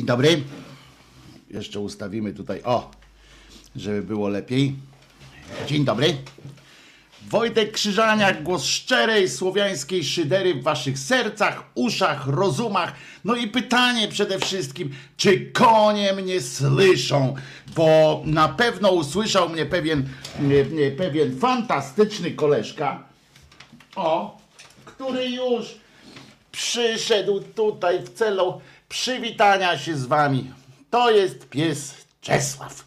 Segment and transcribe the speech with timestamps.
[0.00, 0.42] Dzień dobry.
[1.50, 2.90] Jeszcze ustawimy tutaj, o,
[3.76, 4.74] żeby było lepiej.
[5.66, 6.16] Dzień dobry.
[7.28, 12.92] Wojtek Krzyżaniak, głos szczerej słowiańskiej szydery w waszych sercach, uszach, rozumach.
[13.24, 17.34] No i pytanie przede wszystkim, czy konie mnie słyszą?
[17.76, 20.08] Bo na pewno usłyszał mnie pewien,
[20.96, 23.04] pewien fantastyczny koleżka,
[23.96, 24.38] o,
[24.84, 25.74] który już
[26.52, 28.60] przyszedł tutaj w celu
[28.90, 30.50] przywitania się z wami.
[30.90, 32.84] To jest pies Czesław.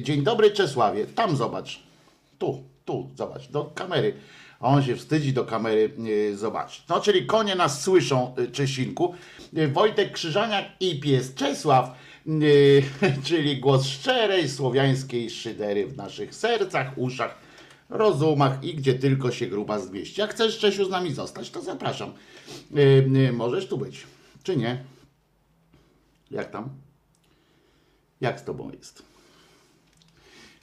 [0.00, 1.06] Dzień dobry Czesławie.
[1.06, 1.80] Tam zobacz.
[2.38, 4.14] Tu, tu, zobacz, do kamery.
[4.60, 5.90] On się wstydzi do kamery
[6.34, 6.82] zobaczyć.
[6.88, 9.14] No, czyli konie nas słyszą, e, Czesinku.
[9.56, 11.90] E, Wojtek Krzyżaniak i pies Czesław,
[13.26, 17.38] czyli głos szczerej słowiańskiej szydery w naszych sercach, uszach,
[17.90, 20.20] rozumach i gdzie tylko się gruba zmieści.
[20.20, 22.12] Jak chcesz, Czesiu, z nami zostać, to zapraszam.
[23.28, 24.06] E, Możesz tu być,
[24.42, 24.93] czy nie?
[26.34, 26.70] Jak tam?
[28.20, 29.02] Jak z tobą jest?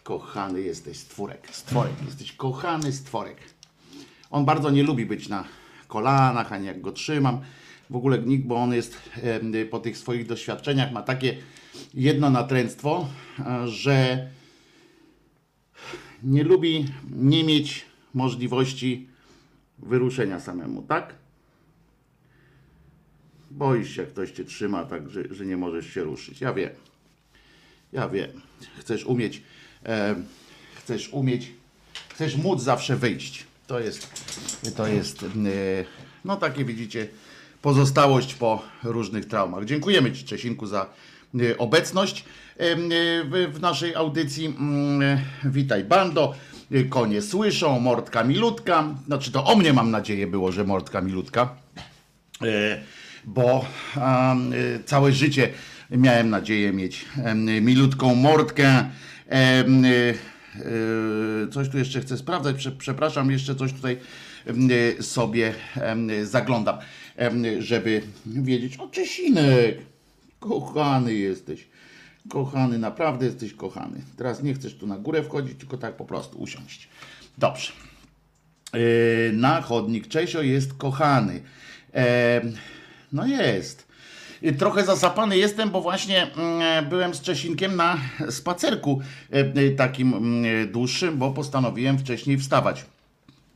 [0.03, 1.47] Kochany jesteś stworek.
[1.51, 3.37] Stworek, jesteś kochany stworek.
[4.31, 5.43] On bardzo nie lubi być na
[5.87, 7.41] kolanach, ani jak go trzymam.
[7.89, 8.97] W ogóle nikt, bo on jest
[9.69, 11.37] po tych swoich doświadczeniach, ma takie
[11.93, 13.07] jedno natręctwo,
[13.39, 14.29] e, że
[16.23, 19.09] nie lubi nie mieć możliwości
[19.79, 21.20] wyruszenia samemu, tak?
[23.51, 26.41] Boisz się, jak ktoś cię trzyma, tak, że, że nie możesz się ruszyć.
[26.41, 26.69] Ja wiem.
[27.93, 28.29] Ja wiem.
[28.79, 29.41] Chcesz umieć,
[29.85, 30.15] e,
[30.75, 31.51] chcesz umieć,
[32.09, 33.45] chcesz móc zawsze wyjść.
[33.67, 34.07] To jest,
[34.75, 35.27] to jest, e,
[36.25, 37.07] no takie widzicie,
[37.61, 39.65] pozostałość po różnych traumach.
[39.65, 40.89] Dziękujemy Ci, Czesinku, za
[41.39, 42.25] e, obecność
[42.57, 44.45] e, w, w naszej audycji.
[44.45, 46.35] Mm, e, Witaj, bando.
[46.71, 48.95] E, Konie słyszą, mordka milutka.
[49.05, 51.55] Znaczy to o mnie mam nadzieję było, że mordka milutka.
[53.25, 53.65] Bo
[53.97, 54.35] e,
[54.85, 55.49] całe życie
[55.91, 57.05] miałem nadzieję mieć
[57.61, 58.67] milutką mordkę.
[58.69, 58.85] E,
[59.31, 59.65] e,
[61.51, 63.97] Coś tu jeszcze chcę sprawdzać, Prze- przepraszam, jeszcze coś tutaj
[65.01, 65.53] sobie
[66.23, 66.77] zaglądam,
[67.59, 68.77] żeby wiedzieć.
[68.77, 69.77] O, Czesinek,
[70.39, 71.67] kochany jesteś.
[72.29, 74.01] Kochany, naprawdę jesteś kochany.
[74.17, 76.89] Teraz nie chcesz tu na górę wchodzić, tylko tak po prostu usiąść.
[77.37, 77.71] Dobrze.
[79.33, 80.07] Na chodnik.
[80.07, 81.41] Czesio jest kochany.
[83.11, 83.87] E, no jest.
[84.41, 87.97] Yy, Trochę zasapany jestem, bo właśnie mm, byłem z Czesinkiem na
[88.29, 89.01] spacerku
[89.33, 92.85] e, e, takim mm, dłuższym, bo postanowiłem wcześniej wstawać.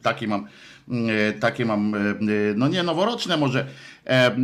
[0.02, 0.48] Takie mam,
[0.92, 2.14] e, takie mam, e, e,
[2.56, 3.68] no nie noworoczne może
[4.06, 4.36] e,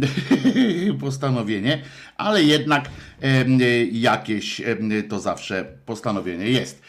[1.02, 1.82] postanowienie,
[2.18, 2.90] ale jednak
[3.22, 3.46] e,
[3.86, 4.78] jakieś e,
[5.10, 6.82] to zawsze postanowienie jest.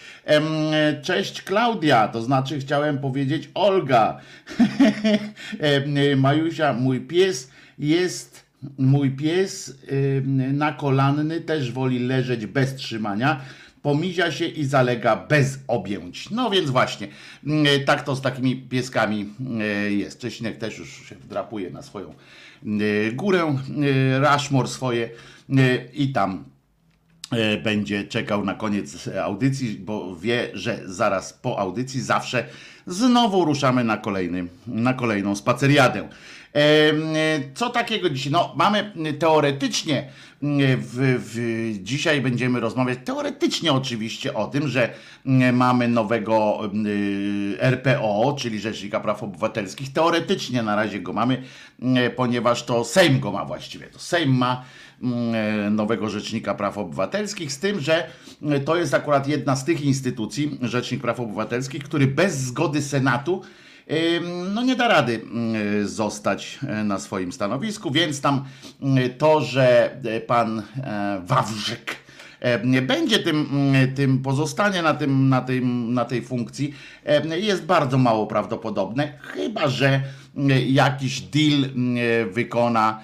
[1.03, 4.21] Cześć Klaudia, to znaczy chciałem powiedzieć Olga.
[6.17, 9.79] Majusia, mój pies jest Mój pies
[10.53, 13.41] nakolanny też woli leżeć bez trzymania,
[13.83, 16.31] pomizia się i zalega bez objęć.
[16.31, 17.09] No więc właśnie,
[17.87, 19.31] tak to z takimi pieskami
[19.87, 20.19] y, jest.
[20.19, 22.15] Czesinek też już się wdrapuje na swoją
[22.67, 23.57] y, górę,
[24.15, 25.11] y, Rushmore swoje
[25.95, 26.45] i tam
[27.65, 32.45] będzie czekał na koniec audycji, bo wie, że zaraz po audycji zawsze
[32.87, 36.09] znowu ruszamy na, kolejny, na kolejną spaceriadę.
[37.55, 38.33] Co takiego dzisiaj?
[38.33, 40.09] No, mamy teoretycznie,
[40.79, 44.95] w, w, dzisiaj będziemy rozmawiać teoretycznie oczywiście o tym, że
[45.53, 46.61] mamy nowego
[47.59, 49.93] RPO, czyli Rzecznika Praw Obywatelskich.
[49.93, 51.43] Teoretycznie na razie go mamy,
[52.17, 53.87] ponieważ to Sejm go ma właściwie.
[53.87, 54.65] To Sejm ma
[55.71, 58.11] nowego Rzecznika Praw Obywatelskich, z tym, że
[58.65, 63.43] to jest akurat jedna z tych instytucji, Rzecznik Praw Obywatelskich, który bez zgody Senatu
[64.55, 65.55] no nie da rady ym,
[65.89, 68.45] zostać e, na swoim stanowisku, więc tam
[68.83, 72.03] ym, to, że e, pan e, Wawrzyk
[72.65, 76.75] nie będzie tym, mm, tym pozostanie na, tym, na, tym, na tej funkcji
[77.37, 80.01] jest bardzo mało prawdopodobne, chyba że
[80.37, 83.01] mm, jakiś deal mm, wykona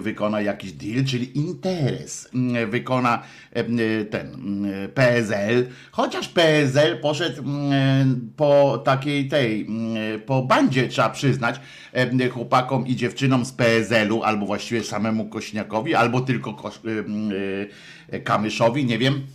[0.00, 3.22] wykona jakiś deal, czyli interes mm, wykona
[3.52, 3.64] e,
[4.04, 11.60] ten PSL, chociaż PSL poszedł mm, po takiej tej, mm, po bandzie trzeba przyznać,
[11.92, 16.72] e, chłopakom i dziewczynom z PSL-u, albo właściwie samemu Kośniakowi, albo tylko
[18.10, 19.26] e, Kamyszowi, nie wiem,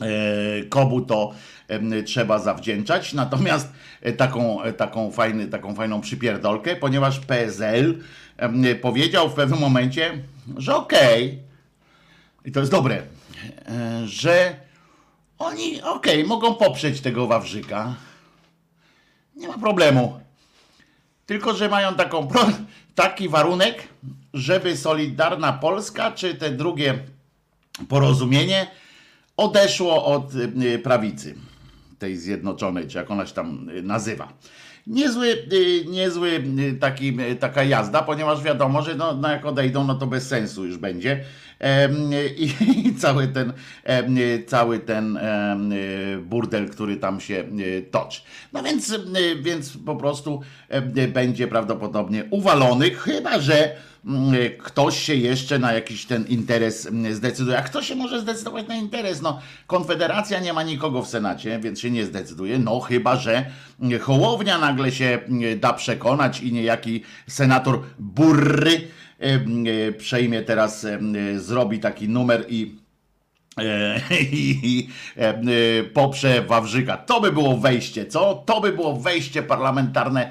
[0.00, 1.34] e, komu to
[2.06, 3.12] trzeba zawdzięczać.
[3.12, 3.72] Natomiast
[4.02, 7.98] e, taką, e, taką, fajny, taką fajną przypierdolkę, ponieważ PSL
[8.80, 10.18] powiedział w pewnym momencie,
[10.56, 11.38] że okej,
[12.44, 13.02] i to jest dobre,
[13.68, 14.56] e, że
[15.38, 17.94] oni okej, mogą poprzeć tego Wawrzyka.
[19.36, 20.20] Nie ma problemu.
[21.26, 22.28] Tylko, że mają taką,
[22.94, 23.88] taki warunek,
[24.34, 26.98] żeby Solidarna Polska, czy te drugie
[27.88, 28.66] porozumienie
[29.36, 30.32] odeszło od
[30.82, 31.34] prawicy,
[32.00, 34.32] tej zjednoczonej, czy jak ona się tam y, nazywa.
[34.86, 36.44] Niezły, y, niezły
[36.80, 40.76] taki, taka jazda, ponieważ wiadomo, że no, no jak odejdą, no to bez sensu już
[40.76, 41.24] będzie.
[42.86, 43.52] I, cały ten,
[44.46, 45.18] cały ten
[46.22, 47.44] burdel, który tam się
[47.90, 48.20] toczy.
[48.52, 48.94] No więc,
[49.42, 50.40] więc po prostu
[51.12, 53.76] będzie prawdopodobnie uwalony, chyba że
[54.58, 57.58] ktoś się jeszcze na jakiś ten interes zdecyduje.
[57.58, 59.22] A kto się może zdecydować na interes?
[59.22, 62.58] No, Konfederacja nie ma nikogo w Senacie, więc się nie zdecyduje.
[62.58, 63.44] No, chyba że
[64.00, 65.18] Hołownia nagle się
[65.56, 68.80] da przekonać i niejaki senator Burry
[69.98, 70.86] przejmie teraz,
[71.36, 72.80] zrobi taki numer i
[73.58, 74.00] E,
[74.32, 76.96] i e, e, poprze Wawrzyka.
[76.96, 78.34] To by było wejście, co?
[78.46, 80.30] To by było wejście parlamentarne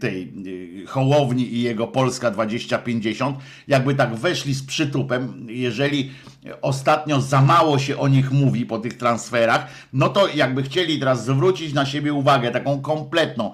[0.00, 0.32] tej
[0.86, 3.38] Hołowni i jego Polska 2050.
[3.68, 6.10] Jakby tak weszli z przytupem, jeżeli
[6.62, 11.24] ostatnio za mało się o nich mówi po tych transferach, no to jakby chcieli teraz
[11.24, 13.52] zwrócić na siebie uwagę, taką kompletną,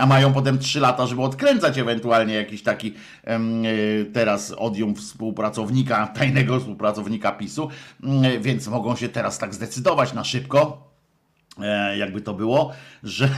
[0.00, 2.94] a mają potem trzy lata, żeby odkręcać ewentualnie jakiś taki
[4.12, 7.68] teraz odium współpracownika, tajnego współpracownika PiSu,
[8.02, 10.87] mm, więc mogą się teraz tak zdecydować na szybko, e,
[11.98, 12.72] jakby to było,
[13.02, 13.28] że,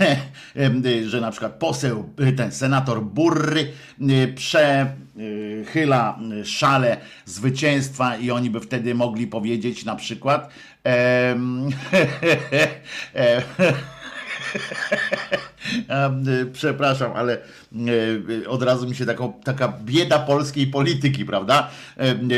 [1.11, 8.94] że na przykład poseł, ten senator Burry e, przechyla szale zwycięstwa i oni by wtedy
[8.94, 10.50] mogli powiedzieć na przykład
[16.52, 17.38] Przepraszam, ale e,
[18.49, 21.70] od razu mi się taka, taka bieda polskiej polityki, prawda?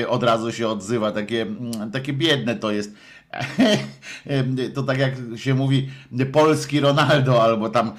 [0.09, 1.47] Od razu się odzywa, takie,
[1.93, 2.95] takie biedne to jest
[4.75, 5.89] to tak jak się mówi
[6.33, 7.93] polski Ronaldo albo tam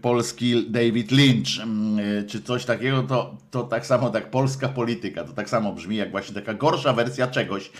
[0.00, 1.48] polski David Lynch
[2.28, 6.10] czy coś takiego, to, to tak samo tak polska polityka, to tak samo brzmi jak
[6.10, 7.70] właśnie taka gorsza wersja czegoś.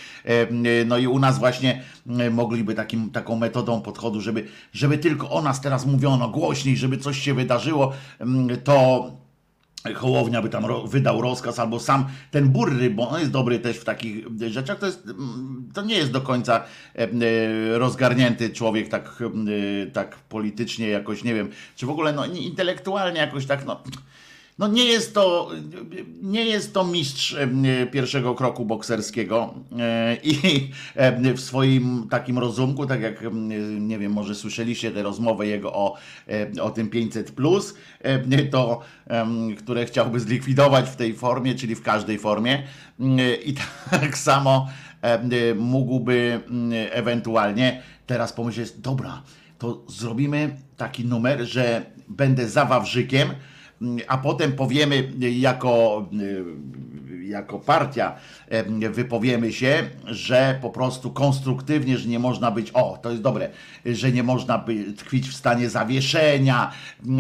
[0.85, 1.83] No i u nas właśnie
[2.31, 7.19] mogliby takim, taką metodą podchodu, żeby, żeby tylko o nas teraz mówiono głośniej, żeby coś
[7.19, 7.93] się wydarzyło,
[8.65, 9.22] to
[9.95, 13.85] Hołownia by tam wydał rozkaz, albo sam ten Burry, bo on jest dobry też w
[13.85, 15.09] takich rzeczach, to, jest,
[15.75, 16.65] to nie jest do końca
[16.95, 19.23] e, e, rozgarnięty człowiek tak,
[19.83, 23.83] e, tak politycznie jakoś, nie wiem, czy w ogóle no, intelektualnie jakoś tak, no
[24.59, 25.51] no nie jest to,
[26.23, 27.37] nie jest to mistrz
[27.93, 30.71] pierwszego kroku bokserskiego e, i
[31.35, 33.25] w swoim takim rozumku, tak jak
[33.81, 35.97] nie wiem, może słyszeliście tę rozmowę jego o,
[36.61, 37.75] o tym 500 plus,
[38.51, 38.81] to
[39.59, 42.63] które chciałby zlikwidować w tej formie, czyli w każdej formie
[43.45, 43.55] i
[43.91, 44.69] tak samo
[45.57, 46.41] mógłby
[46.91, 49.23] ewentualnie teraz pomyśleć, dobra,
[49.59, 53.29] to zrobimy taki numer, że będę za Wawrzykiem,
[54.09, 56.07] a potem powiemy jako,
[57.25, 58.17] jako partia,
[58.91, 63.51] wypowiemy się, że po prostu konstruktywnie, że nie można być, o, to jest dobre,
[63.87, 66.73] że nie można by tkwić w stanie zawieszenia,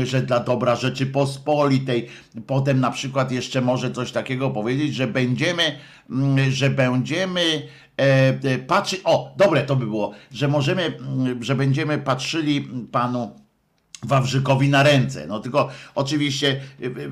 [0.05, 2.09] że dla dobra Rzeczypospolitej.
[2.47, 5.63] Potem na przykład jeszcze może coś takiego powiedzieć, że będziemy,
[6.51, 7.63] że będziemy
[7.97, 10.99] e, patrzeć, o, dobre to by było, że możemy,
[11.41, 13.42] że będziemy patrzyli panu
[14.03, 15.27] Wawrzykowi na ręce.
[15.27, 17.11] No tylko oczywiście y, y, y,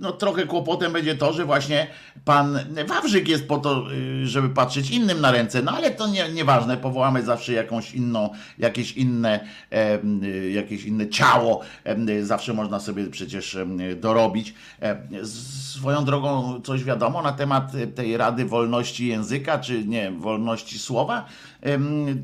[0.00, 1.86] no, trochę kłopotem będzie to, że właśnie
[2.24, 2.58] pan
[2.88, 3.84] Wawrzyk jest po to,
[4.24, 8.92] żeby patrzeć innym na ręce, no ale to nie, nieważne, powołamy zawsze jakąś inną, jakieś
[8.92, 9.40] inne,
[10.52, 11.60] jakieś inne ciało,
[12.22, 13.58] zawsze można sobie przecież
[13.96, 14.54] dorobić.
[15.72, 21.24] Swoją drogą coś wiadomo na temat tej Rady Wolności Języka, czy nie, wolności słowa,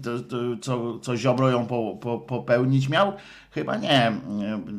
[0.02, 3.12] to, to, co, co Ziobro ją po, po, popełnić miał?
[3.54, 4.12] Chyba nie,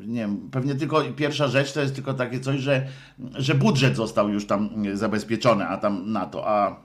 [0.07, 0.29] nie.
[0.51, 2.87] Pewnie tylko pierwsza rzecz to jest tylko takie coś, że,
[3.33, 6.75] że budżet został już tam zabezpieczony, a tam na to, a,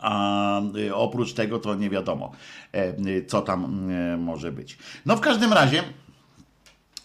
[0.00, 0.60] a
[0.92, 2.32] oprócz tego to nie wiadomo,
[2.72, 4.78] e, co tam e, może być.
[5.06, 5.82] No w każdym razie.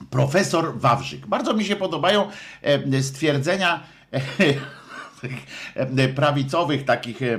[0.10, 1.28] Profesor Wawrzyk.
[1.28, 2.28] Bardzo mi się podobają
[2.62, 3.84] e, stwierdzenia
[4.14, 4.20] E,
[6.16, 7.38] prawicowych takich e,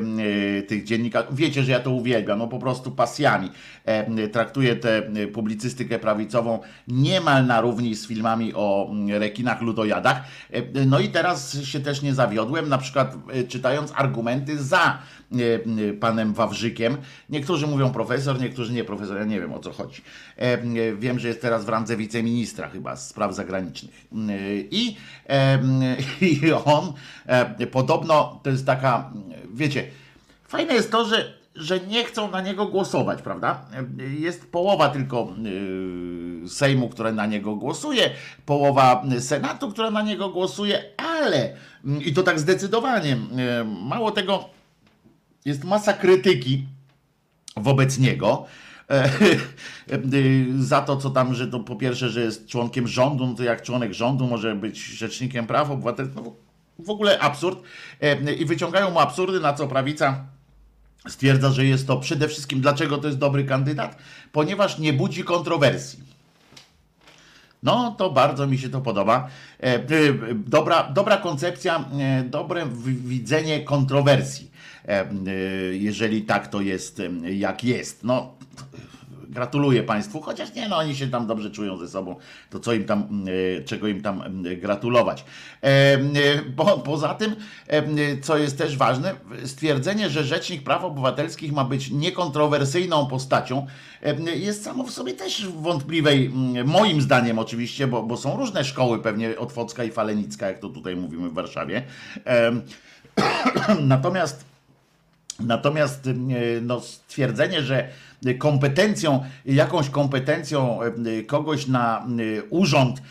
[0.63, 1.27] tych dziennikarzy.
[1.33, 3.51] Wiecie, że ja to uwielbiam, no po prostu pasjami.
[3.85, 10.23] E, traktuję tę publicystykę prawicową niemal na równi z filmami o rekinach ludojadach.
[10.87, 13.15] No i teraz się też nie zawiodłem, na przykład
[13.49, 14.99] czytając argumenty za
[16.01, 16.97] panem Wawrzykiem.
[17.31, 20.03] Niektórzy mówią profesor, niektórzy nie profesor, ja nie wiem o co chodzi.
[20.99, 24.07] Wiem, że jest teraz w randze wiceministra chyba spraw zagranicznych.
[24.71, 24.97] I,
[26.31, 26.93] i on
[27.71, 29.13] podobno to jest taka,
[29.55, 29.85] wiecie,
[30.49, 33.65] fajne jest to, że że nie chcą na niego głosować, prawda?
[34.19, 35.29] Jest połowa tylko
[36.49, 38.11] Sejmu, która na niego głosuje,
[38.47, 41.57] połowa Senatu, która na niego głosuje, ale
[42.01, 44.45] i to tak zdecydowanie, e, mało tego,
[45.45, 46.67] jest masa krytyki
[47.57, 48.47] wobec niego.
[48.91, 49.11] e,
[50.59, 53.63] Za to, co tam, że to po pierwsze, że jest członkiem rządu, no to jak
[53.63, 56.33] członek rządu może być rzecznikiem praw obywatelskich, no
[56.79, 57.59] w ogóle absurd.
[58.01, 60.25] E, I wyciągają mu absurdy, na co prawica
[61.09, 63.97] stwierdza, że jest to przede wszystkim, dlaczego to jest dobry kandydat?
[64.33, 66.13] Ponieważ nie budzi kontrowersji.
[67.63, 69.29] No, to bardzo mi się to podoba.
[69.61, 69.81] E, e,
[70.35, 74.52] Dobra, dobra koncepcja, e, dobre widzenie kontrowersji, e, e,
[75.73, 78.05] jeżeli tak to jest, e, jak jest.
[78.05, 78.35] No,
[79.33, 82.17] gratuluję Państwu, chociaż nie, no oni się tam dobrze czują ze sobą,
[82.51, 83.25] to co im tam,
[83.59, 85.25] e, czego im tam e, gratulować.
[85.63, 85.99] E, e,
[86.57, 87.37] Bo, poza tym,
[87.67, 87.83] e,
[88.21, 93.67] co jest też ważne, stwierdzenie, że Rzecznik Praw Obywatelskich ma być niekontrowersyjną postacią,
[94.03, 96.31] e, jest samo w sobie też wątpliwej,
[96.65, 100.97] moim zdaniem oczywiście, bo, bo są różne szkoły, pewnie Otwocka i Falenicka, jak to tutaj
[100.97, 101.83] mówimy w Warszawie.
[102.27, 102.53] E,
[103.81, 104.52] Natomiast
[105.41, 106.13] Natomiast e,
[106.63, 107.89] no, stwierdzenie, że
[108.39, 110.79] kompetencją, jakąś kompetencją
[111.27, 112.07] kogoś na
[112.51, 113.03] urząd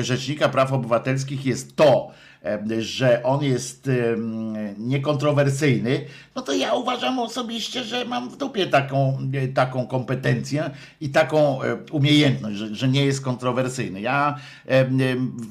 [0.00, 2.10] Rzecznika Praw Obywatelskich jest to,
[2.78, 3.92] że on jest e,
[4.78, 6.04] niekontrowersyjny,
[6.34, 11.62] no to ja uważam osobiście, że mam w dupie taką, e, taką kompetencję i taką
[11.62, 14.00] e, umiejętność, że, że nie jest kontrowersyjny.
[14.00, 14.86] Ja e, e,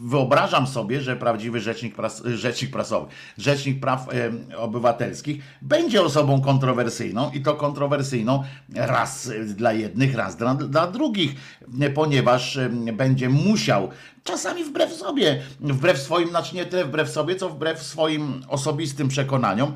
[0.03, 7.31] wyobrażam sobie, że prawdziwy rzecznik, pras, rzecznik prasowy, rzecznik praw e, obywatelskich będzie osobą kontrowersyjną
[7.31, 8.43] i to kontrowersyjną
[8.75, 11.35] raz e, dla jednych, raz dla, dla drugich,
[11.81, 13.89] e, ponieważ e, będzie musiał
[14.27, 19.73] czasami wbrew sobie, wbrew swoim, znaczy nie tyle wbrew sobie, co wbrew swoim osobistym przekonaniom,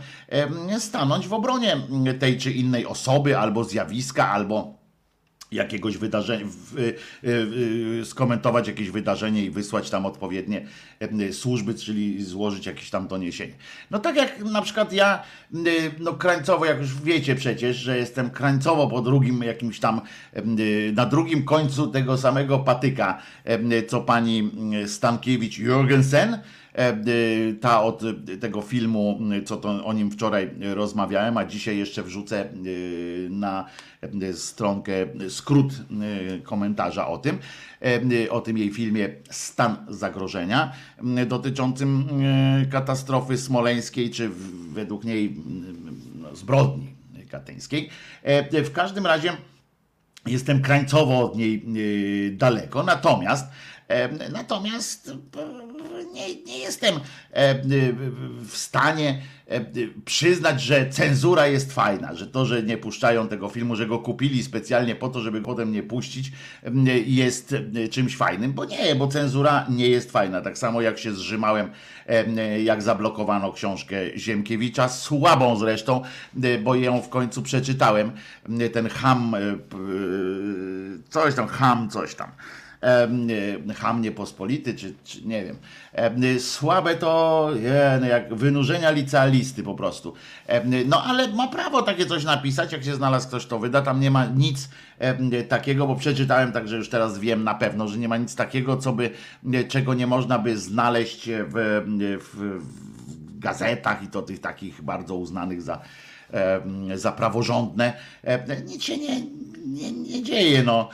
[0.79, 1.77] stanąć w obronie
[2.19, 4.80] tej czy innej osoby, albo zjawiska, albo
[5.51, 6.45] jakiegoś wydarzenia,
[6.77, 6.95] y,
[8.01, 10.65] y, skomentować jakieś wydarzenie i wysłać tam odpowiednie
[11.21, 13.53] y, służby, czyli złożyć jakieś tam doniesienie.
[13.91, 15.23] No tak jak na przykład ja,
[15.99, 20.01] no krańcowo, jak już wiecie przecież, że jestem krańcowo po drugim jakimś tam,
[20.93, 23.21] na drugim końcu tego samego patyka,
[23.87, 24.51] co pani
[24.83, 26.39] y, Stankiewicz Jurgensen, y,
[27.61, 28.01] ta od
[28.41, 33.65] tego filmu, co to o nim wczoraj rozmawiałem, a dzisiaj jeszcze wrzucę y, na
[34.33, 34.93] stronkę
[35.29, 35.73] skrót
[36.43, 37.37] komentarza o tym,
[38.25, 40.73] e, o tym jej filmie Stan zagrożenia
[41.27, 42.07] dotyczącym
[42.71, 44.29] katastrofy smoleńskiej, czy
[44.73, 45.35] według niej
[46.15, 47.01] no, zbrodni
[47.31, 47.89] katyńskiej.
[48.23, 49.37] E, W każdym razie
[50.25, 51.65] jestem krańcowo od niej
[52.37, 53.47] daleko, natomiast
[53.87, 55.60] e, natomiast e,
[56.13, 56.95] nie, nie jestem
[57.33, 57.95] e, y,
[58.47, 59.61] w stanie e,
[60.05, 64.43] przyznać, że cenzura jest fajna, że to, że nie puszczają tego filmu, że go kupili
[64.43, 66.31] specjalnie po to, żeby potem nie puścić,
[67.05, 70.41] jest e, czymś fajnym, bo nie, bo cenzura nie jest fajna.
[70.41, 71.71] Tak samo jak się zrzymałem,
[72.05, 76.01] em, jak zablokowano książkę Ziemkiewicza, słabą zresztą,
[76.43, 78.11] e, bo ją w końcu przeczytałem.
[78.73, 79.55] Ten ham, e, e,
[81.09, 82.31] coś tam, ham, coś tam.
[82.81, 83.27] Em,
[83.69, 85.57] e, Ham niepospolity, czy, czy nie wiem.
[85.93, 87.49] Em, e, Słabe to
[88.01, 90.13] no jak wynurzenia licealisty po prostu.
[90.47, 93.81] Em, No ale ma prawo takie coś napisać, jak się znalazł ktoś to wyda.
[93.81, 94.69] Tam nie ma nic
[95.49, 98.93] takiego, bo przeczytałem, także już teraz wiem na pewno, że nie ma nic takiego, co
[98.93, 99.09] by,
[99.67, 101.83] czego nie można by znaleźć w,
[102.21, 105.81] w, w gazetach i to tych takich bardzo uznanych za,
[106.95, 107.93] za praworządne.
[108.65, 109.21] Nic się nie,
[109.65, 110.63] nie, nie dzieje.
[110.63, 110.89] No.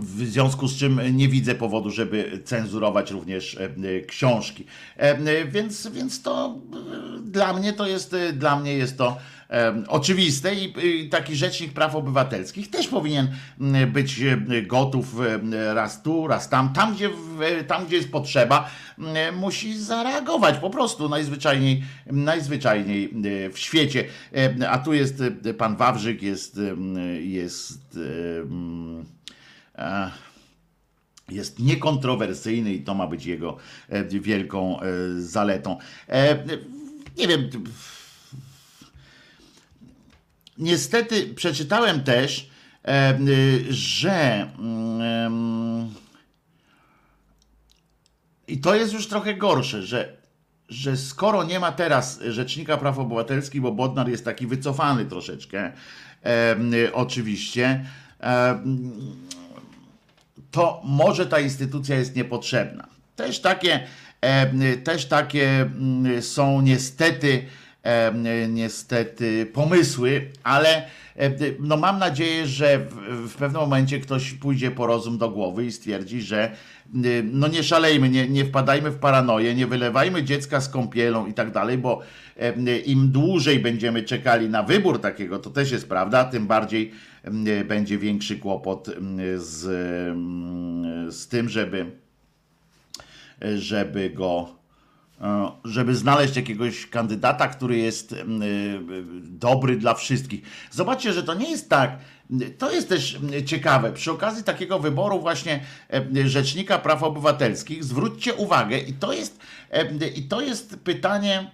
[0.00, 4.64] W związku z czym nie widzę powodu, żeby cenzurować również e, e, książki.
[4.96, 6.58] E, Więc, więc to
[7.22, 9.16] dla mnie to jest, dla mnie jest to
[9.88, 13.28] oczywiste i taki rzecznik praw obywatelskich też powinien
[13.92, 14.20] być
[14.66, 15.16] gotów
[15.74, 17.10] raz tu, raz tam, tam gdzie,
[17.66, 18.70] tam, gdzie jest potrzeba,
[19.36, 23.10] musi zareagować po prostu najzwyczajniej, najzwyczajniej
[23.52, 24.04] w świecie.
[24.68, 25.22] A tu jest
[25.58, 26.60] pan Wawrzyk, jest,
[27.20, 27.98] jest
[31.28, 33.56] jest niekontrowersyjny i to ma być jego
[33.88, 34.84] e, wielką e,
[35.18, 35.78] zaletą.
[36.08, 36.44] E,
[37.18, 37.50] Nie wiem.
[40.58, 42.50] Niestety przeczytałem też,
[42.84, 43.18] e,
[43.70, 45.94] że mm,
[48.48, 50.16] i to jest już trochę gorsze, że,
[50.68, 55.72] że skoro nie ma teraz Rzecznika Praw Obywatelskich, bo Bodnar jest taki wycofany troszeczkę,
[56.24, 56.56] e,
[56.92, 57.84] oczywiście,
[58.20, 58.62] e,
[60.50, 62.88] to może ta instytucja jest niepotrzebna.
[63.16, 63.86] Też takie,
[64.20, 65.70] e, też takie
[66.20, 67.44] są niestety
[68.48, 71.30] niestety pomysły, ale e,
[71.60, 72.94] no mam nadzieję, że w,
[73.30, 76.52] w pewnym momencie ktoś pójdzie po rozum do głowy i stwierdzi, że
[77.04, 81.34] y, no nie szalejmy, nie, nie wpadajmy w paranoję, nie wylewajmy dziecka z kąpielą i
[81.34, 82.00] tak dalej, bo
[82.36, 86.92] e, im dłużej będziemy czekali na wybór takiego, to też jest prawda, tym bardziej
[87.22, 88.90] e, będzie większy kłopot
[89.36, 89.60] z,
[91.14, 91.86] z tym, żeby
[93.56, 94.57] żeby go e,
[95.64, 98.46] żeby znaleźć jakiegoś kandydata, który jest mm, e,
[99.22, 100.42] dobry dla wszystkich.
[100.70, 101.98] Zobaczcie, że to nie jest tak.
[102.58, 103.92] To jest też ciekawe.
[103.92, 105.60] Przy okazji takiego wyboru właśnie
[105.90, 109.40] e, Rzecznika Praw Obywatelskich zwróćcie uwagę i to jest,
[110.16, 111.50] i to jest pytanie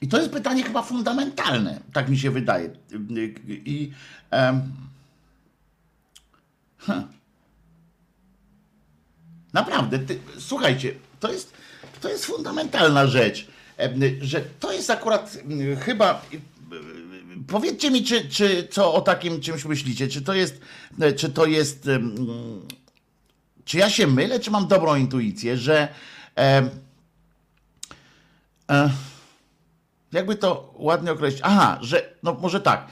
[0.00, 2.70] i to jest pytanie chyba fundamentalne, tak mi się wydaje.
[3.48, 3.92] I
[4.32, 4.72] um,
[6.78, 7.17] huh.
[9.52, 11.52] Naprawdę, ty, słuchajcie, to jest,
[12.00, 13.48] to jest fundamentalna rzecz,
[14.20, 15.38] że to jest akurat
[15.80, 16.22] chyba.
[17.48, 20.08] Powiedzcie mi, czy, czy co o takim czymś myślicie?
[20.08, 20.60] Czy to jest,
[21.16, 21.88] czy to jest,
[23.64, 25.88] czy ja się mylę, czy mam dobrą intuicję, że
[26.38, 26.70] e,
[28.70, 28.90] e,
[30.12, 32.88] jakby to ładnie określić, aha, że no może tak,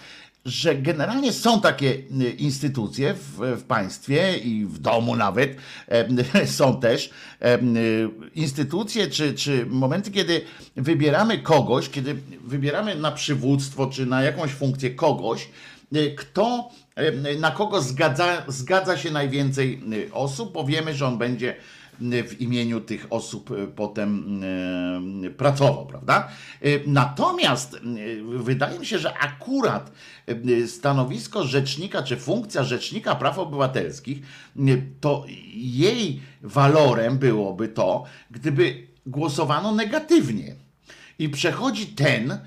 [0.46, 5.56] że generalnie są takie y, instytucje w, w, państwie i w domu nawet,
[5.88, 7.10] e, są też
[7.42, 7.58] e,
[8.34, 10.40] instytucje czy, czy momenty, kiedy
[10.76, 15.48] wybieramy kogoś, kiedy wybieramy na przywództwo czy na jakąś funkcję kogoś,
[15.94, 16.70] e, kto,
[17.40, 19.80] na kogo zgadza, zgadza się najwięcej
[20.12, 21.56] osób, bo wiemy, że on będzie
[22.00, 24.40] w imieniu tych osób potem
[25.36, 26.28] pracował, prawda?
[26.86, 27.80] Natomiast
[28.36, 29.92] wydaje mi się, że akurat
[30.66, 34.18] stanowisko rzecznika, czy funkcja rzecznika praw obywatelskich,
[35.00, 40.54] to jej walorem byłoby to, gdyby głosowano negatywnie.
[41.18, 42.38] I przechodzi ten,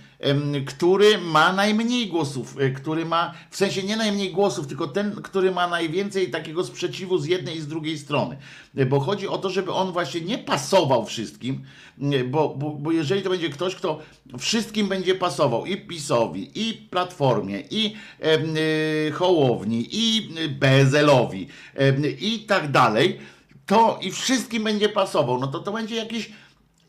[0.65, 5.51] który ma najmniej głosów, e, który ma, w sensie nie najmniej głosów, tylko ten, który
[5.51, 8.37] ma najwięcej takiego sprzeciwu z jednej i z drugiej strony.
[8.75, 11.63] E, bo chodzi o to, żeby on właśnie nie pasował wszystkim,
[12.01, 13.99] e, bo, bo, bo jeżeli to będzie ktoś, kto
[14.39, 22.71] wszystkim będzie pasował i PiSowi, i Platformie, i e, Hołowni, i Bezelowi, e, i tak
[22.71, 23.19] dalej,
[23.65, 26.31] to i wszystkim będzie pasował, no to to będzie jakiś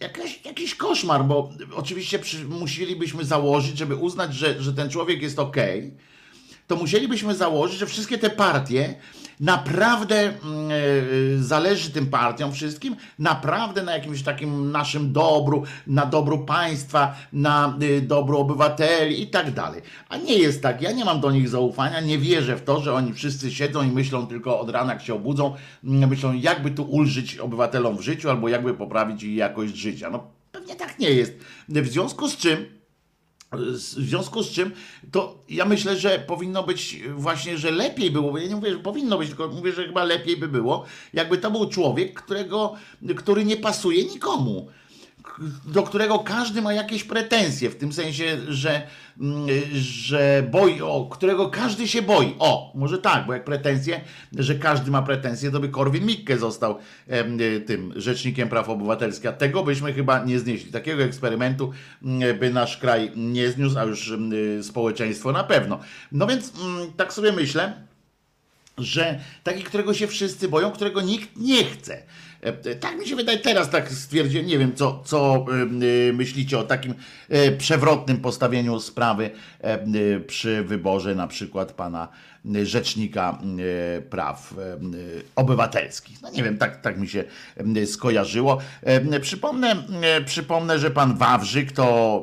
[0.01, 5.39] jakaś, jakiś koszmar, bo oczywiście przy, musielibyśmy założyć, żeby uznać, że, że ten człowiek jest
[5.39, 5.57] ok,
[6.67, 8.95] to musielibyśmy założyć, że wszystkie te partie
[9.41, 16.39] naprawdę mm, e, zależy tym partiom wszystkim, naprawdę na jakimś takim naszym dobru, na dobru
[16.39, 19.83] państwa, na y, dobru obywateli i tak dalej.
[20.09, 20.83] A nie jest tak.
[20.83, 23.91] Ja nie mam do nich zaufania, nie wierzę w to, że oni wszyscy siedzą i
[23.91, 28.31] myślą tylko od rana, jak się obudzą, mm, myślą, jakby tu ulżyć obywatelom w życiu
[28.31, 30.11] albo jakby poprawić ich jakość życia.
[30.11, 31.33] No pewnie tak nie jest.
[31.69, 32.80] W związku z czym
[33.53, 34.73] w związku z czym
[35.13, 39.19] to ja myślę, że powinno być właśnie, że lepiej było, ja nie mówię, że powinno
[39.19, 42.75] być, tylko mówię, że chyba lepiej by było, jakby to był człowiek, którego,
[43.17, 44.69] który nie pasuje nikomu
[45.65, 48.83] do którego każdy ma jakieś pretensje, w tym sensie, że,
[49.21, 52.35] mm, że boi, o którego każdy się boi.
[52.39, 54.01] O, może tak, bo jak pretensje,
[54.39, 59.33] że każdy ma pretensje, to by Korwin Mikke został e, tym rzecznikiem praw obywatelskich, a
[59.33, 60.73] tego byśmy chyba nie znieśli.
[60.73, 61.73] Takiego eksperymentu
[62.03, 65.81] mm, by nasz kraj nie zniósł, a już mm, społeczeństwo na pewno.
[66.13, 66.53] No więc
[66.97, 67.91] tak sobie myślę,
[68.79, 72.03] że taki, którego się wszyscy boją, którego nikt nie chce.
[72.43, 75.47] E, tak mi się wydaje, teraz tak stwierdziłem, nie wiem co, co
[76.09, 76.95] e, myślicie o takim
[77.29, 79.31] e, przewrotnym postawieniu sprawy
[80.27, 82.09] przy wyborze na przykład pana
[82.63, 83.39] rzecznika
[84.11, 84.55] praw
[85.37, 86.23] obywatelskich.
[86.23, 87.25] No nie wiem, tak, tak mi się
[87.87, 88.59] skojarzyło.
[89.21, 89.77] Przypomnę,
[90.27, 92.23] przypomnę, że pan Wawrzyk to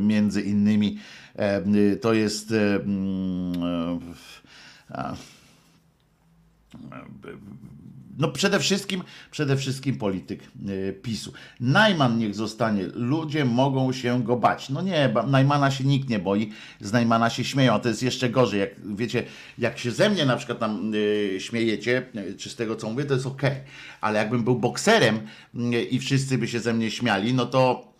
[0.00, 0.98] między innymi
[2.00, 2.54] to jest
[8.18, 11.32] no przede wszystkim, przede wszystkim polityk e, PiSu.
[11.60, 14.68] Najman niech zostanie, ludzie mogą się go bać.
[14.70, 18.30] No nie, Najmana się nikt nie boi, z Najmana się śmieją, a to jest jeszcze
[18.30, 18.60] gorzej.
[18.60, 19.24] Jak wiecie,
[19.58, 22.06] jak się ze mnie na przykład tam y, śmiejecie,
[22.38, 23.42] czy z tego co mówię, to jest ok.
[24.00, 25.20] Ale jakbym był bokserem
[25.54, 27.92] y, i wszyscy by się ze mnie śmiali, no to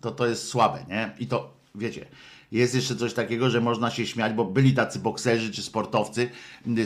[0.00, 1.10] to, to jest słabe, nie?
[1.18, 2.06] I to, wiecie,
[2.52, 6.30] jest jeszcze coś takiego, że można się śmiać, bo byli tacy bokserzy czy sportowcy,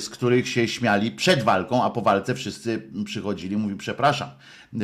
[0.01, 4.29] z których się śmiali przed walką, a po walce wszyscy przychodzili, mówi przepraszam,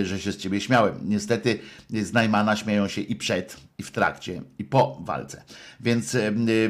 [0.02, 0.94] że się z ciebie śmiałem.
[1.04, 1.58] Niestety
[1.90, 5.44] z Najmana śmieją się i przed, i w trakcie, i po walce.
[5.80, 6.16] Więc,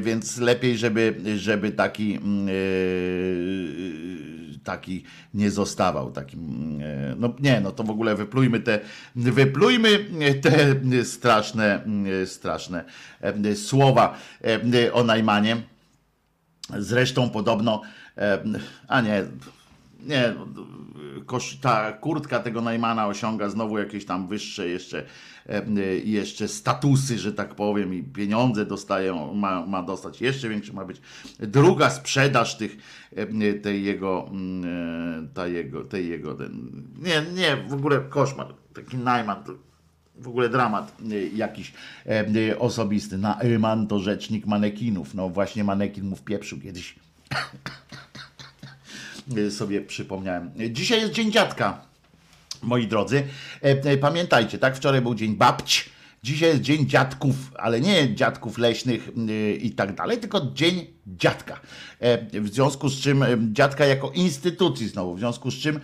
[0.01, 2.18] więc lepiej, żeby, żeby taki,
[4.64, 6.12] taki nie zostawał.
[6.12, 6.83] Takim,
[7.16, 8.81] no nie, no to w ogóle wyplujmy te,
[9.16, 10.07] wyplujmy
[10.42, 11.85] te straszne,
[12.27, 12.85] straszne
[13.55, 14.16] słowa
[14.92, 15.57] o Najmanie.
[16.79, 17.83] Zresztą podobno,
[18.88, 19.25] a nie,
[20.06, 20.34] nie,
[21.60, 25.06] ta kurtka tego Najmana osiąga znowu jakieś tam wyższe jeszcze,
[26.04, 31.00] jeszcze statusy, że tak powiem, i pieniądze dostają, ma, ma dostać jeszcze większe, ma być
[31.38, 32.76] druga sprzedaż tych,
[33.62, 34.30] tej jego,
[35.34, 39.44] ta jego, tej jego, ten, nie, nie, w ogóle koszmar, taki Najman,
[40.16, 40.96] w ogóle dramat
[41.34, 41.72] jakiś
[42.58, 43.18] osobisty.
[43.18, 45.14] Najman to rzecznik manekinów.
[45.14, 46.94] No właśnie manekin mu wpieprzył kiedyś
[49.50, 50.50] sobie przypomniałem.
[50.70, 51.80] Dzisiaj jest Dzień Dziadka,
[52.62, 53.22] moi drodzy.
[53.62, 54.76] E, e, pamiętajcie, tak?
[54.76, 55.90] Wczoraj był Dzień Babć,
[56.22, 61.61] dzisiaj jest Dzień Dziadków, ale nie dziadków leśnych y, i tak dalej, tylko Dzień Dziadka.
[62.00, 65.80] E, w związku z czym dziadka jako instytucji znowu, w związku z czym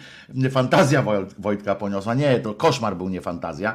[0.51, 1.05] fantazja
[1.38, 2.14] Wojtka poniosła.
[2.14, 3.75] Nie, to koszmar był, nie fantazja.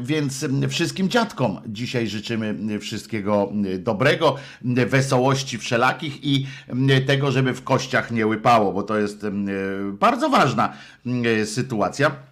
[0.00, 4.36] Więc wszystkim dziadkom dzisiaj życzymy wszystkiego dobrego,
[4.86, 6.46] wesołości wszelakich i
[7.06, 9.26] tego, żeby w kościach nie łypało, bo to jest
[9.92, 10.72] bardzo ważna
[11.44, 12.25] sytuacja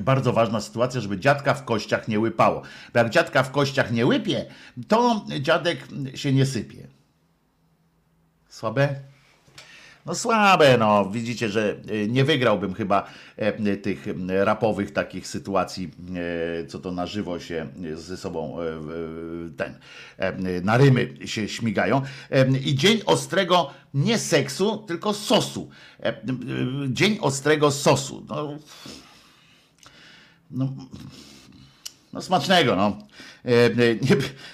[0.00, 2.62] bardzo ważna sytuacja, żeby dziadka w kościach nie łypało.
[2.92, 4.46] Bo jak dziadka w kościach nie łypie,
[4.88, 5.78] to dziadek
[6.14, 6.88] się nie sypie.
[8.48, 9.00] Słabe?
[10.08, 11.10] No słabe, no.
[11.10, 15.90] Widzicie, że e, nie wygrałbym chyba e, tych rapowych takich sytuacji,
[16.62, 18.56] e, co to na żywo się ze sobą
[19.56, 19.78] ten,
[20.62, 22.02] na rymy się śmigają.
[22.64, 25.70] I dzień ostrego nie seksu, tylko sosu.
[26.88, 28.26] Dzień ostrego sosu.
[28.28, 28.56] No,
[30.50, 30.72] no,
[32.12, 32.96] no smacznego, no.
[33.44, 33.70] E, e,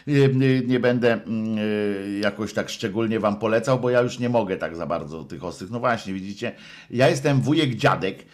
[0.07, 4.29] nie, nie, nie, będę mm, e, jakoś tak szczególnie wam polecał, bo ja już nie
[4.29, 5.71] mogę tak za bardzo tych ostrych.
[5.71, 6.53] No właśnie, widzicie,
[6.91, 8.25] ja jestem wujek dziadek,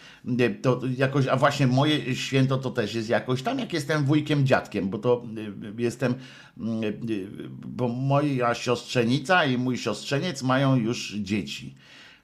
[0.61, 4.89] to jakoś, a właśnie moje święto to też jest jakoś tam, jak jestem wujkiem dziadkiem,
[4.89, 5.23] bo to
[5.77, 6.13] jestem,
[6.57, 6.81] mm,
[7.49, 11.75] bo moja siostrzenica i mój siostrzeniec mają już dzieci.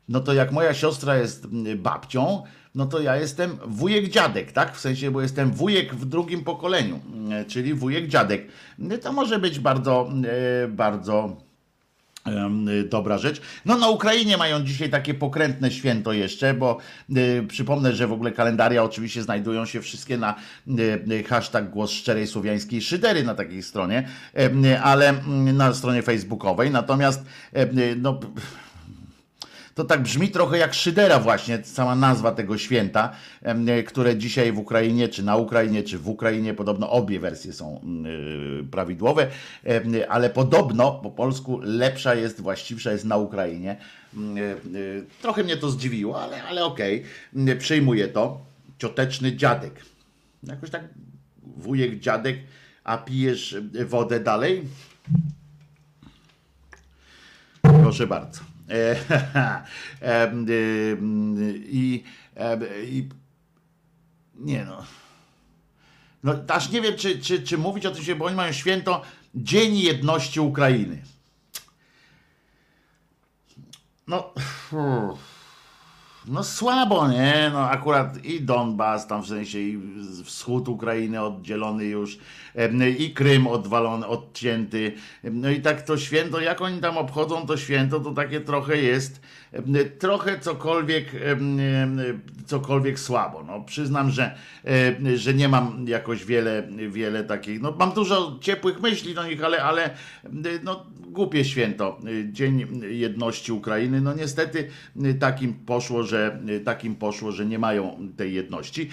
[0.10, 2.44] No to jak moja siostra jest mm, babcią,
[2.78, 4.76] no to ja jestem wujek dziadek, tak?
[4.76, 7.00] W sensie, bo jestem wujek w drugim pokoleniu,
[7.32, 8.48] e, czyli wujek dziadek.
[8.90, 10.10] E, to może być bardzo,
[10.64, 11.48] e, bardzo
[12.90, 13.42] dobra rzecz.
[13.66, 16.78] No na Ukrainie mają dzisiaj takie pokrętne święto jeszcze, bo
[17.18, 20.36] y, przypomnę, że w ogóle kalendaria oczywiście znajdują się wszystkie na
[21.28, 24.08] hashtag głos szczerej słowiańskiej szydery na takiej stronie,
[24.84, 25.14] ale
[25.54, 26.72] na stronie facebookowej.
[26.72, 27.26] Natomiast
[27.98, 28.20] no
[29.78, 33.12] to tak brzmi trochę jak Szydera właśnie, sama nazwa tego święta,
[33.88, 37.82] które dzisiaj w Ukrainie, czy na Ukrainie, czy w Ukrainie, podobno obie wersje są
[38.62, 39.28] y, prawidłowe,
[40.10, 43.78] ale podobno po polsku lepsza jest, właściwsza jest na Ukrainie.
[44.18, 47.56] Y, y, trochę mnie to zdziwiło, ale, ale okej, okay.
[47.56, 48.42] przyjmuję to.
[48.78, 49.82] Cioteczny dziadek.
[50.44, 50.84] Jakoś tak
[51.42, 52.38] wujek, dziadek,
[52.84, 54.64] a pijesz wodę dalej?
[57.62, 58.57] Proszę bardzo.
[58.70, 58.96] E,
[60.02, 60.32] e,
[61.70, 62.04] I,
[62.84, 63.10] i
[64.36, 64.86] nie no.
[66.24, 69.02] No aż nie wiem, czy, czy, czy mówić o tym, bo oni mają święto
[69.36, 71.04] Dzień Jedności Ukrainy.
[74.08, 74.34] No.
[74.72, 75.37] Uff.
[76.28, 77.50] No słabo, nie?
[77.54, 79.80] No akurat i Donbas, tam w sensie i
[80.24, 82.18] wschód Ukrainy oddzielony już,
[83.00, 84.94] i Krym odwalony, odcięty.
[85.24, 89.22] No i tak to święto, jak oni tam obchodzą to święto, to takie trochę jest,
[90.00, 91.12] trochę cokolwiek,
[92.46, 93.44] cokolwiek słabo.
[93.44, 94.36] No przyznam, że,
[95.16, 99.64] że nie mam jakoś wiele, wiele takich, no mam dużo ciepłych myśli do nich, ale,
[99.64, 99.90] ale
[100.64, 100.86] no
[101.18, 102.00] głupie święto,
[102.32, 104.02] Dzień Jedności Ukrainy.
[104.02, 104.70] No niestety
[105.20, 108.90] takim poszło, że takim poszło, że nie mają tej jedności.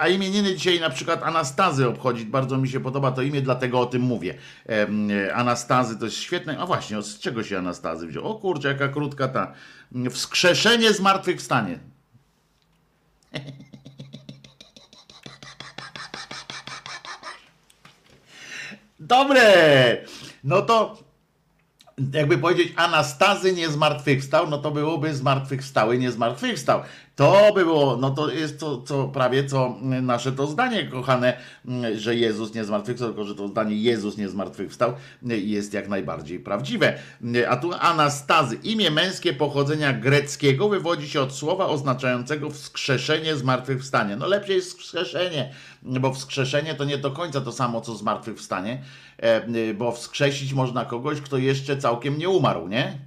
[0.00, 3.86] A imieniny dzisiaj na przykład Anastazy obchodzić, bardzo mi się podoba to imię, dlatego o
[3.86, 4.34] tym mówię.
[5.34, 6.58] Anastazy to jest świetne.
[6.58, 8.24] A właśnie, z czego się Anastazy wziął?
[8.24, 9.52] O kurczę, jaka krótka ta.
[10.10, 11.78] Wskrzeszenie zmartwychwstanie.
[19.00, 19.96] Dobre!
[20.44, 21.05] No to
[22.12, 26.80] jakby powiedzieć Anastazy nie zmartwychwstał, no to byłoby zmartwychwstały, nie zmartwychwstał.
[27.16, 31.38] To by było, no to jest to, co prawie co nasze to zdanie, kochane,
[31.96, 36.98] że Jezus nie zmartwychwstał, tylko że to zdanie Jezus nie zmartwychwstał jest jak najbardziej prawdziwe.
[37.48, 44.16] A tu Anastazy, imię męskie pochodzenia greckiego wywodzi się od słowa oznaczającego wskrzeszenie, zmartwychwstanie.
[44.16, 48.82] No lepsze jest wskrzeszenie, bo wskrzeszenie to nie do końca to samo, co zmartwychwstanie,
[49.74, 52.98] bo wskrzesić można kogoś, kto jeszcze całkiem nie umarł, nie?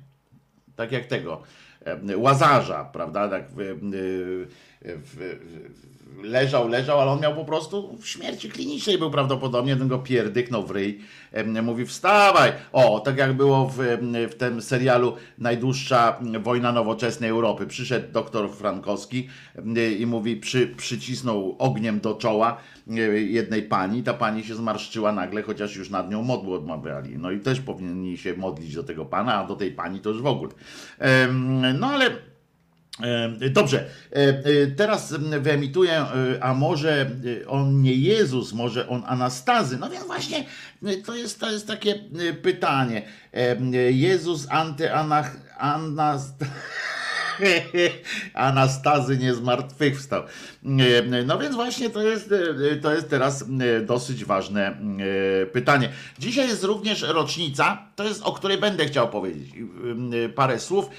[0.76, 1.41] Tak jak tego
[2.15, 3.30] Łazarza, prawda?
[3.30, 3.56] Tak w,
[4.82, 5.88] w, w,
[6.24, 10.65] leżał, leżał, ale on miał po prostu w śmierci klinicznej był prawdopodobnie, ten go pierdyknął
[10.65, 11.00] w ryj,
[11.63, 13.78] mówi wstawaj, o, tak jak było w,
[14.32, 19.30] w tym serialu Najdłuższa wojna nowoczesnej Europy, przyszedł doktor Frankowski
[20.00, 22.58] i mówi, przy, przycisnął ogniem do czoła
[23.28, 27.39] jednej pani, ta pani się zmarszczyła nagle, chociaż już nad nią modły odmawiali, no i
[27.39, 30.52] też powinni się modlić do tego pana, a do tej pani to już w ogóle.
[31.80, 32.12] No ale
[33.52, 33.86] Dobrze,
[34.78, 36.06] teraz wyemituję,
[36.42, 37.12] a może
[37.48, 39.78] on nie Jezus, może on Anastazy.
[39.78, 40.46] No więc właśnie
[41.06, 41.96] to jest, to jest takie
[42.42, 43.02] pytanie.
[43.90, 45.38] Jezus antyanach,
[48.34, 50.23] Anastazy nie zmartwychwstał.
[51.28, 52.34] No więc właśnie to jest,
[52.82, 53.45] to jest teraz
[53.86, 54.78] dosyć ważne
[55.52, 55.89] pytanie.
[56.19, 59.49] Dzisiaj jest również rocznica, to jest o której będę chciał powiedzieć
[60.36, 60.89] parę słów,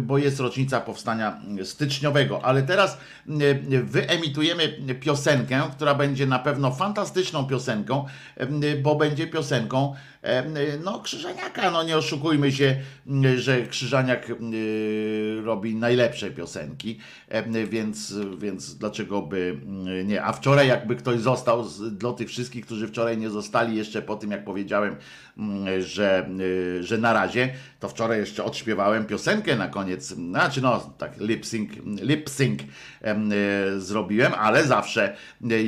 [0.00, 2.98] bo jest rocznica powstania styczniowego, ale teraz
[3.82, 8.06] wyemitujemy piosenkę, która będzie na pewno fantastyczną piosenką,
[8.82, 9.94] bo będzie piosenką
[10.84, 12.76] no Krzyżaniaka, no nie oszukujmy się,
[13.36, 14.32] że Krzyżaniak
[15.44, 16.98] robi najlepsze piosenki,
[17.68, 19.60] więc, więc dlaczego by
[20.04, 20.24] nie.
[20.24, 24.30] A wczoraj jakby ktoś został, dla tych wszystkich, którzy wczoraj nie zostali jeszcze po tym,
[24.30, 24.96] jak powiedziałem,
[25.80, 26.28] że,
[26.80, 31.70] że na razie, to wczoraj jeszcze odśpiewałem piosenkę na koniec, znaczy no tak lip sync,
[32.00, 32.60] lip sync
[33.78, 35.16] zrobiłem, ale zawsze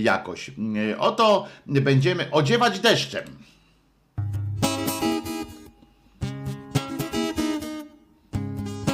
[0.01, 0.51] jakoś.
[0.99, 3.25] Oto będziemy odziewać deszczem.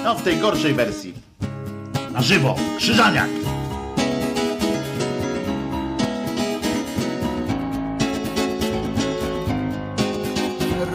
[0.06, 1.14] No, w tej gorszej wersji.
[2.12, 2.54] Na żywo.
[2.78, 3.28] Krzyżaniak.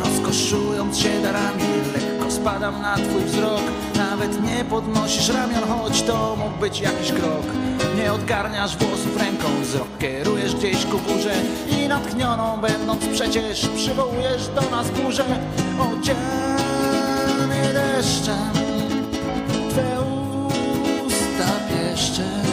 [0.03, 3.61] Rozkoszując się darami, lekko spadam na twój wzrok.
[3.97, 7.45] Nawet nie podnosisz ramion, choć to mógł być jakiś krok.
[7.97, 11.33] Nie odgarniasz włosów ręką, wzrok kierujesz gdzieś ku górze
[11.69, 15.25] i natchnioną będąc przecież przywołujesz do nas burzę.
[15.79, 18.60] Odziany deszczem
[19.71, 19.83] Twe
[21.07, 22.50] usta pieszcze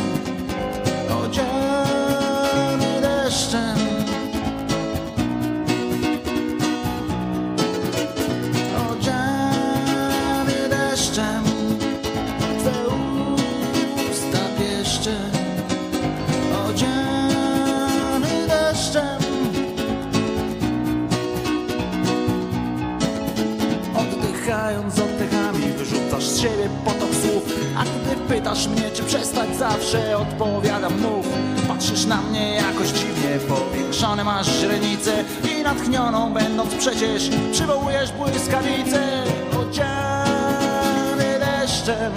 [28.29, 31.27] pytasz mnie czy przestać Zawsze odpowiadam mów.
[31.69, 35.25] Patrzysz na mnie jakoś dziwnie Powiększone masz źrenice
[35.59, 39.23] I natchnioną będąc przecież Przywołujesz błyskawicę
[39.61, 42.13] Odziany deszczem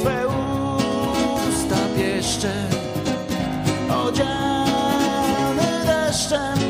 [0.00, 0.26] Twe
[1.48, 2.52] usta pieszcze
[4.06, 6.65] Odziany deszczem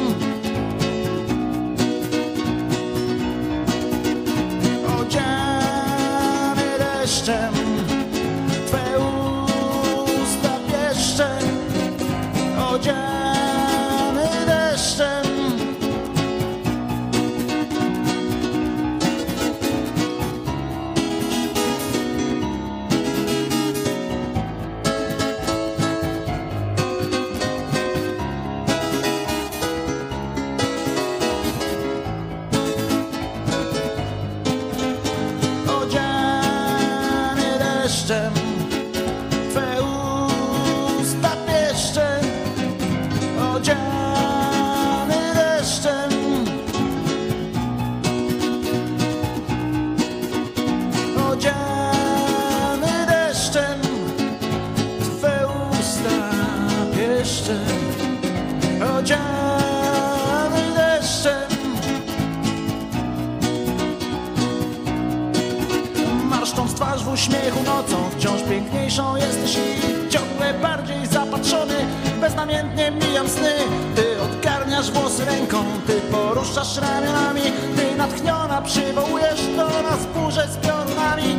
[67.16, 68.10] uśmiechu nocą.
[68.10, 71.74] Wciąż piękniejszą jesteś i ciągle bardziej zapatrzony.
[72.20, 73.52] Beznamiętnie mijam sny.
[73.96, 75.64] Ty odgarniasz włosy ręką.
[75.86, 77.42] Ty poruszasz ramionami.
[77.76, 81.36] Ty natchniona przywołujesz do nas burzę z piorunami.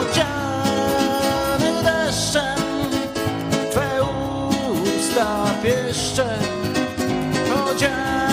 [0.00, 2.58] Odziany deszczem.
[3.70, 3.90] Twe
[4.96, 6.40] usta pieszczem
[7.70, 8.23] Odziany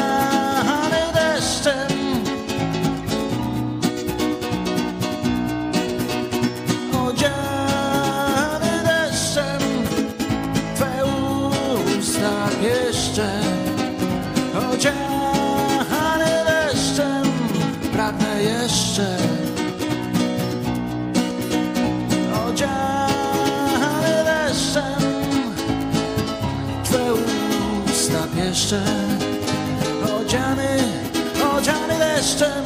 [31.62, 32.65] odziany deszczem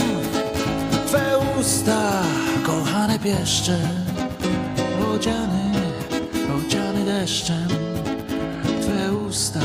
[1.08, 2.24] Twe usta
[2.64, 3.78] kochane pieszcze.
[5.14, 5.72] Odziany,
[6.58, 7.68] odziany deszczem
[8.82, 9.65] Twe usta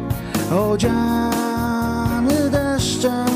[0.53, 3.36] Odziany deszczem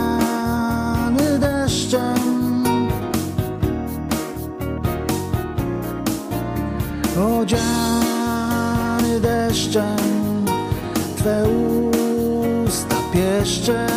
[9.71, 11.43] Twe
[12.65, 13.87] usta pieszczem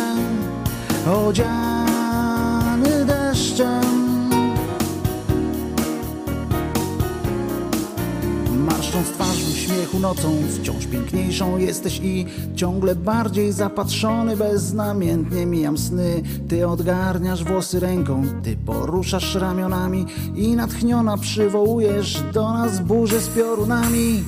[1.27, 3.85] Odziany deszczem.
[8.57, 16.23] Marszcząc twarz w uśmiechu nocą Wciąż piękniejszą jesteś i Ciągle bardziej zapatrzony Beznamiętnie mijam sny.
[16.47, 24.23] Ty odgarniasz włosy ręką Ty poruszasz ramionami I natchniona przywołujesz Do nas burzę z piorunami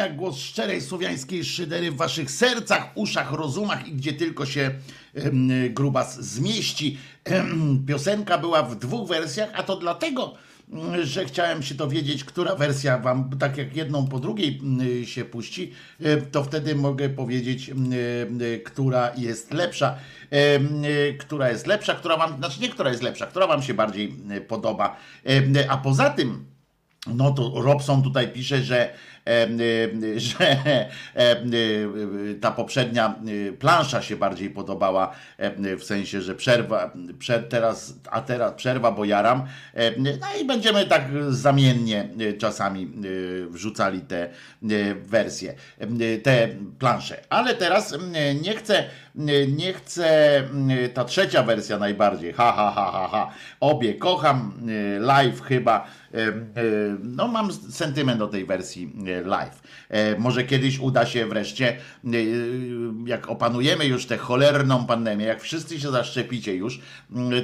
[0.00, 4.70] Krzyżaniak, głos szczerej słowiańskiej szydery w waszych sercach, uszach, rozumach i gdzie tylko się
[5.70, 6.98] grubas zmieści.
[7.86, 10.34] Piosenka była w dwóch wersjach, a to dlatego,
[10.72, 15.24] mm, że chciałem się dowiedzieć, która wersja wam, tak jak jedną po drugiej mm, się
[15.24, 15.72] puści,
[16.32, 17.70] to wtedy mogę powiedzieć,
[18.64, 19.96] która jest lepsza.
[20.30, 24.14] E, Która jest lepsza, która wam, znaczy nie która jest lepsza, która wam się bardziej
[24.30, 24.96] e, podoba.
[25.68, 26.50] A poza tym,
[27.06, 28.92] no to Robson tutaj pisze, że
[30.16, 31.40] że e, e,
[32.40, 33.14] ta poprzednia
[33.48, 38.92] e, plansza się bardziej podobała, e, w sensie, że przerwa, prze, teraz, a teraz przerwa,
[38.92, 39.42] bo jaram.
[39.74, 42.88] E, No i będziemy tak zamiennie e, czasami e,
[43.50, 44.30] wrzucali te e,
[44.94, 46.48] wersje, e, te
[46.78, 47.16] plansze.
[47.28, 48.88] Ale teraz e, nie chcę, e,
[49.48, 53.30] nie chcę, e, ta trzecia wersja najbardziej, ha, ha, ha, ha, ha.
[53.60, 54.52] Obie kocham,
[54.96, 55.86] e, live chyba,
[57.02, 58.92] no mam sentyment do tej wersji
[59.24, 59.62] live.
[59.88, 61.76] E, Może kiedyś uda się wreszcie,
[63.06, 66.80] jak opanujemy już tę cholerną pandemię, jak wszyscy się zaszczepicie już,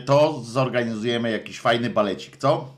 [0.07, 2.76] to zorganizujemy jakiś fajny balecik, co?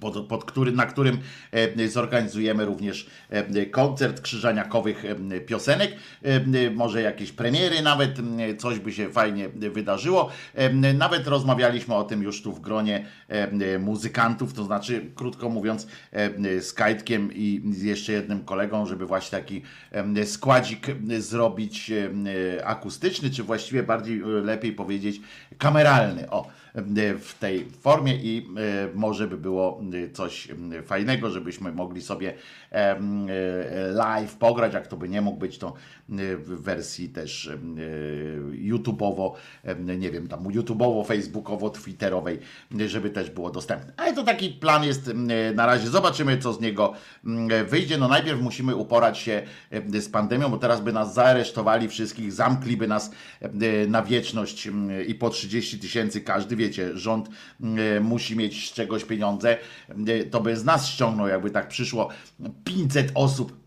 [0.00, 1.18] Pod, pod który, na którym
[1.52, 5.96] e, zorganizujemy również e, koncert krzyżaniakowych e, piosenek,
[6.74, 8.16] może jakieś premiery nawet,
[8.58, 10.30] coś by się fajnie wydarzyło.
[10.94, 13.06] Nawet rozmawialiśmy o tym już tu w gronie
[13.80, 15.86] muzykantów, to znaczy krótko mówiąc
[16.60, 19.62] z Kajtkiem i jeszcze jednym kolegą, żeby właśnie taki
[20.24, 20.86] składzik
[21.18, 21.92] zrobić
[22.64, 25.20] akustyczny, czy właściwie bardziej lepiej powiedzieć
[25.58, 26.30] kameralny.
[26.30, 26.48] O,
[27.18, 32.34] w tej formie i e, może by było e, coś e, fajnego, żebyśmy mogli sobie
[32.72, 32.98] e, e,
[33.92, 35.72] live pograć, jak to by nie mógł być to e,
[36.36, 37.58] w wersji też e,
[38.52, 42.38] YouTubeowo, e, nie wiem, tam YouTubeowo, Facebookowo, Twitterowej,
[42.80, 43.92] e, żeby też było dostępne.
[43.96, 45.14] Ale to taki plan jest e,
[45.54, 45.88] na razie.
[45.88, 46.92] Zobaczymy, co z niego
[47.68, 47.98] wyjdzie.
[47.98, 52.88] No najpierw musimy uporać się e, z pandemią, bo teraz by nas zaaresztowali wszystkich, zamkliby
[52.88, 53.10] nas
[53.40, 54.68] e, na wieczność
[55.06, 57.28] i po 30 tysięcy każdy, wiecie, rząd
[57.60, 59.58] mm, musi mieć z czegoś pieniądze,
[59.88, 62.08] e, to by z nas ściągnął, jakby tak przyszło.
[62.64, 63.66] 500 osób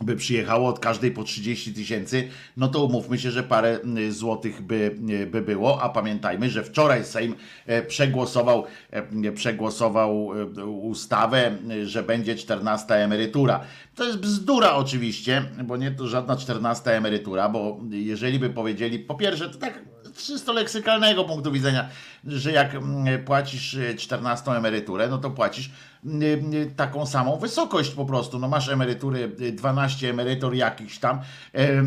[0.00, 3.78] by przyjechało od każdej po 30 tysięcy, no to umówmy się, że parę
[4.10, 7.34] złotych by, y, by było, a pamiętajmy, że wczoraj Sejm
[7.66, 13.60] e, przegłosował, e, przegłosował e, ustawę, że będzie 14 emerytura.
[13.94, 19.14] To jest bzdura oczywiście, bo nie to żadna 14 emerytura, bo jeżeli by powiedzieli, po
[19.14, 21.88] pierwsze, to tak czysto leksykalnego punktu widzenia,
[22.24, 25.70] że jak mm, płacisz y, 14 emeryturę, no to płacisz
[26.04, 26.08] y,
[26.54, 28.38] y, taką samą wysokość po prostu.
[28.38, 31.20] No masz emerytury, y, 12 emerytur jakichś tam,
[31.54, 31.82] e,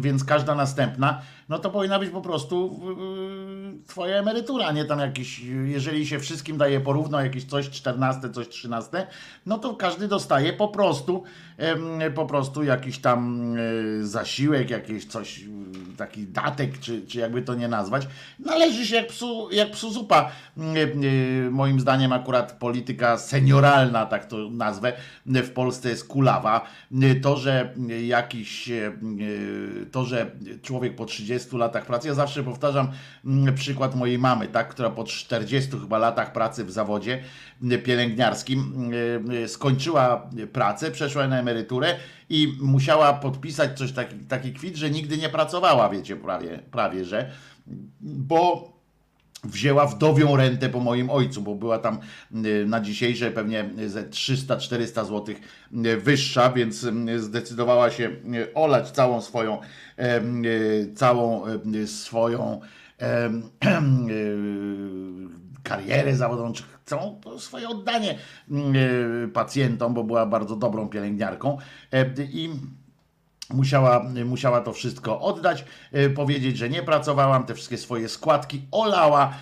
[0.00, 2.80] więc każda następna, no to powinna być po prostu
[3.86, 9.06] twoja emerytura, nie tam jakiś, jeżeli się wszystkim daje porówno jakieś coś 14, coś 13,
[9.46, 11.24] no to każdy dostaje po prostu
[12.14, 15.46] po prostu jakiś tam y, zasiłek, jakieś coś, y,
[15.96, 20.32] taki datek, czy, czy jakby to nie nazwać, należy się jak psu, jak psu zupa.
[20.58, 20.62] Y,
[21.46, 24.92] y, Moim zdaniem akurat polityka senioralna, tak to nazwę,
[25.26, 26.66] w Polsce jest kulawa.
[27.22, 27.74] To, że
[28.06, 28.70] jakiś,
[29.92, 30.30] to, że
[30.62, 32.88] człowiek po 30 latach pracy, ja zawsze powtarzam
[33.24, 37.22] mm, przykład mojej mamy, tak, która po 40 chyba latach pracy w zawodzie
[37.84, 41.96] pielęgniarskim y, y, skończyła pracę, przeszła na emeryturę
[42.30, 47.30] i musiała podpisać coś taki, taki kwit, że nigdy nie pracowała, wiecie, prawie, prawie że,
[48.00, 48.72] bo
[49.44, 51.98] wzięła wdowią rentę po moim ojcu, bo była tam
[52.44, 55.34] y, na dzisiejsze pewnie ze 300-400 zł
[55.98, 56.86] wyższa, więc
[57.16, 58.10] zdecydowała się
[58.54, 59.58] olać całą swoją
[60.96, 61.44] całą
[61.86, 62.60] swoją
[65.62, 66.52] karierę zawodową,
[66.86, 68.18] całą swoje oddanie
[69.24, 71.58] y, pacjentom, bo była bardzo dobrą pielęgniarką.
[71.92, 72.50] E, i
[73.54, 79.34] Musiała, musiała to wszystko oddać, e, powiedzieć, że nie pracowałam, te wszystkie swoje składki olała,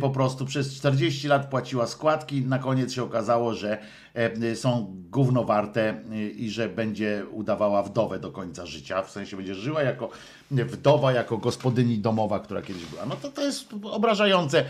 [0.00, 3.78] po prostu przez 40 lat płaciła składki, na koniec się okazało, że
[4.14, 9.36] e, są gówno warte e, i że będzie udawała wdowę do końca życia, w sensie
[9.36, 10.10] będzie żyła jako
[10.50, 13.06] wdowa, jako gospodyni domowa, która kiedyś była.
[13.06, 14.64] No to to jest obrażające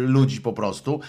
[0.00, 1.00] ludzi po prostu.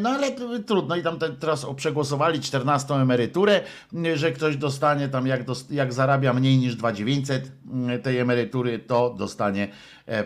[0.00, 0.32] No ale
[0.66, 3.60] trudno i tam te, teraz przegłosowali 14 emeryturę,
[3.94, 8.78] m, że ktoś dostanie tam jak, dos- jak zarabia mniej niż 2900 m, tej emerytury,
[8.78, 9.68] to dostanie
[10.08, 10.24] e, e,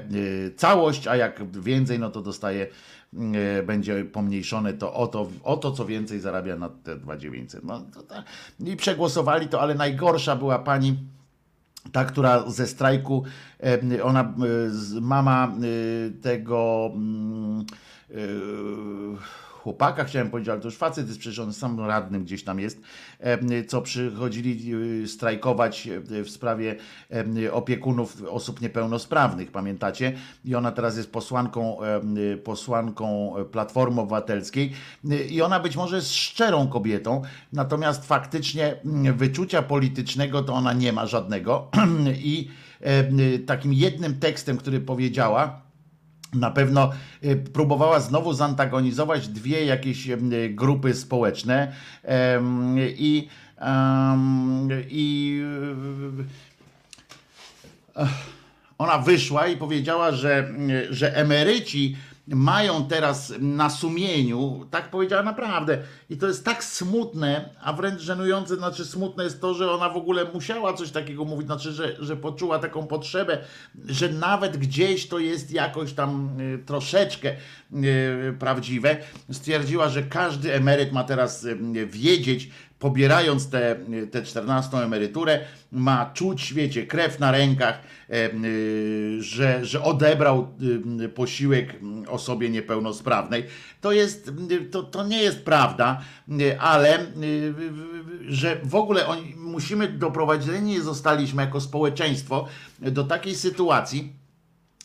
[0.57, 2.67] całość, a jak więcej, no to dostaje
[3.67, 7.65] będzie pomniejszone to o, to o to, co więcej zarabia na te 2900.
[7.65, 8.25] No, to, tak.
[8.65, 10.97] I przegłosowali to, ale najgorsza była pani
[11.93, 13.25] ta, która ze strajku,
[14.03, 14.35] ona,
[15.01, 15.53] mama
[16.23, 17.65] tego mm,
[19.69, 22.81] chłopaka, chciałem powiedzieć, ale to już facet jest przecież on sam radnym gdzieś tam jest,
[23.69, 24.73] co przychodzili
[25.05, 26.77] e, strajkować e, w sprawie
[27.53, 30.13] opiekunów osób niepełnosprawnych, pamiętacie?
[30.45, 31.79] I ona teraz jest posłanką,
[32.45, 34.73] posłanką Platformy Obywatelskiej
[35.31, 40.93] i ona być może jest szczerą kobietą, natomiast faktycznie mm, wyczucia politycznego to ona nie
[40.93, 41.71] ma żadnego
[42.33, 42.49] i
[43.47, 45.68] takim jednym tekstem, który powiedziała,
[46.35, 46.91] na pewno
[47.25, 50.19] y, próbowała znowu zantagonizować dwie jakieś y,
[50.51, 51.73] grupy społeczne
[52.99, 53.29] i,
[54.91, 55.41] i
[57.97, 58.05] y,
[58.79, 60.55] ona wyszła i powiedziała, że,
[60.91, 61.97] że emeryci
[62.35, 65.79] mają teraz na sumieniu, tak powiedziała naprawdę,
[66.11, 69.97] i to jest tak smutne, a wręcz żenujące, znaczy smutne jest to, że ona w
[69.97, 73.39] ogóle musiała coś takiego mówić, znaczy, że, że poczuła taką potrzebę,
[73.85, 77.37] że nawet gdzieś to jest jakoś tam y, troszeczkę
[77.73, 78.97] y, prawdziwe.
[79.33, 85.41] Stwierdziła, że każdy emeryt ma teraz y, wiedzieć, pobierając tę te, te 14 emeryturę,
[85.73, 90.49] ma czuć, wiecie, krew na rękach, e, y, że, że odebrał
[91.01, 91.77] y, posiłek
[92.09, 93.45] osobie niepełnosprawnej.
[93.81, 96.01] To, jest, y, to, to nie jest prawda,
[96.61, 96.99] ale
[98.29, 102.49] że w ogóle oni, musimy doprowadzeni zostaliśmy jako społeczeństwo
[102.79, 104.13] do takiej sytuacji,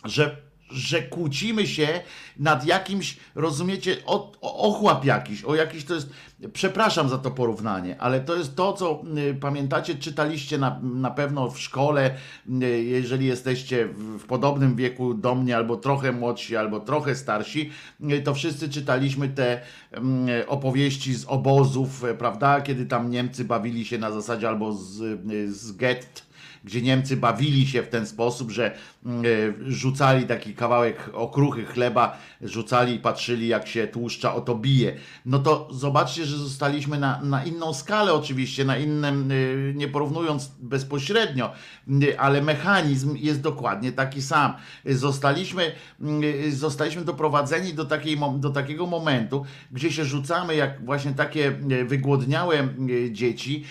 [0.05, 0.42] że
[0.73, 2.01] że kłócimy się
[2.39, 6.09] nad jakimś, rozumiecie, o, o ochłap jakiś, o jakiś to jest,
[6.53, 11.49] przepraszam za to porównanie, ale to jest to, co y, pamiętacie, czytaliście na, na pewno
[11.49, 12.15] w szkole,
[12.63, 17.71] y, jeżeli jesteście w, w podobnym wieku do mnie, albo trochę młodsi, albo trochę starsi,
[18.11, 19.61] y, to wszyscy czytaliśmy te
[19.91, 25.01] mm, opowieści z obozów, y, prawda, kiedy tam Niemcy bawili się na zasadzie albo z,
[25.31, 26.32] y, z gett,
[26.63, 32.17] gdzie Niemcy bawili się w ten sposób, że mm, e, rzucali taki kawałek okruchy chleba,
[32.41, 34.95] rzucali i patrzyli jak się tłuszcza o to bije.
[35.25, 40.51] No to zobaczcie, że zostaliśmy na, na inną skalę oczywiście, na innym, e, nie porównując
[40.59, 41.51] bezpośrednio,
[41.89, 44.53] e, ale mechanizm jest dokładnie taki sam.
[44.85, 51.51] Zostaliśmy, mm, zostaliśmy doprowadzeni do, takiej, do takiego momentu, gdzie się rzucamy jak właśnie takie
[51.85, 52.67] wygłodniałe
[53.11, 53.63] dzieci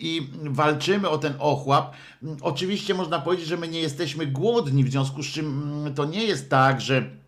[0.00, 1.94] i walczymy o ten ochłap.
[2.40, 6.24] Oczywiście można powiedzieć, że my nie jesteśmy głodni, w związku z czym mm, to nie
[6.24, 7.21] jest tak, że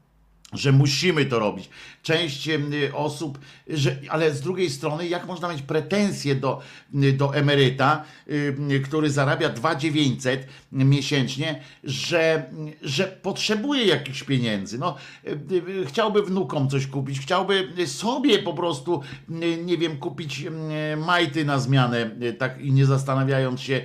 [0.55, 1.69] że musimy to robić.
[2.03, 3.39] Część em, osób,
[3.69, 6.61] że, ale z drugiej strony, jak można mieć pretensje do,
[6.93, 12.51] do emeryta, y, który zarabia 2900 miesięcznie, że,
[12.83, 14.79] że potrzebuje jakichś pieniędzy.
[14.79, 14.97] No,
[15.27, 20.97] y, y, chciałby wnukom coś kupić, chciałby sobie po prostu, y, nie wiem, kupić y,
[20.97, 23.81] majty na zmianę, y, tak i nie zastanawiając się,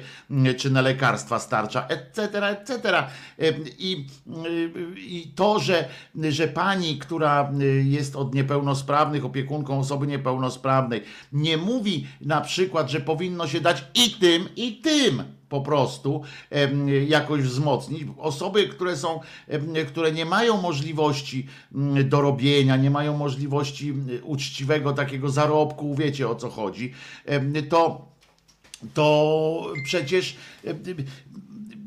[0.47, 3.03] y, czy na lekarstwa starcza, etc., etc.
[3.39, 4.05] Y, I,
[4.45, 5.89] y, i to, że,
[6.29, 11.01] że pani, która y, jest od niepełnosprawnych, opiekunką osoby niepełnosprawnej,
[11.33, 16.23] nie mówi na przykład, że powinno się dać i tym, i tym po prostu
[17.07, 18.03] jakoś wzmocnić.
[18.17, 19.19] Osoby, które są,
[19.87, 26.35] które nie mają możliwości mm, dorobienia, nie mają możliwości mm, uczciwego takiego zarobku, wiecie o
[26.35, 26.93] co chodzi,
[27.69, 28.05] to,
[28.93, 30.35] to przecież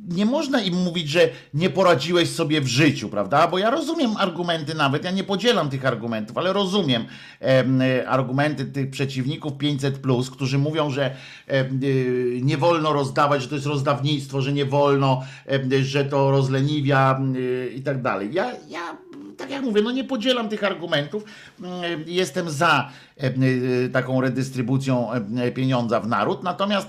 [0.08, 3.48] nie można im mówić, że nie poradziłeś sobie w życiu, prawda?
[3.48, 7.04] Bo ja rozumiem argumenty nawet, ja nie podzielam tych argumentów, ale rozumiem
[7.40, 9.98] em, e, argumenty tych przeciwników 500,
[10.32, 11.16] którzy mówią, że
[11.50, 17.20] y, nie wolno rozdawać, że to jest rozdawnictwo, że nie wolno, em, że to rozleniwia
[17.36, 18.32] y, i tak dalej.
[18.32, 18.96] Ja, ja
[19.42, 21.24] tak jak mówię, no nie podzielam tych argumentów.
[21.60, 22.90] Mm, Jestem za
[23.20, 26.88] e, e, taką redystrybucją e, pieniądza w naród, natomiast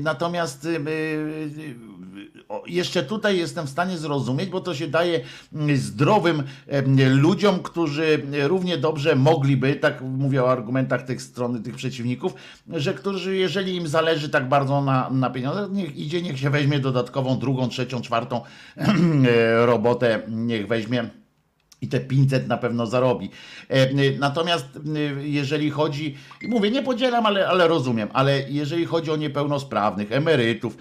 [0.00, 0.68] natomiast e,
[2.66, 5.20] jeszcze tutaj jestem w stanie zrozumieć, bo to się daje
[5.52, 11.74] mm, zdrowym e, ludziom, którzy równie dobrze mogliby, tak mówię o argumentach tych strony, tych
[11.74, 12.34] przeciwników,
[12.68, 16.78] że którzy, jeżeli im zależy tak bardzo na, na pieniądzach, niech idzie, niech się weźmie
[16.78, 18.40] dodatkową, drugą, trzecią, czwartą
[18.76, 21.23] e, robotę, niech weźmie
[21.84, 23.30] i te 500 na pewno zarobi.
[23.68, 24.66] E, Natomiast
[25.22, 26.16] jeżeli chodzi,
[26.48, 30.76] mówię, nie podzielam, ale, ale rozumiem, ale jeżeli chodzi o niepełnosprawnych, emerytów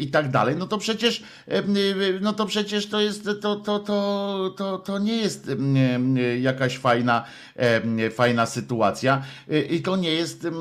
[0.00, 1.62] i tak dalej, no to przecież, e,
[2.20, 5.50] no to przecież to jest, to, to, to, to, to nie jest
[6.40, 7.24] jakaś fajna,
[8.14, 9.22] fajna sytuacja.
[9.52, 10.58] Y, i to nie jest, mm,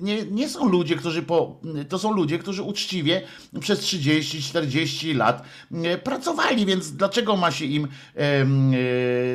[0.00, 3.22] nie, nie są ludzie, którzy po, to są ludzie, którzy uczciwie
[3.60, 8.46] przez 30-40 lat mm, pracowali, więc dlaczego ma się im e,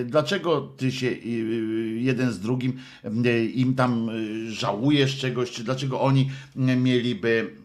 [0.05, 2.77] dlaczego ty się y, y, jeden z drugim
[3.25, 7.60] y, im tam y, żałujesz czegoś, czy dlaczego oni y, mieliby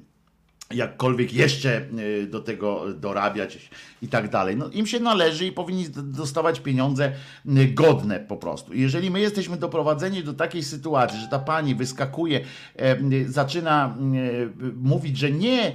[0.71, 3.71] jakkolwiek jeszcze y, do tego dorabiać
[4.03, 4.57] i tak dalej.
[4.57, 7.12] No, im się należy i powinni dostawać pieniądze
[7.47, 8.75] y, godne po prostu.
[8.75, 12.41] Jeżeli my jesteśmy doprowadzeni do takiej sytuacji, że ta pani wyskakuje,
[13.12, 13.97] y, zaczyna
[14.77, 15.73] mówić, że nie,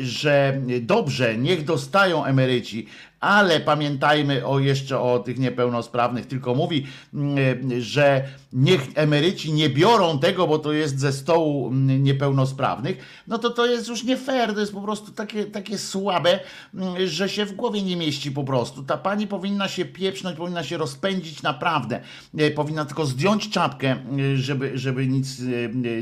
[0.00, 2.86] że dobrze, niech dostają emeryci,
[3.20, 10.18] ale pamiętajmy o jeszcze o tych niepełnosprawnych, tylko mówi, mm, że niech emeryci nie biorą
[10.18, 14.54] tego, bo to jest ze stołu mm, niepełnosprawnych, no to to jest już nie fair,
[14.54, 16.40] to jest po prostu takie, takie słabe,
[16.74, 18.82] mm, że się w głowie nie mieści po prostu.
[18.82, 22.00] Ta pani powinna się pieprznąć, powinna się rozpędzić naprawdę,
[22.38, 25.44] E, powinna tylko zdjąć czapkę, e, żeby, żeby nic e,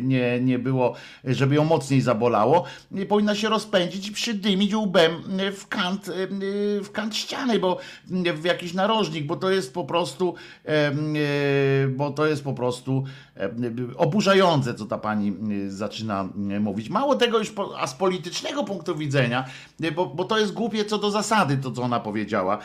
[0.02, 0.94] nie, nie było,
[1.28, 2.64] e, żeby ją mocniej zabolało,
[2.96, 6.26] E, powinna się rozpędzić i przydymić łbem e, w kant, e, e,
[6.82, 7.78] w kant ściany, bo
[8.34, 10.34] w jakiś narożnik, bo to jest po prostu,
[10.64, 10.92] e,
[11.88, 13.04] bo to jest po prostu
[13.96, 15.36] oburzające, co ta pani
[15.66, 16.90] e, zaczyna e, mówić.
[16.90, 19.44] Mało tego już, a z politycznego punktu widzenia,
[19.94, 22.58] bo, bo to jest głupie co do zasady, to co ona powiedziała,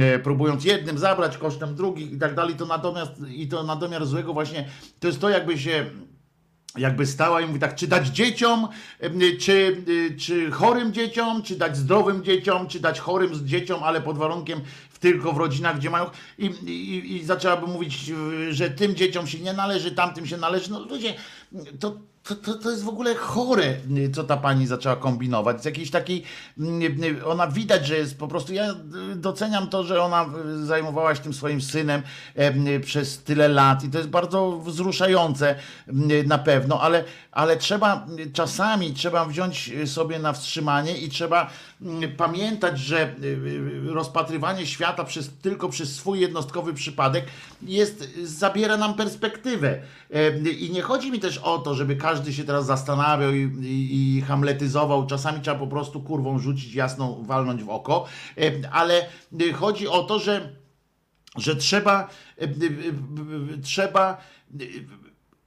[0.00, 4.06] e, próbując jednym zabrać kosztem drugich i tak dalej, to natomiast i to na domiar
[4.06, 4.68] złego właśnie,
[5.00, 5.84] to jest to jakby się
[6.78, 8.68] jakby stała i mówi tak, czy dać dzieciom,
[9.40, 14.18] czy, y, czy chorym dzieciom, czy dać zdrowym dzieciom, czy dać chorym dzieciom, ale pod
[14.18, 14.60] warunkiem
[15.04, 16.06] tylko w rodzinach, gdzie mają.
[16.38, 18.12] I, i, I zaczęłaby mówić,
[18.50, 20.70] że tym dzieciom się nie należy, tamtym się należy.
[20.70, 21.14] No ludzie,
[21.80, 23.76] to, to, to, to jest w ogóle chore,
[24.14, 25.62] co ta pani zaczęła kombinować.
[25.62, 26.22] Z jakiejś takiej,
[26.60, 26.64] y,
[27.04, 28.70] y, ona widać, że jest po prostu, ja
[29.12, 30.26] y, doceniam to, że ona
[30.62, 32.02] y, zajmowała się tym swoim synem
[32.34, 35.54] em, y, przez tyle lat i to jest bardzo wzruszające
[35.88, 41.50] y, na pewno, ale, ale trzeba czasami, trzeba wziąć sobie na wstrzymanie i trzeba
[42.16, 47.26] pamiętać, że y, y, rozpatrywanie świata przez, tylko przez swój jednostkowy przypadek
[47.62, 49.82] jest, zabiera nam perspektywę.
[50.10, 54.16] Em, I nie chodzi mi też o to, żeby każdy się teraz zastanawiał i, i,
[54.16, 55.06] i hamletyzował.
[55.06, 58.06] Czasami trzeba po prostu kurwą rzucić jasną, walnąć w oko,
[58.72, 59.06] ale
[59.40, 60.64] y, chodzi o to, że
[61.36, 62.08] że trzeba,
[62.42, 64.16] y, y, y, y, trzeba
[64.60, 64.84] y,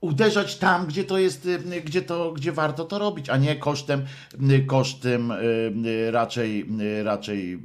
[0.02, 4.06] uderzać tam, gdzie to jest, y, gdzie to, gdzie warto to robić, a nie kosztem,
[4.52, 6.66] y, kosztem y, raczej,
[7.04, 7.64] raczej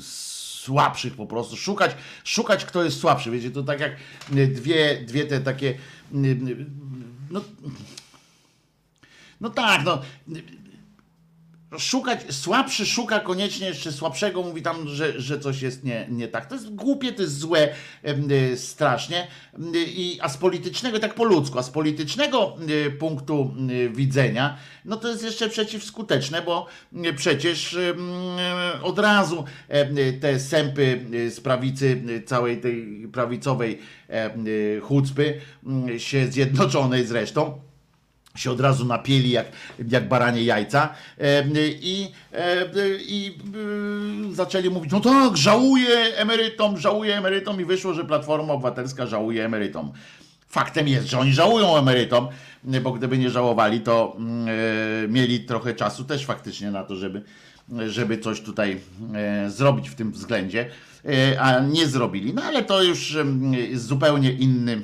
[0.00, 1.56] słabszych po prostu.
[1.56, 3.30] Szukać, szukać kto jest słabszy.
[3.30, 3.96] Wiecie, to tak jak
[4.28, 5.74] dwie, dwie te takie,
[7.30, 7.40] no,
[9.40, 10.02] no tak, no
[11.78, 16.46] szukać, słabszy szuka koniecznie jeszcze słabszego, mówi tam, że, że coś jest nie, nie tak.
[16.46, 17.68] To jest głupie, to jest złe
[18.30, 19.26] y, strasznie.
[19.74, 22.56] Y, I, a z politycznego, tak po ludzku, a z politycznego
[22.86, 23.54] y, punktu
[23.90, 26.66] widzenia, no to jest jeszcze przeciwskuteczne, bo
[27.16, 27.76] przecież
[28.82, 29.44] od razu
[30.20, 33.78] te sępy z prawicy, całej tej prawicowej
[34.82, 35.40] chucpy,
[35.88, 37.60] y, się zjednoczonej zresztą,
[38.38, 39.46] się od razu napieli jak,
[39.88, 42.66] jak baranie jajca e, i, e,
[42.98, 43.38] i
[44.30, 49.44] e, zaczęli mówić, no tak, żałuję emerytom, żałuję emerytom i wyszło, że Platforma Obywatelska żałuje
[49.44, 49.92] emerytom.
[50.48, 52.28] Faktem jest, że oni żałują emerytom,
[52.82, 54.48] bo gdyby nie żałowali, to mm,
[55.04, 57.22] e, mieli trochę czasu też faktycznie na to, żeby,
[57.88, 58.80] żeby coś tutaj
[59.14, 60.70] e, zrobić w tym względzie,
[61.04, 62.34] e, a nie zrobili.
[62.34, 63.16] No ale to już
[63.52, 64.82] jest zupełnie inny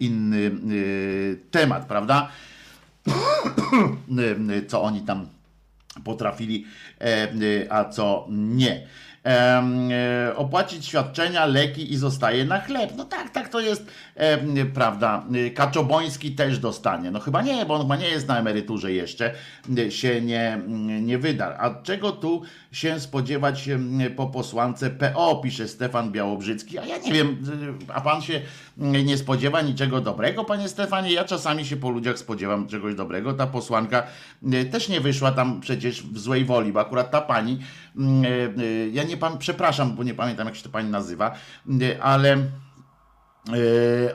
[0.00, 2.28] inny y, temat, prawda?
[4.50, 5.26] Y, co oni tam
[6.04, 6.66] potrafili,
[7.00, 7.28] e,
[7.70, 8.86] a co nie.
[9.26, 12.92] E, opłacić świadczenia, leki i zostaje na chleb.
[12.96, 14.09] No tak, tak to jest, e,
[14.74, 15.24] prawda.
[15.34, 17.10] Y, Kaczoboński też dostanie.
[17.10, 19.34] No chyba nie, bo on chyba nie jest na emeryturze jeszcze,
[19.88, 20.60] się nie,
[21.02, 21.56] nie wyda.
[21.58, 22.42] A czego tu
[22.72, 23.68] się spodziewać
[24.16, 26.78] po posłance PO, pisze Stefan Białobrzycki.
[26.78, 27.38] A ja nie wiem,
[27.94, 28.40] a pan się
[28.76, 31.12] nie spodziewa niczego dobrego, panie Stefanie?
[31.12, 33.32] Ja czasami się po ludziach spodziewam czegoś dobrego.
[33.32, 34.02] Ta posłanka
[34.70, 37.58] też nie wyszła tam przecież w złej woli, bo akurat ta pani,
[37.96, 41.34] y, y, ja nie pam, przepraszam, bo nie pamiętam jak się ta pani nazywa,
[42.02, 42.36] ale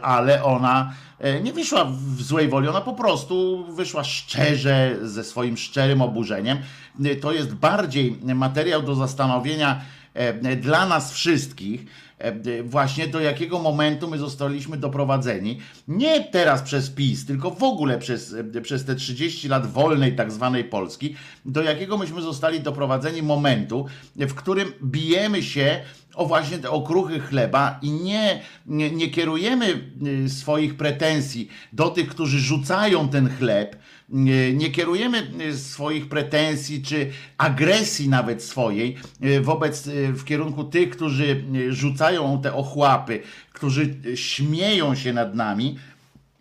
[0.02, 5.58] ale ona e, nie wyszła w złej woli, ona po prostu wyszła szczerze, ze swoim
[5.58, 6.58] szczerym oburzeniem.
[7.00, 9.82] Yy, To jest bardziej materiał do zastanowienia
[10.14, 11.86] e, dla nas wszystkich,
[12.18, 15.60] e, właśnie do jakiego momentu my zostaliśmy doprowadzeni.
[15.88, 20.32] Nie teraz przez PiS, tylko w ogóle przez, e, przez te 30 lat wolnej tak
[20.32, 21.16] zwanej Polski,
[21.46, 25.82] do jakiego myśmy zostali doprowadzeni momentu, w którym bijemy się
[26.16, 29.92] o właśnie te okruchy chleba i nie, nie, nie kierujemy
[30.26, 33.76] y, swoich pretensji do tych, którzy rzucają ten chleb,
[34.10, 41.44] nie, kierujemy y, swoich pretensji czy agresji nawet swojej y, wobec w kierunku tych, którzy
[41.70, 43.22] rzucają te ochłapy,
[43.54, 45.80] którzy śmieją się nad nami,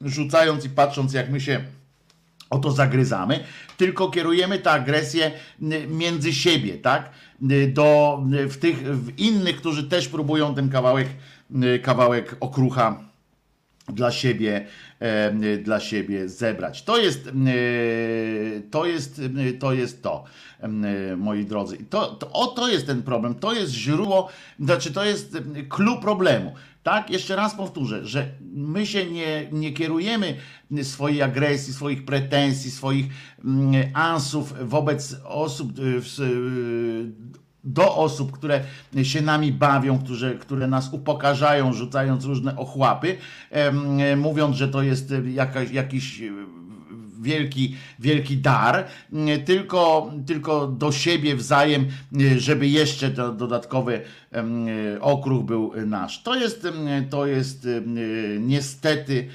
[0.00, 1.64] rzucając i patrząc, jak my się
[2.50, 3.44] o to zagryzamy,
[3.76, 5.30] tylko kierujemy tę agresję
[5.88, 7.10] między siebie, tak?
[7.42, 11.08] Y, Do y, w tych w innych, którzy też próbują ten kawałek,
[11.64, 13.00] y, kawałek okrucha
[13.88, 14.66] dla siebie,
[15.00, 16.82] e, dla siebie zebrać.
[16.82, 17.30] To jest,
[18.70, 19.20] to jest,
[19.58, 20.24] to jest to,
[21.16, 21.76] moi drodzy.
[21.90, 24.28] To, to, o, to jest ten problem, to jest źródło,
[24.60, 26.54] znaczy to jest clue problemu.
[26.84, 30.36] Tak, jeszcze raz powtórzę, że my się nie, nie kierujemy
[30.82, 33.06] swojej agresji, swoich pretensji, swoich
[33.44, 37.12] mm, ansów wobec osób, y, y,
[37.64, 38.64] do osób, które
[39.02, 43.16] się nami bawią, które, które nas upokarzają, rzucając różne ochłapy,
[44.16, 46.22] mówiąc, że to jest e, jakaś, jakiś
[47.24, 51.86] wielki, wielki dar, m, tylko, tylko do siebie wzajem,
[52.20, 54.00] e, żeby jeszcze dodatkowy
[54.32, 56.22] e, okruch był nasz.
[56.22, 57.80] To jest, em, to jest e,
[58.38, 59.28] niestety,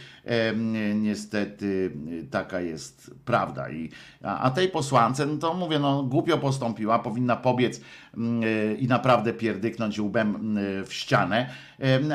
[0.95, 1.91] niestety
[2.31, 3.69] taka jest prawda.
[3.69, 3.89] I,
[4.23, 7.81] a, a tej posłance, no to mówię, no głupio postąpiła, powinna pobiec
[8.17, 11.49] mm, e, i naprawdę pierdyknąć łbem mm, w ścianę,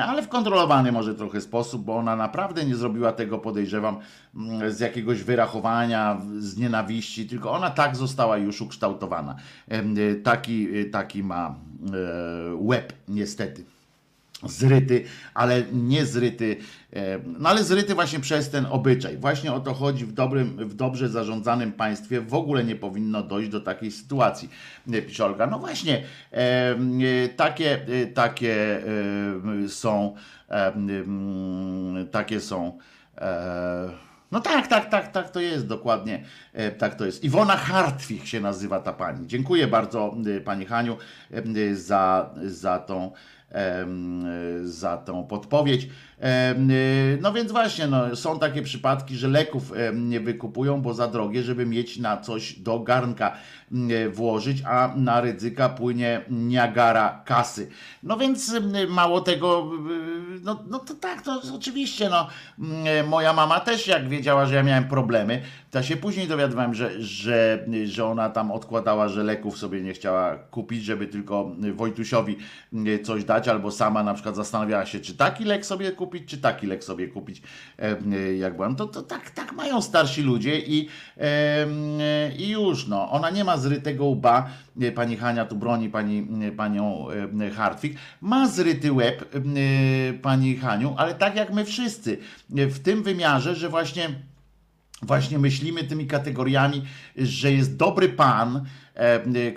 [0.06, 3.98] ale w kontrolowany może trochę sposób, bo ona naprawdę nie zrobiła tego, podejrzewam,
[4.36, 9.36] mm, z jakiegoś wyrachowania, z nienawiści, tylko ona tak została już ukształtowana.
[10.24, 11.54] Taki, taki ma
[11.92, 13.73] e, łeb, niestety
[14.48, 16.56] zryty, ale nie zryty,
[16.92, 19.16] e, no ale zryty właśnie przez ten obyczaj.
[19.16, 22.20] Właśnie o to chodzi w dobrym, w dobrze zarządzanym państwie.
[22.20, 24.50] W ogóle nie powinno dojść do takiej sytuacji,
[24.92, 25.46] e, pisze Olga.
[25.46, 28.82] No właśnie, e, takie, takie
[29.68, 30.14] są,
[32.10, 32.78] takie są.
[34.32, 36.24] No tak, tak, tak, tak to jest dokładnie.
[36.78, 37.24] Tak to jest.
[37.24, 39.26] Iwona Hartwich się nazywa ta pani.
[39.26, 40.96] Dziękuję bardzo pani Haniu
[41.74, 43.12] za, za tą
[44.64, 45.88] za tą podpowiedź.
[46.18, 51.42] Y, No więc właśnie, no, są takie przypadki, że leków nie wykupują, bo za drogie,
[51.42, 53.36] żeby mieć na coś do garnka
[53.72, 57.68] mm, włożyć, a na ryzyka płynie niagara kasy.
[58.02, 59.70] No więc em, mało tego,
[60.36, 62.28] y, no, no to tak, to oczywiście, no,
[63.06, 67.66] moja mama też jak wiedziała, że ja miałem problemy, to się później dowiadywałem, że, że,
[67.84, 72.36] że ona tam odkładała, że leków sobie nie chciała kupić, żeby tylko Wojtusiowi
[73.02, 76.66] coś dać, albo sama na przykład zastanawiała się, czy taki lek sobie kupić, czy taki
[76.66, 77.42] lek sobie kupić,
[77.78, 78.76] e, jak byłam.
[78.76, 80.88] To, to tak, tak mają starsi ludzie i,
[81.18, 81.66] e,
[82.38, 83.10] i już, no.
[83.10, 84.50] Ona nie ma zrytego łba,
[84.80, 86.26] e, pani Hania tu broni pani,
[86.56, 87.06] panią
[87.56, 89.24] Hartwig, ma zryty łeb
[90.22, 92.18] pani Haniu, ale tak jak my wszyscy,
[92.50, 94.08] w tym wymiarze, że właśnie
[95.02, 96.82] właśnie myślimy tymi kategoriami,
[97.16, 98.64] że jest dobry pan,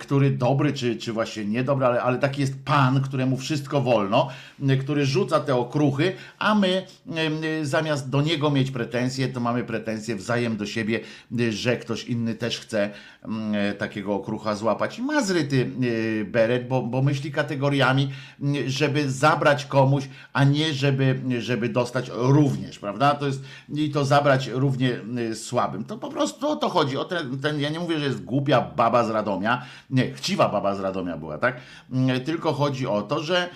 [0.00, 4.28] który dobry, czy, czy właśnie niedobry, ale, ale taki jest pan, któremu wszystko wolno,
[4.70, 9.40] y, który rzuca te okruchy, a my y, y, zamiast do niego mieć pretensje, to
[9.40, 11.00] mamy pretensje wzajem do siebie,
[11.40, 12.90] y, że ktoś inny też chce
[13.24, 14.98] mm, e, takiego okrucha złapać.
[14.98, 18.10] I ma zryty y, beret, bo, bo myśli kategoriami,
[18.42, 23.14] y, żeby zabrać komuś, a nie żeby, żeby dostać również, prawda?
[23.14, 23.42] To jest
[23.74, 25.84] i to zabrać równie y, słabym.
[25.84, 26.96] To po prostu o to chodzi.
[26.96, 30.74] O ten, ten, ja nie mówię, że jest głupia baba z Radomia, nie, chciwa baba
[30.74, 31.56] z Radomia była, tak?
[31.92, 33.48] Mm, Tylko chodzi o to, że,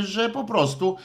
[0.00, 0.96] że po prostu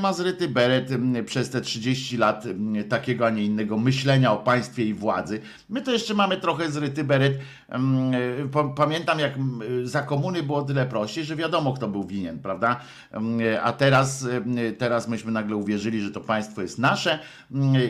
[0.00, 0.88] ma zryty beret
[1.26, 2.44] przez te 30 lat
[2.88, 5.40] takiego, a nie innego myślenia o państwie i władzy.
[5.68, 7.38] My to jeszcze mamy trochę zryty beret.
[8.52, 9.32] Pa- Pamiętam, jak
[9.84, 12.80] za komuny było tyle prościej, że wiadomo, kto był winien, prawda?
[13.62, 14.26] A teraz,
[14.78, 17.18] teraz myśmy nagle uwierzyli, że to państwo jest nasze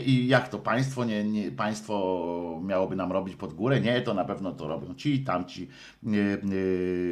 [0.06, 1.94] i jak to państwo, nie, nie, państwo
[2.64, 3.80] miałoby nam robić pod górę?
[3.80, 5.43] Nie, to na pewno to robią ci, tamci.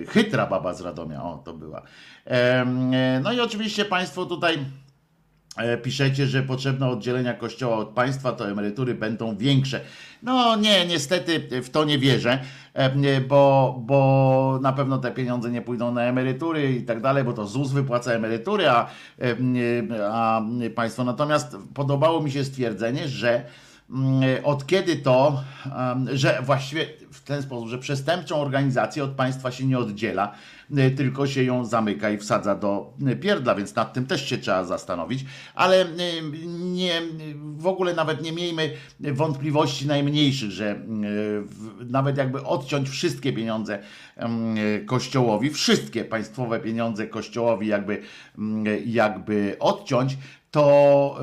[0.08, 1.82] Chytra baba z Radomia, o to była.
[2.24, 2.90] Em,
[3.22, 4.58] No i oczywiście państwo tutaj
[5.56, 9.80] e, piszecie, że potrzebne oddzielenia kościoła od państwa, to emerytury będą większe.
[10.22, 12.38] No nie, niestety w to nie wierzę,
[12.74, 17.32] e, bo, bo na pewno te pieniądze nie pójdą na emerytury i tak dalej, bo
[17.32, 18.86] to ZUS wypłaca emerytury, a,
[19.20, 19.36] e,
[20.12, 20.42] a
[20.74, 21.04] państwo.
[21.04, 23.44] Natomiast podobało mi się stwierdzenie, że
[24.44, 25.44] od kiedy to,
[26.12, 30.34] że właściwie w ten sposób, że przestępczą organizację od państwa się nie oddziela,
[30.78, 34.38] y, tylko się ją zamyka i wsadza do y, pierdla, więc nad tym też się
[34.38, 35.24] trzeba zastanowić,
[35.54, 35.86] ale
[36.58, 37.02] nie,
[37.56, 38.70] w ogóle nawet nie miejmy
[39.00, 40.76] wątpliwości najmniejszych, że y,
[41.42, 43.78] w- nawet jakby odciąć wszystkie pieniądze
[44.86, 48.02] kościołowi, wszystkie państwowe pieniądze kościołowi jakby,
[48.38, 50.16] mm, jakby odciąć,
[50.52, 51.16] to,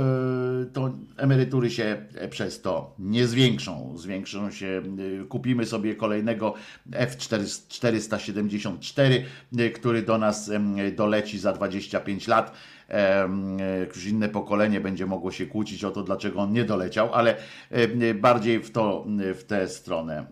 [0.63, 3.97] y, to emerytury się przez to nie zwiększą.
[3.97, 4.81] Zwiększą się,
[5.21, 6.53] y, kupimy sobie kolejnego
[6.91, 9.23] F474,
[9.59, 10.51] y, który do nas
[10.95, 12.53] doleci za 25 lat
[13.95, 17.35] już inne pokolenie będzie mogło się kłócić o to, dlaczego on nie doleciał, ale
[18.15, 19.05] bardziej w, to,
[19.35, 20.25] w tę stronę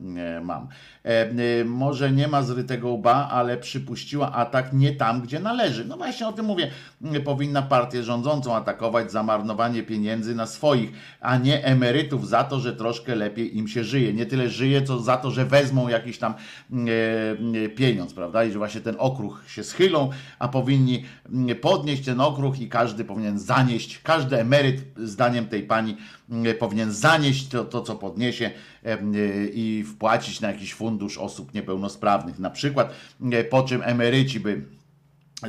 [0.44, 0.68] mam.
[1.08, 1.30] E,
[1.62, 5.86] e, Może nie ma zrytego łba, ale przypuściła atak nie tam, gdzie należy.
[5.86, 6.72] No właśnie o tym mówię.
[7.14, 10.92] E, Powinna partię rządzącą atakować za marnowanie pieniędzy na swoich,
[11.22, 14.14] a nie emerytów za to, że troszkę lepiej im się żyje.
[14.14, 18.44] Nie tyle żyje, co za to, że wezmą jakiś tam e, pieniądz, prawda?
[18.44, 21.06] I że właśnie ten okruch się schylą, a powinni
[21.62, 25.98] podnieść ten okruch i każdy powinien zanieść, każdy emeryt, zdaniem tej pani,
[26.60, 28.52] powinien zanieść to, to co podniesie
[29.54, 32.40] i wpłacić na jakiś fundusz osób niepełnosprawnych.
[32.40, 32.94] Na przykład,
[33.32, 34.78] e, po czym emeryci by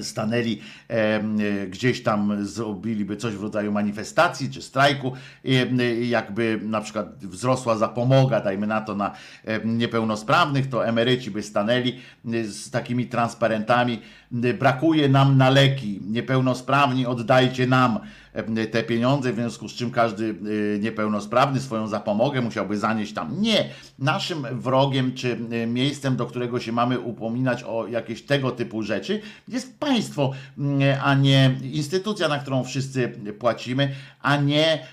[0.03, 5.13] stanęli e, gdzieś tam, zrobiliby coś w rodzaju manifestacji czy strajku,
[5.45, 9.13] e, jakby na przykład wzrosła zapomoga, dajmy na to na
[9.45, 12.01] em, niepełnosprawnych, to emeryci by stanęli
[12.33, 14.01] e, z takimi transparentami,
[14.45, 17.99] e, brakuje nam na leki, niepełnosprawni oddajcie nam
[18.71, 20.35] te pieniądze, w związku z czym każdy
[20.81, 23.41] niepełnosprawny swoją zapomogę musiałby zanieść tam.
[23.41, 23.65] Nie,
[23.99, 29.79] naszym wrogiem czy miejscem, do którego się mamy upominać o jakieś tego typu rzeczy, jest
[29.79, 30.33] państwo,
[31.03, 33.09] a nie instytucja, na którą wszyscy
[33.39, 34.87] płacimy, a nie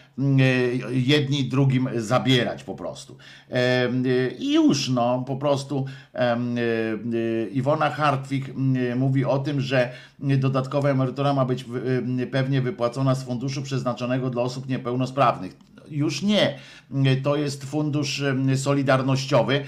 [0.91, 3.17] jedni drugim zabierać po prostu.
[3.49, 4.03] Em,
[4.39, 6.37] I już, no, po prostu e,
[7.51, 11.65] Iwona Hartwig mm, mówi o tym, że dodatkowa emerytura ma być
[12.31, 15.57] pewnie wypłacona z funduszu przeznaczonego dla osób niepełnosprawnych.
[15.89, 16.59] Już nie.
[17.23, 18.23] To jest fundusz
[18.55, 19.63] solidarnościowy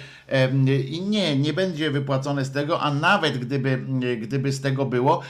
[0.88, 3.86] i nie, nie będzie wypłacone z tego, a nawet gdyby,
[4.22, 5.22] gdyby z tego było,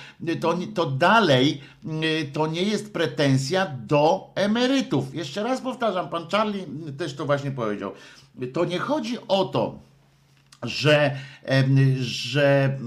[0.41, 1.61] to, to dalej
[2.33, 5.15] to nie jest pretensja do emerytów.
[5.15, 6.65] Jeszcze raz powtarzam, pan Charlie
[6.97, 7.91] też to właśnie powiedział.
[8.53, 9.86] To nie chodzi o to,
[10.63, 11.15] że,
[11.99, 12.77] że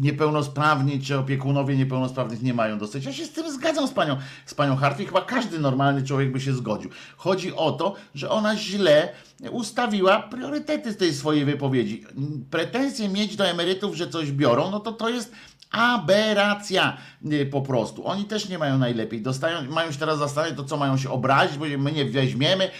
[0.00, 3.04] niepełnosprawni czy opiekunowie niepełnosprawnych nie mają dostać.
[3.04, 6.40] Ja się z tym zgadzam z panią, z panią Hartwig, chyba każdy normalny człowiek by
[6.40, 6.90] się zgodził.
[7.16, 9.08] Chodzi o to, że ona źle
[9.50, 12.04] ustawiła priorytety z tej swojej wypowiedzi.
[12.50, 15.32] Pretensje mieć do emerytów, że coś biorą, no to to jest
[15.70, 16.96] aberracja
[17.32, 18.06] y, po prostu.
[18.06, 19.22] Oni też nie mają najlepiej.
[19.22, 22.70] Dostają, mają się teraz zastanawiać, to co mają się obrazić, bo my nie weźmiemy.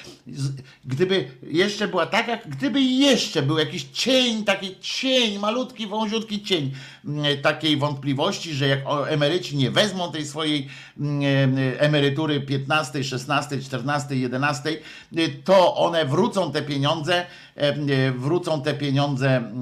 [0.84, 6.72] Gdyby jeszcze była taka, gdyby jeszcze był jakiś cień, taki cień, malutki, wąziutki cień
[7.04, 10.68] mm, takiej wątpliwości, że jak emeryci nie wezmą tej swojej
[10.98, 17.47] mm, e, emerytury 15, 16, 14, 11, y, to one wrócą te pieniądze, e, e,
[18.16, 19.52] wrócą te pieniądze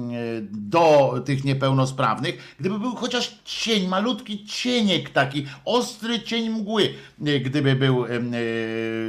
[0.51, 6.93] do tych niepełnosprawnych, gdyby był chociaż cień, malutki cieniek taki, ostry cień mgły,
[7.25, 8.09] e, gdyby był e,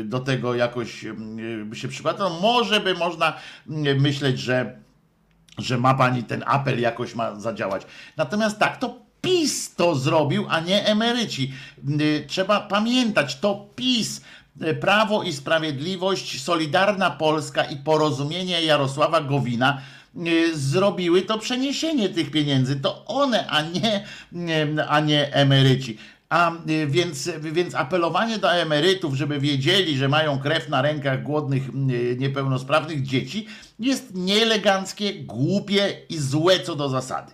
[0.05, 1.05] do tego jakoś
[1.65, 3.33] by się przykładał, może by można
[3.97, 4.79] myśleć, że
[5.59, 7.87] że ma pani ten apel jakoś ma zadziałać.
[8.17, 11.53] Natomiast tak, to PiS to zrobił, a nie emeryci.
[12.27, 14.21] Trzeba pamiętać, to PiS,
[14.81, 19.81] Prawo i Sprawiedliwość, Solidarna Polska i Porozumienie Jarosława Gowina
[20.27, 22.77] y, zrobiły to przeniesienie tych pieniędzy.
[22.77, 24.05] To one, a nie,
[24.89, 25.99] a nie emeryci.
[26.29, 31.63] A y, więc, więc apelowanie do emerytów, żeby wiedzieli, że mają krew na rękach głodnych,
[31.91, 33.47] y, niepełnosprawnych dzieci,
[33.79, 37.33] jest nieeleganckie, głupie i złe co do zasady.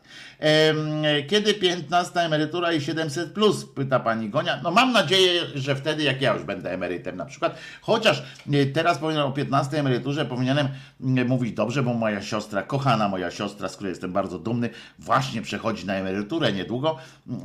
[1.26, 3.64] Kiedy 15 emerytura i 700 plus?
[3.64, 4.60] Pyta pani Gonia.
[4.62, 7.58] No mam nadzieję, że wtedy jak ja już będę emerytem na przykład.
[7.80, 8.22] Chociaż
[8.54, 10.68] y, teraz powinienem o 15 emeryturze powinienem
[11.00, 15.86] mówić dobrze, bo moja siostra, kochana moja siostra, z której jestem bardzo dumny, właśnie przechodzi
[15.86, 16.96] na emeryturę niedługo,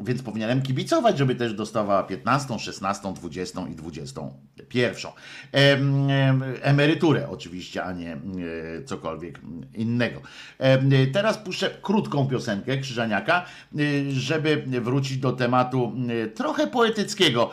[0.04, 5.12] więc powinienem kibicować, żeby też dostawała 15, 16, 20 i 21.
[5.52, 8.18] Em, em, Emeryturę oczywiście, a nie e,
[8.90, 9.40] cokolwiek
[9.74, 10.22] innego.
[11.14, 13.46] Teraz puszczę krótką piosenkę Krzyżaniaka,
[14.10, 15.94] żeby wrócić do tematu
[16.36, 17.52] trochę poetyckiego.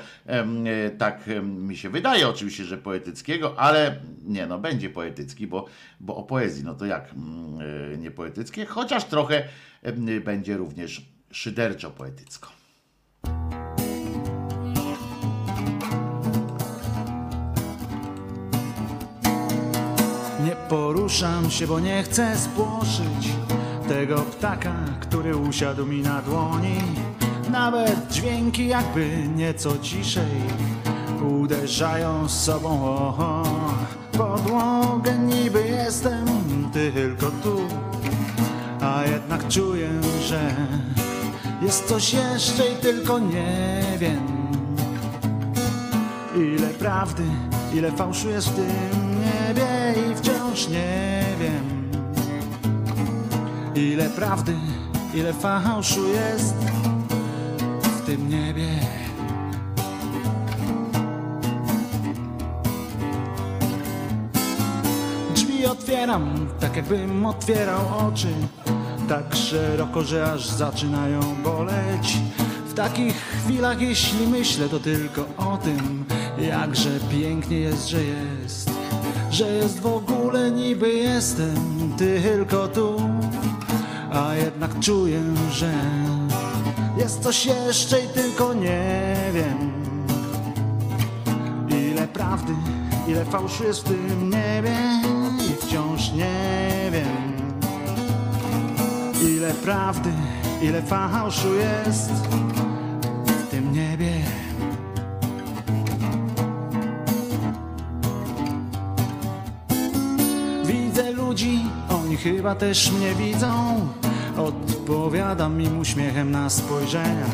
[0.87, 5.67] Y, Tak mi się wydaje oczywiście, że poetyckiego, ale nie no, będzie poetycki, bo,
[6.01, 7.15] bo o poezji, no to jak
[7.95, 9.49] y, nie poetyckie, chociaż trochę
[10.25, 12.49] będzie również szyderczo poetycko.
[20.69, 23.33] Poruszam się, bo nie chcę spłoszyć
[23.89, 26.77] tego ptaka, który usiadł mi na dłoni.
[27.51, 30.43] Nawet dźwięki jakby nieco ciszej
[31.41, 33.43] uderzają z sobą o,
[34.13, 35.19] podłogę.
[35.19, 36.27] Niby jestem
[36.73, 37.61] tylko tu,
[38.81, 39.91] a jednak czuję,
[40.23, 40.55] że
[41.63, 44.27] jest coś jeszcze i tylko nie wiem.
[46.37, 47.25] Ile prawdy,
[47.75, 49.06] ile fałszu jest w tym
[49.63, 51.91] i wciąż nie wiem
[53.75, 54.55] Ile prawdy,
[55.15, 56.55] ile fałszu jest
[57.83, 58.69] w tym niebie.
[65.35, 68.29] Drzwi otwieram, tak jakbym otwierał oczy
[69.09, 72.19] Tak szeroko, że aż zaczynają boleć.
[72.69, 76.05] W takich chwilach, jeśli myślę, to tylko o tym
[76.39, 78.76] Jakże pięknie jest, że jest.
[79.37, 83.01] Że jest w ogóle niby jestem tylko tu
[84.13, 85.73] A jednak czuję, że
[86.99, 89.73] jest coś jeszcze i tylko nie wiem
[91.69, 92.53] Ile prawdy,
[93.09, 94.77] ile fałszu jest w tym niebie
[95.51, 97.33] i wciąż nie wiem.
[99.31, 100.13] Ile prawdy,
[100.63, 102.11] ile fałszu jest
[112.33, 113.81] chyba też mnie widzą.
[114.37, 117.27] Odpowiadam im uśmiechem na spojrzenia.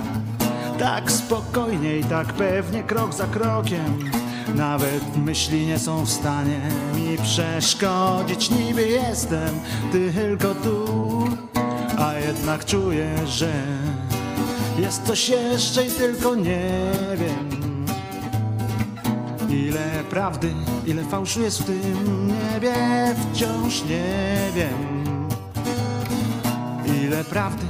[0.79, 4.11] Tak spokojnie i tak pewnie, krok za krokiem.
[4.55, 6.61] Nawet myśli nie są w stanie
[6.97, 8.51] mi przeszkodzić.
[8.51, 9.61] Niby jestem
[9.93, 10.85] tylko tu,
[11.99, 13.53] a jednak czuję, że
[14.79, 16.71] jest coś jeszcze i tylko nie
[17.17, 17.63] wiem.
[19.51, 20.55] Ile prawdy,
[20.87, 22.22] ile fałszu jest w tym
[23.33, 25.05] wciąż nie wiem.
[27.05, 27.67] Ile prawdy,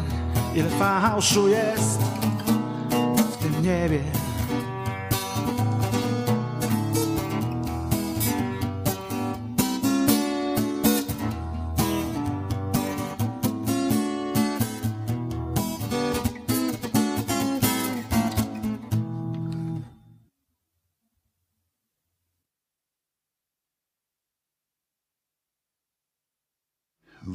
[0.55, 2.01] ile fałszu jest
[3.33, 4.01] w tym niebie.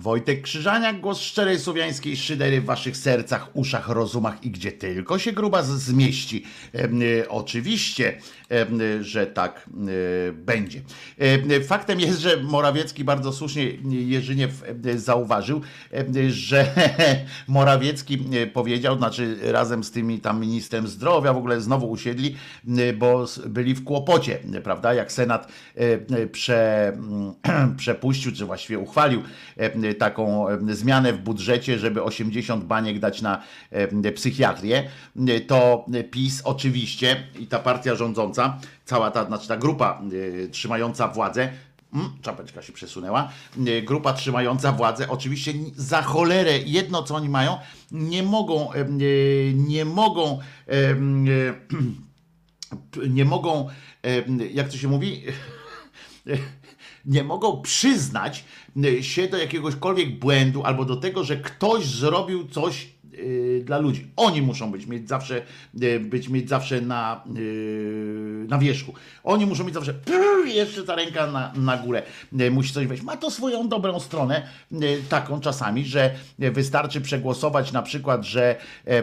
[0.08, 5.32] Wojtek Krzyżaniak, głos szczerej słowiańskiej szydery w waszych sercach, uszach, rozumach i gdzie tylko się
[5.32, 6.44] gruba zmieści.
[6.76, 8.18] E, oczywiście,
[9.02, 9.70] że tak
[10.34, 10.82] będzie.
[11.68, 14.64] Faktem jest, że Morawiecki bardzo słusznie Jerzyniew
[14.96, 15.62] zauważył,
[16.30, 16.74] że
[17.48, 22.36] Morawiecki powiedział, znaczy razem z tymi tam ministrem zdrowia w ogóle znowu usiedli,
[22.98, 24.94] bo byli w kłopocie, prawda?
[24.94, 25.48] Jak Senat
[26.32, 26.94] prze,
[27.78, 29.24] przepuścił, czy właściwie uchwalił
[30.00, 33.44] taką zmianę w budżecie, żeby 80 baniek dać na
[34.16, 34.84] psychiatrię,
[35.48, 38.37] to PiS oczywiście i ta partia rządząca,
[38.86, 40.02] cała ta, znaczy ta grupa
[40.46, 41.50] e, trzymająca władzę,
[41.94, 43.30] Mm, czapeczka się przesunęła.
[43.68, 47.58] E, Grupa trzymająca władzę, oczywiście za cholerę jedno co oni mają,
[47.92, 48.86] nie mogą, e,
[49.54, 50.40] nie mogą,
[53.10, 53.68] nie mogą,
[54.54, 55.24] jak to się mówi,
[57.06, 58.44] nie mogą przyznać
[59.02, 62.88] się do jakiegośkolwiek błędu albo do tego, że ktoś zrobił coś
[63.64, 64.08] dla ludzi.
[64.16, 65.42] Oni muszą być mieć zawsze,
[65.84, 68.94] y, być mieć zawsze na, y, na wierzchu.
[69.24, 72.04] Oni muszą mieć zawsze prr, jeszcze ta ręka na, na górę.
[72.42, 73.04] Y, Musi coś wejść.
[73.04, 78.56] Ma to swoją dobrą stronę, y, taką czasami, że wystarczy przegłosować na przykład, że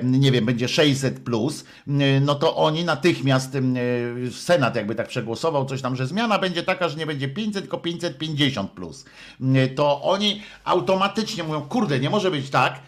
[0.02, 5.64] nie wiem, będzie 600 plus, y, no to oni natychmiast y, Senat jakby tak przegłosował
[5.66, 9.04] coś tam, że zmiana będzie taka, że nie będzie 500, tylko 550 plus.
[9.40, 12.80] Y, To oni automatycznie mówią, kurde, nie może być tak,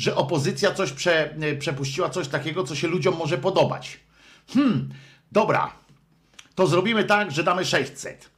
[0.00, 4.00] że opozycja coś prze, y, przepuściła, coś takiego, co się ludziom może podobać.
[4.54, 4.88] Hmm,
[5.32, 5.72] dobra,
[6.54, 8.30] to zrobimy tak, że damy 600.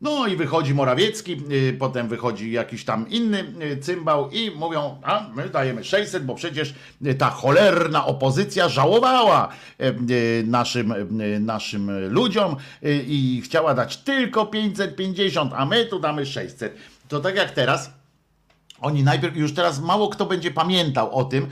[0.00, 5.26] No i wychodzi Morawiecki, y, potem wychodzi jakiś tam inny y, cymbał i mówią, a
[5.34, 6.74] my dajemy 600, bo przecież
[7.18, 9.48] ta cholerna opozycja żałowała
[9.80, 10.94] y, y, naszym,
[11.40, 12.56] naszym ludziom
[13.06, 16.76] i chciała dać tylko 550, a my tu damy 600.
[17.08, 17.97] To tak jak teraz,
[18.80, 21.46] oni najpierw, już teraz mało kto będzie pamiętał o tym,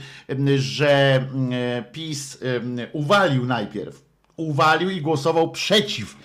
[0.57, 1.23] że
[1.91, 2.37] PiS
[2.93, 4.01] uwalił najpierw,
[4.37, 6.17] uwalił i głosował przeciw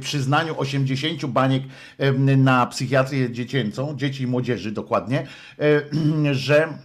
[0.00, 1.62] przyznaniu 80 baniek
[2.36, 5.26] na psychiatrię dziecięcą, dzieci i młodzieży dokładnie,
[6.32, 6.78] że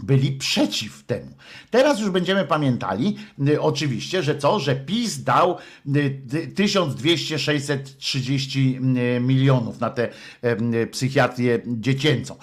[0.00, 1.30] byli przeciw temu.
[1.70, 3.16] Teraz już będziemy pamiętali,
[3.48, 5.58] y, oczywiście, że co, że PiS dał
[5.96, 10.08] y, y, 1200-630 y, milionów na tę
[10.90, 12.36] psychiatrię dziecięcą.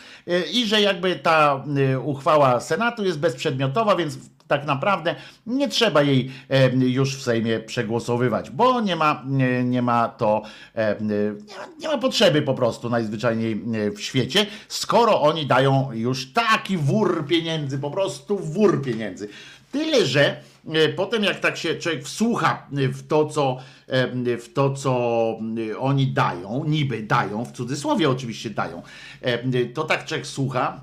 [0.53, 1.64] I że jakby ta
[2.03, 4.18] uchwała Senatu jest bezprzedmiotowa, więc
[4.48, 5.16] tak naprawdę
[5.46, 9.24] nie trzeba jej e, już w Sejmie przegłosowywać, bo nie ma,
[9.64, 10.41] nie, ma to,
[10.76, 15.89] e, nie ma, nie ma potrzeby po prostu najzwyczajniej e, w świecie, skoro oni dają
[15.93, 19.30] już taki wór pieniędzy, po prostu wór pieniędzy.
[19.72, 20.41] Tyle, że
[20.74, 24.91] e, potem jak tak się człowiek wsłucha w to, co, e, w to, co
[25.72, 28.82] e, oni dają, niby dają, w cudzysłowie oczywiście dają,
[29.22, 30.82] e, to tak człowiek słucha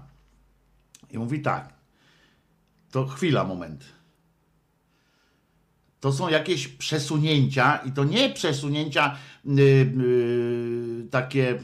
[1.11, 1.82] i mówi tak,
[2.93, 3.85] to chwila, moment.
[6.01, 9.17] To są jakieś przesunięcia i to nie przesunięcia
[9.47, 11.59] y, y, takie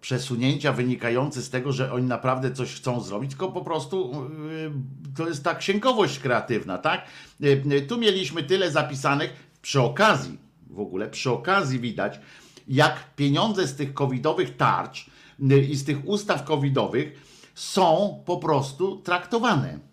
[0.00, 4.72] przesunięcia wynikające z tego, że oni naprawdę coś chcą zrobić, tylko po prostu yy,
[5.16, 7.04] to jest ta księgowość kreatywna, tak?
[7.40, 9.30] Yy, yy, Tu mieliśmy tyle zapisanych
[9.62, 10.38] przy okazji,
[10.70, 12.20] w ogóle przy okazji widać,
[12.68, 15.06] jak pieniądze z tych covidowych tarcz
[15.38, 17.29] yy, i z tych ustaw covidowych
[17.60, 19.90] są po prostu traktowane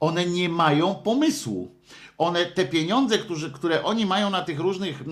[0.00, 1.74] one nie mają pomysłu.
[2.18, 5.02] One, te pieniądze, którzy, które oni mają na tych różnych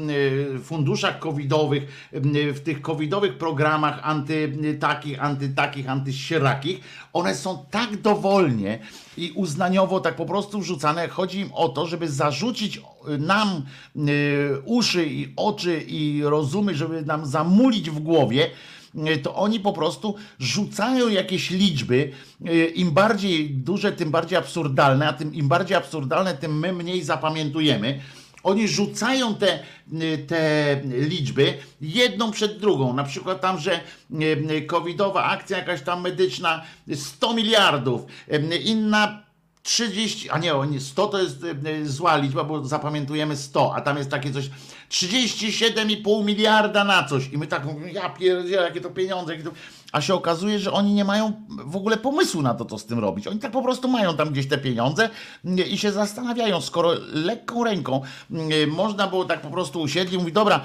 [0.57, 6.81] y, funduszach covidowych, y, w tych covidowych programach anty y, takich, anty takich, antysierakich,
[7.13, 8.79] one są tak dowolnie
[9.17, 11.09] i uznaniowo tak po prostu rzucane.
[11.09, 13.63] Chodzi im o to, żeby zarzucić y, nam
[14.65, 18.51] uszy i oczy i rozumy, żeby nam zamulić w głowie,
[19.23, 22.13] to oni po prostu rzucają jakieś liczby,
[22.49, 27.03] y, im bardziej duże, tym bardziej absurdalne, a tym im bardziej absurdalne, tym my mniej
[27.03, 28.01] zapamiętujemy.
[28.43, 29.59] Oni rzucają te,
[29.93, 32.93] y, te liczby jedną przed drugą.
[32.93, 36.63] Na przykład tam, że y, y, covidowa akcja jakaś tam medyczna
[36.95, 38.01] 100 miliardów,
[38.33, 39.23] y, inna
[39.63, 43.81] 30, a nie, nie 100 to jest y, y, zła liczba, bo zapamiętujemy 100, a
[43.81, 44.51] tam jest takie coś
[44.91, 47.29] 37,5 miliarda na coś.
[47.33, 49.33] I my tak mówimy, ja pierdzielę, jakie to pieniądze.
[49.33, 49.51] Jakie to...
[49.93, 52.99] A się okazuje, że oni nie mają w ogóle pomysłu na to, co z tym
[52.99, 53.27] robić.
[53.27, 55.11] Oni tak po prostu mają tam gdzieś te pieniądze
[55.45, 60.33] y, i się zastanawiają, skoro lekką ręką y, można było tak po prostu usiedli mówi,
[60.33, 60.61] dobra,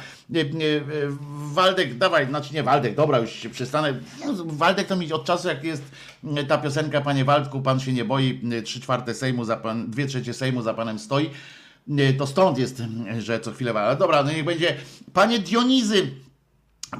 [1.53, 3.93] Waldek, dawaj, znaczy nie Waldek, dobra, już się przestanę.
[4.25, 5.83] No, Waldek to mi od czasu, jak jest
[6.23, 10.05] y, ta piosenka, panie Waldku, pan się nie boi, trzy czwarte Sejmu, za pan, dwie
[10.07, 11.29] trzecie Sejmu za panem stoi,
[12.17, 12.83] to stąd jest,
[13.19, 14.75] że co chwilę, ale dobra, no niech będzie,
[15.13, 16.11] panie Dionizy,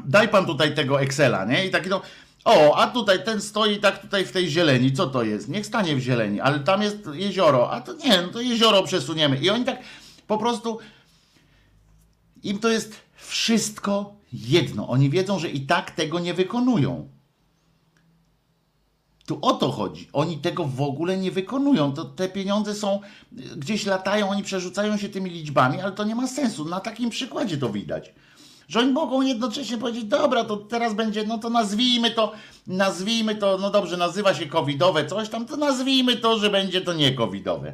[0.06, 1.66] daj pan tutaj tego Excela, nie?
[1.66, 2.02] I taki no,
[2.46, 5.50] o, a tutaj ten stoi tak tutaj w tej zieleni, co to jest?
[5.50, 9.38] Niech stanie w zieleni, ale tam jest jezioro, a to nie, no to jezioro przesuniemy.
[9.38, 9.80] I oni tak
[10.28, 10.80] po prostu,
[12.44, 14.90] im to jest wszystko jedno.
[14.90, 17.10] Oni wiedzą, że i tak tego nie wykonują.
[19.26, 20.10] Tu o to chodzi.
[20.14, 21.94] Oni tego w ogóle nie wykonują.
[21.94, 23.02] To te pieniądze są,
[23.58, 26.66] gdzieś latają, oni przerzucają się tymi liczbami, ale to nie ma sensu.
[26.66, 28.14] Na takim przykładzie to widać.
[28.68, 32.32] Że oni mogą jednocześnie powiedzieć, dobra, to teraz będzie, no to nazwijmy to,
[32.68, 36.94] nazwijmy to, no dobrze, nazywa się covidowe coś tam, to nazwijmy to, że będzie to
[36.94, 37.74] nie covidowe.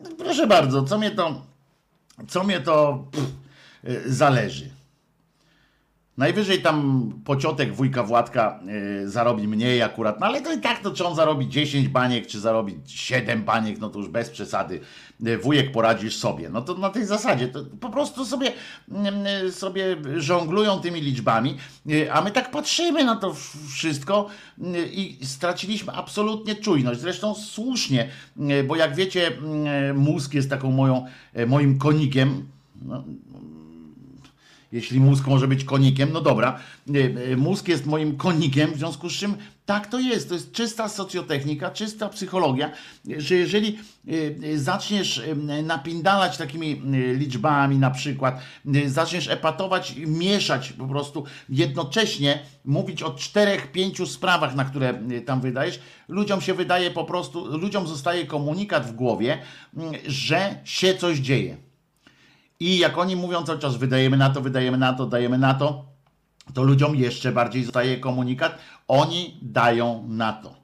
[0.00, 1.42] No, proszę bardzo, co mnie to,
[2.28, 3.26] co mnie to pff,
[4.06, 4.70] y, zależy.
[6.20, 8.60] Najwyżej tam pociotek wujka Władka
[9.02, 12.26] y, zarobi mniej akurat, no ale to i tak, to czy on zarobi 10 baniek,
[12.26, 14.80] czy zarobi 7 baniek, no to już bez przesady.
[15.26, 16.48] Y, wujek poradzisz sobie.
[16.48, 18.52] No to na tej zasadzie, to po prostu sobie,
[19.46, 21.56] y, sobie żonglują tymi liczbami,
[21.90, 23.34] y, a my tak patrzymy na to
[23.68, 27.00] wszystko y, i straciliśmy absolutnie czujność.
[27.00, 28.08] Zresztą słusznie,
[28.40, 29.32] y, bo jak wiecie,
[29.94, 31.06] mózg jest taką moją,
[31.46, 32.48] moim konikiem.
[32.82, 33.04] No,
[34.72, 36.58] jeśli mózg może być konikiem, no dobra,
[36.94, 36.98] y,
[37.32, 40.28] y, mózg jest moim konikiem, w związku z czym tak to jest.
[40.28, 42.70] To jest czysta socjotechnika, czysta psychologia,
[43.16, 45.22] że jeżeli y, zaczniesz
[45.62, 46.82] napindalać takimi
[47.14, 48.40] liczbami na przykład,
[48.86, 55.80] zaczniesz epatować, mieszać po prostu jednocześnie, mówić o czterech, pięciu sprawach, na które tam wydajesz,
[56.08, 59.38] ludziom się wydaje po prostu, ludziom zostaje komunikat w głowie,
[60.06, 61.69] że się coś dzieje.
[62.60, 65.84] I jak oni mówią cały czas, wydajemy na to, wydajemy na to, dajemy na to,
[66.54, 68.58] to ludziom jeszcze bardziej zostaje komunikat,
[68.88, 70.60] oni dają na to.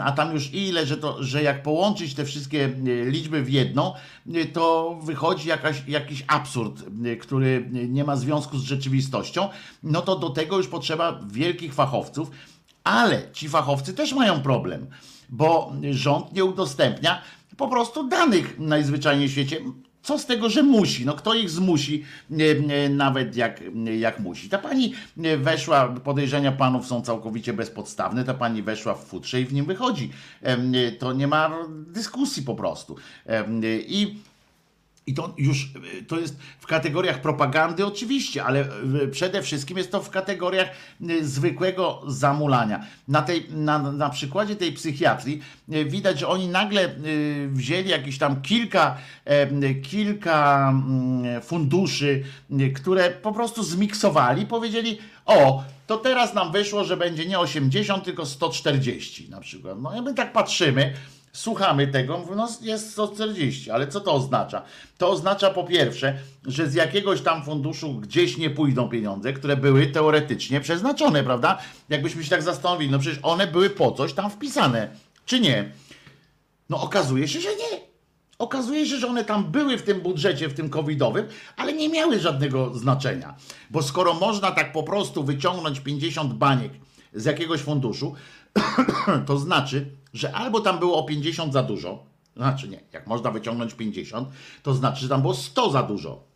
[0.00, 3.92] A tam już ile, że, to, że jak połączyć te wszystkie y, liczby w jedną,
[4.36, 9.48] y, to wychodzi jakaś, jakiś absurd, y, który nie ma związku z rzeczywistością,
[9.82, 12.30] no to do tego już potrzeba wielkich fachowców,
[12.84, 14.86] ale ci fachowcy też mają problem,
[15.28, 17.22] bo rząd nie udostępnia
[17.56, 19.60] po prostu danych najzwyczajniej w świecie.
[20.08, 21.06] Co z tego, że musi?
[21.06, 22.04] No kto ich zmusi,
[22.90, 23.60] nawet jak,
[23.98, 24.48] jak musi?
[24.48, 24.94] Ta pani
[25.38, 30.10] weszła, podejrzenia panów są całkowicie bezpodstawne, ta pani weszła w futrze i w nim wychodzi.
[30.98, 32.96] To nie ma dyskusji po prostu.
[33.88, 34.18] I
[35.08, 35.64] i to już
[35.98, 38.64] y, to jest w kategoriach propagandy, oczywiście, ale
[39.02, 40.68] y, przede wszystkim jest to w kategoriach
[41.10, 42.86] y, zwykłego zamulania.
[43.08, 45.40] Na, tej, na, na przykładzie tej psychiatrii
[45.72, 52.24] y, widać, że oni nagle y, wzięli jakieś tam kilka, e, kilka mm, funduszy,
[52.60, 58.04] y, które po prostu zmiksowali, powiedzieli: O, to teraz nam wyszło, że będzie nie 80,
[58.04, 59.78] tylko 140 na przykład.
[59.82, 60.94] No i my tak patrzymy.
[61.38, 64.62] Słuchamy tego, mówię, no jest 140, ale co to oznacza?
[64.98, 69.86] To oznacza po pierwsze, że z jakiegoś tam funduszu gdzieś nie pójdą pieniądze, które były
[69.86, 71.58] teoretycznie przeznaczone, prawda?
[71.88, 74.88] Jakbyśmy się tak zastanowili, no przecież one były po coś tam wpisane,
[75.26, 75.72] czy nie?
[76.68, 77.80] No okazuje się, że nie.
[78.38, 82.20] Okazuje się, że one tam były w tym budżecie, w tym covidowym, ale nie miały
[82.20, 83.34] żadnego znaczenia.
[83.70, 86.72] Bo skoro można tak po prostu wyciągnąć 50 baniek
[87.14, 88.14] z jakiegoś funduszu,
[89.26, 92.04] to znaczy, że albo tam było o 50 za dużo,
[92.36, 94.28] znaczy nie, jak można wyciągnąć 50,
[94.62, 96.28] to znaczy, że tam było 100 za dużo.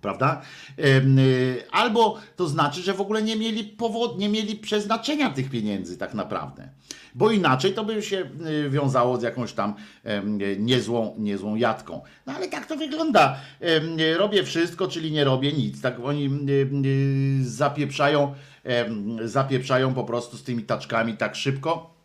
[0.00, 0.40] Prawda?
[0.78, 5.98] Y, Albo to znaczy, że w ogóle nie mieli powod, nie mieli przeznaczenia tych pieniędzy
[5.98, 6.68] tak naprawdę.
[7.14, 8.30] Bo inaczej to by się
[8.66, 9.74] y, wiązało z jakąś tam
[10.58, 12.00] niezłą, niezłą jatką.
[12.26, 13.36] No ale tak to wygląda.
[14.16, 15.80] Robię wszystko, czyli nie robię nic.
[15.80, 18.34] Tak oni y, zapieprzają,
[19.24, 22.00] zapieprzają po prostu z tymi taczkami tak szybko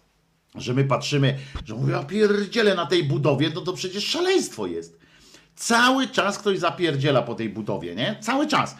[0.57, 5.05] że my patrzymy, że mówię, a pierdziele na tej budowie, no to przecież szaleństwo jest.
[5.55, 8.15] Cały czas ktoś zapierdziela po tej budowie, nie?
[8.21, 8.75] Cały czas.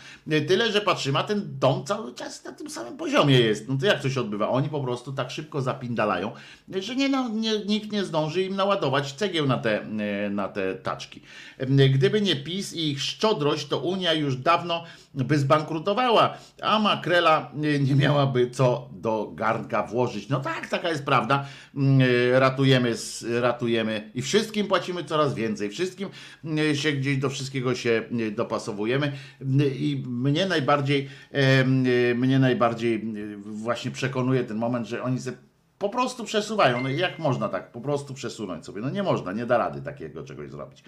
[0.47, 3.69] Tyle, że patrzymy, a ten dom cały czas na tym samym poziomie jest.
[3.69, 4.49] No to jak się odbywa?
[4.49, 6.31] Oni po prostu tak szybko zapindalają,
[6.79, 9.85] że nie, no, nie, nikt nie zdąży im naładować cegieł na te,
[10.29, 11.21] na te taczki.
[11.93, 14.83] Gdyby nie PiS i ich szczodrość, to Unia już dawno
[15.15, 20.29] by zbankrutowała, a makrela nie miałaby co do garnka włożyć.
[20.29, 21.45] No tak, taka jest prawda.
[22.33, 25.69] Ratujemy, s- ratujemy i wszystkim płacimy coraz więcej.
[25.69, 26.09] Wszystkim
[26.73, 28.03] się gdzieś do wszystkiego się
[28.35, 29.11] dopasowujemy
[29.79, 31.09] i mnie najbardziej
[32.15, 33.13] mnie najbardziej
[33.45, 35.31] właśnie przekonuje ten moment, że oni se
[35.79, 36.81] po prostu przesuwają.
[36.81, 38.81] No jak można tak po prostu przesunąć sobie?
[38.81, 40.83] No nie można, nie da rady takiego czegoś zrobić.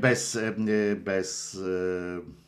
[0.00, 0.38] Bez,
[0.96, 2.47] bez e,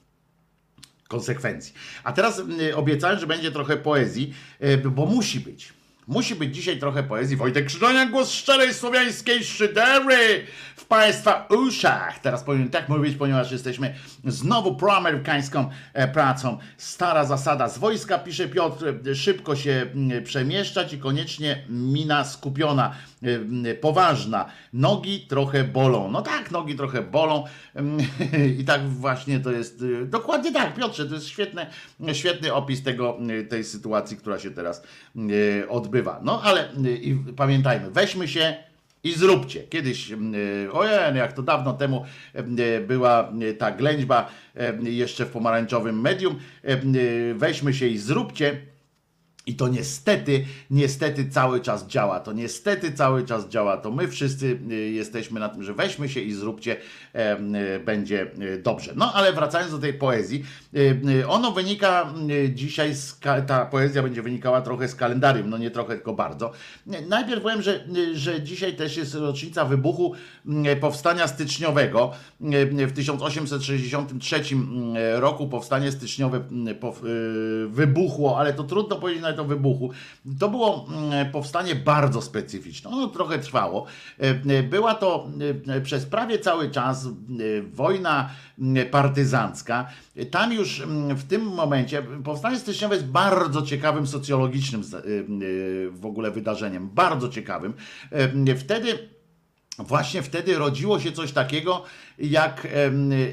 [1.11, 1.75] konsekwencji.
[2.05, 2.43] A teraz
[2.75, 4.35] obiecałem, że będzie trochę poezji,
[4.65, 5.73] y, bo musi być.
[6.07, 7.37] Musi być dzisiaj trochę poezji.
[7.37, 10.47] Wojtek Krzyżaniak, głos szczerej słowiańskiej szydery
[10.91, 12.19] Państwa uszach.
[12.19, 13.95] Teraz powinien tak mówić, ponieważ jesteśmy
[14.25, 16.59] znowu proamerykańską e, pracą.
[16.77, 18.85] Stara zasada z wojska, pisze Piotr,
[19.15, 24.47] szybko się mm, przemieszczać i koniecznie mina skupiona, mm, poważna.
[24.73, 26.11] Nogi trochę bolą.
[26.11, 27.45] No tak, nogi trochę bolą
[27.75, 27.99] mm,
[28.61, 31.67] i tak właśnie to jest, e, dokładnie tak, Piotrze, to jest świetny,
[32.13, 34.83] świetny opis tego, e, tej sytuacji, która się teraz
[35.17, 36.21] e, odbywa.
[36.23, 36.69] No ale
[37.01, 38.70] i pamiętajmy, weźmy się
[39.05, 39.63] i zróbcie.
[39.63, 40.17] Kiedyś, e,
[40.73, 42.05] ojej, jak to dawno temu
[42.35, 44.31] e, była e, ta ględźba
[44.83, 46.79] jeszcze w pomarańczowym medium, e,
[47.35, 48.61] weźmy się i zróbcie.
[49.47, 52.21] I to niestety, niestety cały czas działa.
[52.21, 53.77] To niestety cały czas działa.
[53.77, 56.77] To my wszyscy y, jesteśmy na tym, że weźmy się i zróbcie,
[57.77, 58.93] y, będzie y, dobrze.
[58.97, 60.45] No ale wracając do tej poezji,
[61.29, 62.15] ono wynika
[62.55, 66.53] dzisiaj, z, ta poezja będzie wynikała trochę z kalendarium, no nie trochę, tylko bardzo.
[67.09, 70.15] Najpierw powiem, że, że dzisiaj też jest rocznica wybuchu
[70.81, 72.13] powstania styczniowego.
[72.87, 74.43] W 1863
[75.15, 76.41] roku powstanie styczniowe
[77.69, 79.91] wybuchło, ale to trudno powiedzieć nawet o wybuchu.
[80.39, 82.91] To było mm, powstanie bardzo specyficzne.
[82.91, 83.87] Ono trochę trwało.
[84.21, 84.29] E,
[84.59, 85.29] e, Była to
[85.69, 87.09] e, przez prawie cały czas
[87.73, 88.31] wojna
[88.91, 89.89] partyzancka.
[90.31, 90.83] Tam już
[91.17, 94.83] w tym momencie powstanie styczniowe jest bardzo ciekawym socjologicznym
[95.91, 96.89] w ogóle wydarzeniem.
[96.89, 97.75] Bardzo ciekawym.
[98.59, 99.09] Wtedy
[99.79, 101.85] właśnie wtedy rodziło się coś takiego
[102.19, 102.67] jak,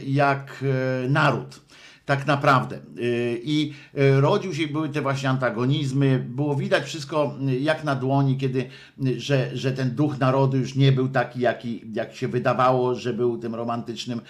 [0.06, 0.64] jak
[1.10, 1.67] naród.
[2.08, 2.76] Tak naprawdę.
[2.98, 7.96] Y, I y, rodził się, były te właśnie antagonizmy, było widać wszystko y, jak na
[7.96, 8.70] dłoni, kiedy,
[9.18, 13.38] że, że ten duch narodu już nie był taki, jaki, jak się wydawało, że był
[13.38, 14.22] tym romantycznym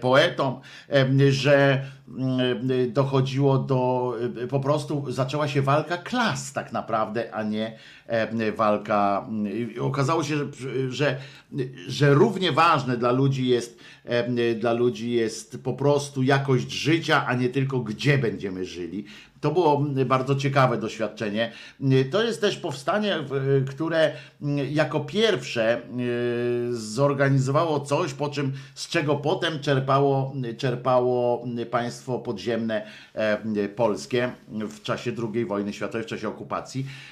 [0.00, 0.60] poetą,
[1.30, 1.84] że
[2.88, 7.78] dochodziło do, y, po prostu zaczęła się walka klas tak naprawdę, a nie
[8.56, 9.28] walka.
[9.76, 11.16] y, Okazało się, że, że,
[11.88, 13.78] że równie ważne dla ludzi jest,
[14.60, 19.04] dla ludzi jest po prostu jakość życia, a nie tylko gdzie będziemy żyli.
[19.42, 21.52] To było bardzo ciekawe doświadczenie.
[22.10, 23.16] To jest też powstanie,
[23.68, 24.12] które
[24.70, 33.68] jako pierwsze y, zorganizowało coś, po czym z czego potem czerpało, czerpało państwo podziemne e,
[33.68, 36.86] polskie w czasie II wojny światowej, w czasie okupacji,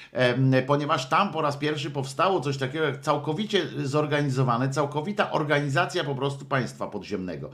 [0.67, 6.45] ponieważ tam po raz pierwszy powstało coś takiego jak całkowicie zorganizowane, całkowita organizacja po prostu
[6.45, 7.49] państwa podziemnego.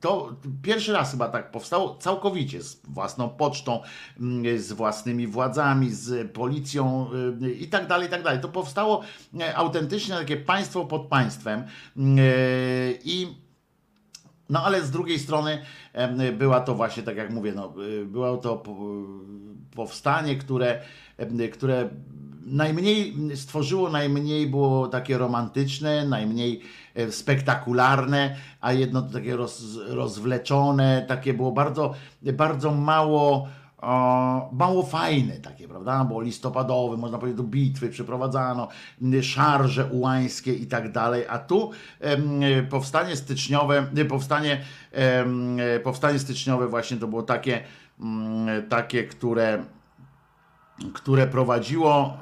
[0.00, 3.80] To pierwszy raz chyba tak powstało całkowicie z własną pocztą,
[4.56, 7.10] z własnymi władzami, z policją
[7.60, 8.40] i tak dalej, i tak dalej.
[8.40, 9.02] To powstało
[9.40, 11.64] e, autentycznie takie państwo pod państwem
[13.04, 13.44] i
[14.50, 15.62] no ale z drugiej strony
[16.38, 18.62] była to właśnie, tak jak mówię, no, było to
[19.74, 20.80] powstanie, które,
[21.52, 21.88] które
[22.46, 26.60] najmniej stworzyło, najmniej było takie romantyczne, najmniej
[26.94, 33.48] e, spektakularne, a jedno takie roz, rozwleczone, takie było bardzo, bardzo mało
[33.84, 36.04] o, mało fajne takie, prawda?
[36.04, 38.68] Było listopadowe, można powiedzieć, do bitwy przeprowadzano,
[39.22, 41.70] szarże ułańskie i tak dalej, a tu
[42.70, 44.60] powstanie styczniowe, powstanie,
[45.82, 47.60] powstanie styczniowe właśnie to było takie,
[48.68, 49.64] takie, które
[50.92, 52.16] które prowadziło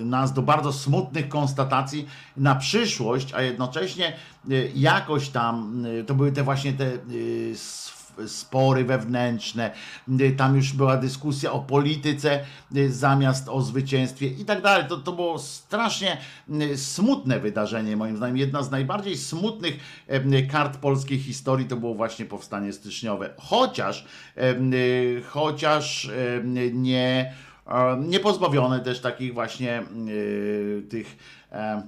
[0.00, 6.14] e, nas do bardzo smutnych konstatacji na przyszłość, a jednocześnie e, jakoś tam, e, to
[6.14, 6.90] były te właśnie te
[8.26, 9.70] spory wewnętrzne,
[10.20, 12.40] e, tam już była dyskusja o polityce
[12.76, 14.88] e, zamiast o zwycięstwie i tak dalej.
[14.88, 16.18] To, to było strasznie
[16.50, 18.36] e, smutne wydarzenie, moim zdaniem.
[18.36, 20.06] Jedna z najbardziej smutnych
[20.50, 23.30] kart polskiej historii to było właśnie powstanie styczniowe.
[23.38, 24.04] Chociaż,
[25.30, 26.10] chociaż
[26.72, 27.34] nie
[27.70, 29.82] E, nie pozbawione też takich właśnie
[30.88, 31.16] tych,
[31.52, 31.82] e,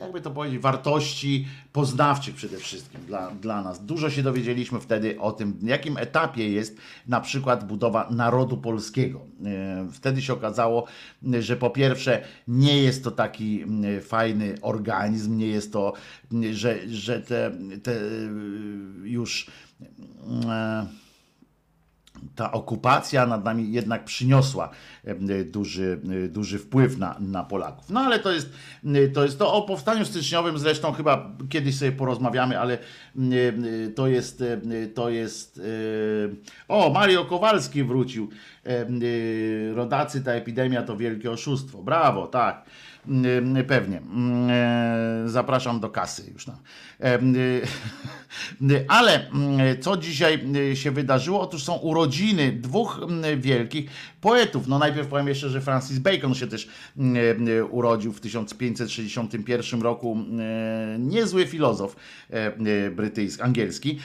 [0.00, 3.84] jakby to powiedzieć, wartości poznawczych przede wszystkim dla, dla nas.
[3.86, 6.76] Dużo się dowiedzieliśmy wtedy o tym, jakim etapie jest
[7.08, 9.20] na przykład budowa narodu polskiego.
[9.44, 10.86] E, Wtedy się okazało,
[11.40, 15.92] że po pierwsze nie jest to taki m, fajny organizm, nie jest to,
[16.32, 17.50] m, że, że te,
[17.82, 18.02] te e,
[19.04, 19.46] już
[20.50, 20.86] e,
[22.34, 24.70] ta okupacja nad nami jednak przyniosła
[25.44, 27.90] duży, duży wpływ na, na Polaków.
[27.90, 28.52] No ale to jest,
[29.14, 32.78] to jest to o powstaniu styczniowym zresztą chyba kiedyś sobie porozmawiamy, ale
[33.94, 34.44] to jest
[34.94, 35.60] to jest
[36.68, 38.30] o Mario Kowalski wrócił.
[39.74, 41.82] Rodacy ta epidemia to wielkie oszustwo.
[41.82, 42.64] Brawo, tak.
[43.68, 44.02] Pewnie.
[44.50, 46.46] E, Zapraszam do kasy już.
[46.46, 46.58] No.
[47.00, 47.14] E,
[48.74, 49.30] e, Ale
[49.80, 51.40] co dzisiaj się wydarzyło?
[51.40, 53.00] Otóż są urodziny dwóch
[53.36, 53.90] wielkich
[54.26, 54.68] poetów.
[54.68, 60.18] No najpierw powiem jeszcze, że Francis Bacon się też mm, e, urodził w 1561 roku.
[60.38, 61.96] E, Niezły filozof
[62.30, 63.98] e, brytyjski, angielski.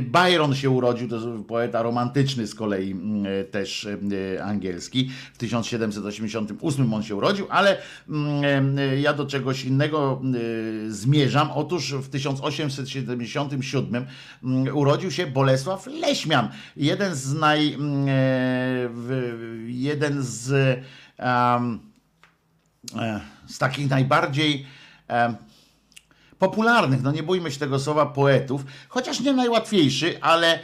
[0.00, 3.88] Byron się urodził, to poeta romantyczny z kolei mm, też
[4.42, 5.10] angielski.
[5.34, 7.76] W 1788 on się urodził, ale
[8.08, 10.22] mm, ja do czegoś innego
[10.88, 11.50] zmierzam.
[11.50, 14.06] Otóż w 1877
[14.44, 18.06] mm, urodził się Bolesław Leśmian, jeden z naj, mm,
[19.66, 20.50] jeden z,
[21.18, 21.82] e,
[23.46, 24.66] z takich najbardziej
[25.08, 25.36] em,
[26.38, 30.58] popularnych, no nie bójmy się tego słowa, poetów, chociaż nie najłatwiejszy, ale,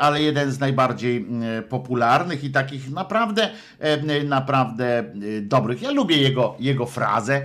[0.00, 5.04] ale jeden z najbardziej mm, popularnych i takich naprawdę, e, naprawdę e,
[5.40, 5.82] dobrych.
[5.82, 7.42] Ja lubię jego, jego frazę,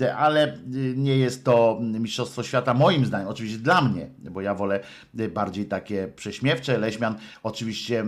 [0.00, 0.58] e, ale e,
[0.96, 4.80] nie jest to Mistrzostwo Świata moim zdaniem, oczywiście dla mnie, bo ja wolę
[5.18, 6.78] e, bardziej takie prześmiewcze.
[6.78, 8.04] Leśmian oczywiście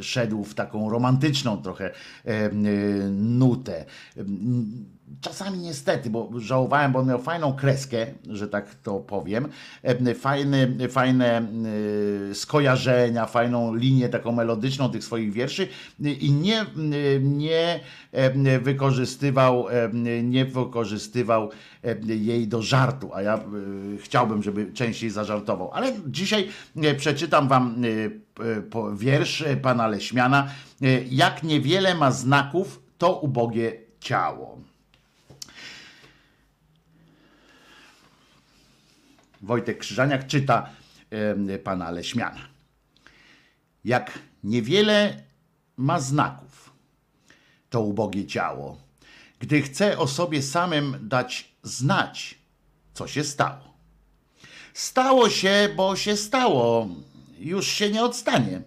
[0.00, 1.92] szedł w taką romantyczną trochę e,
[2.26, 2.50] e,
[3.10, 3.84] nutę.
[5.20, 9.48] Czasami niestety, bo żałowałem, bo on miał fajną kreskę, że tak to powiem,
[9.82, 15.68] e, fajny, fajne e, skojarzenia, fajną linię taką melodyczną tych swoich wierszy
[16.00, 16.66] i nie,
[17.22, 17.80] nie
[18.60, 19.66] wykorzystywał,
[20.22, 21.50] nie wykorzystywał
[22.04, 23.40] jej do żartu, a ja e,
[23.98, 25.70] chciałbym, żeby częściej zażartował.
[25.72, 30.48] Ale dzisiaj e, przeczytam wam e, wiersz pana Leśmiana.
[31.10, 34.58] Jak niewiele ma znaków, to ubogie ciało.
[39.42, 40.70] Wojtek Krzyżaniak czyta
[41.64, 42.48] pana Leśmiana.
[43.84, 45.22] Jak niewiele
[45.76, 46.72] ma znaków
[47.70, 48.78] to ubogie ciało,
[49.38, 52.38] gdy chce o sobie samym dać znać,
[52.94, 53.74] co się stało.
[54.74, 56.88] Stało się, bo się stało,
[57.38, 58.62] już się nie odstanie.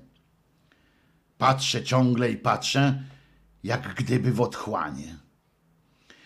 [1.38, 3.04] Patrzę ciągle i patrzę,
[3.64, 5.16] jak gdyby w otchłanie.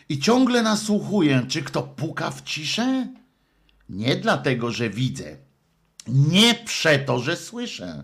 [0.10, 3.08] I ciągle nasłuchuję, czy kto puka w ciszę?
[3.90, 5.38] Nie dlatego, że widzę,
[6.07, 8.03] nie przeto, że słyszę.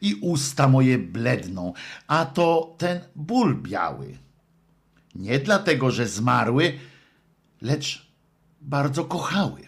[0.00, 1.72] I usta moje bledną,
[2.06, 4.18] a to ten ból biały.
[5.14, 6.78] Nie dlatego, że zmarły,
[7.60, 8.06] lecz
[8.60, 9.60] bardzo kochały.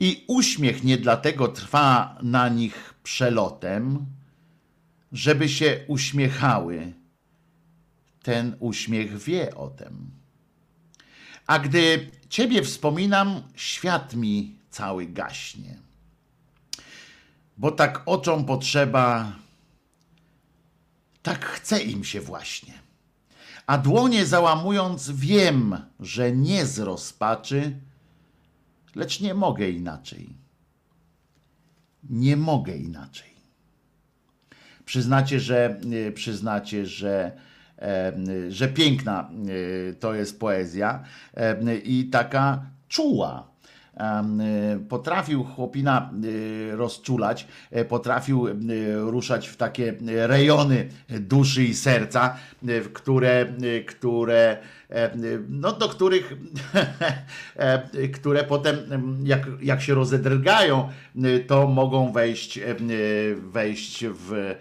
[0.00, 4.06] I uśmiech nie dlatego trwa na nich przelotem,
[5.12, 6.92] żeby się uśmiechały.
[8.22, 10.10] Ten uśmiech wie o tem.
[11.46, 15.83] A gdy Ciebie wspominam, świat mi cały gaśnie.
[17.56, 19.32] Bo tak oczom potrzeba,
[21.22, 22.74] tak chce im się właśnie.
[23.66, 27.76] A dłonie załamując, wiem, że nie z rozpaczy,
[28.94, 30.28] lecz nie mogę inaczej.
[32.10, 33.34] Nie mogę inaczej.
[34.84, 37.32] Przyznacie, że e, przyznacie, że,
[37.78, 38.12] e,
[38.48, 39.30] że piękna
[39.90, 41.04] e, to jest poezja
[41.34, 43.53] e, i taka czuła.
[43.96, 46.10] E, potrafił chłopina
[46.72, 48.52] e, rozczulać, e, potrafił e,
[48.96, 52.36] ruszać w takie rejony duszy i serca,
[52.92, 53.46] które,
[53.86, 54.58] które
[54.90, 55.10] e,
[55.48, 56.36] no, do których,
[57.56, 60.88] e, które potem, em, jak, jak się rozedrgają,
[61.46, 62.60] to mogą wejść,
[63.36, 64.54] wejść w,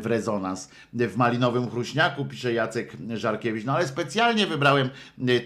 [0.00, 0.70] w rezonans.
[0.92, 4.90] W Malinowym Chruśniaku, pisze Jacek Żarkiewicz, no ale specjalnie wybrałem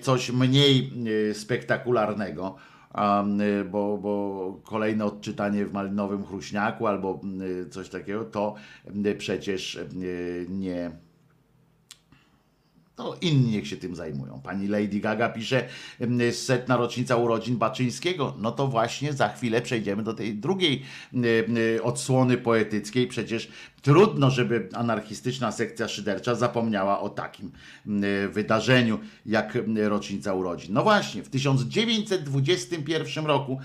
[0.02, 0.92] coś mniej
[1.32, 2.56] spektakularnego.
[3.40, 8.54] Y, bo, bo kolejne odczytanie w Malinowym Chruśniaku albo y, coś takiego, to
[9.06, 9.80] y, przecież
[10.48, 10.90] nie,
[12.96, 14.40] to inni niech się tym zajmują.
[14.44, 15.68] Pani Lady Gaga pisze
[16.32, 18.34] setna rocznica urodzin Baczyńskiego.
[18.38, 20.82] No to właśnie za chwilę przejdziemy do tej drugiej
[21.82, 23.06] odsłony poetyckiej.
[23.06, 23.48] Przecież
[23.82, 27.52] trudno, żeby anarchistyczna sekcja szydercza zapomniała o takim
[28.32, 30.74] wydarzeniu jak rocznica urodzin.
[30.74, 33.60] No właśnie, w 1921 roku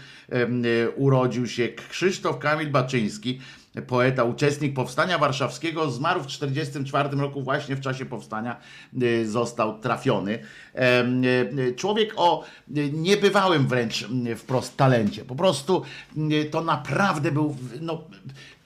[0.95, 3.39] urodził się Krzysztof Kamil Baczyński,
[3.81, 8.57] poeta, uczestnik Powstania Warszawskiego, zmarł w 1944 roku, właśnie w czasie powstania
[9.03, 10.39] y, został trafiony.
[10.73, 12.43] Em, y, Człowiek o
[12.77, 15.25] y, niebywałym wręcz y, wprost talencie.
[15.25, 15.83] Po prostu
[16.17, 18.03] y, to naprawdę był no,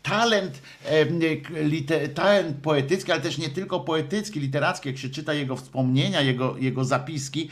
[0.04, 5.10] talent, em, y, k- lite, talent poetycki, ale też nie tylko poetycki, literacki, jak się
[5.10, 7.50] czyta jego wspomnienia, jego, jego zapiski.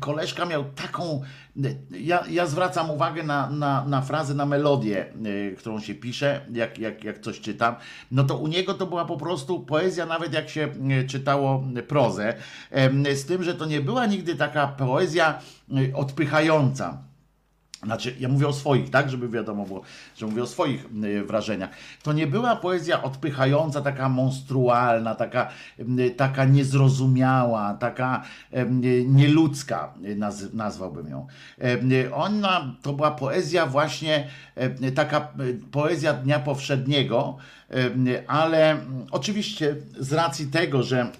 [0.00, 1.22] Koleżka miał taką,
[1.90, 5.06] ja, ja zwracam uwagę na, na, na frazę, na melodię,
[5.58, 7.74] którą się pisze, jak, jak, jak coś czytam,
[8.12, 10.68] no to u niego to była po prostu poezja, nawet jak się
[11.08, 12.34] czytało prozę,
[13.14, 15.38] z tym, że to nie była nigdy taka poezja
[15.94, 17.07] odpychająca.
[17.82, 19.82] Znaczy, ja mówię o swoich, tak, żeby wiadomo było,
[20.16, 21.70] że mówię o swoich y, wrażeniach.
[22.02, 25.48] To nie była poezja odpychająca, taka monstrualna, taka,
[26.16, 28.22] taka niezrozumiała, taka
[29.06, 31.26] nieludzka, y, naz, nazwałbym ją.
[31.92, 34.28] Y, Ona to była poezja właśnie,
[34.94, 35.32] taka
[35.70, 37.36] poezja Dnia Powszedniego,
[38.26, 38.76] ale
[39.10, 41.10] oczywiście z racji tego, że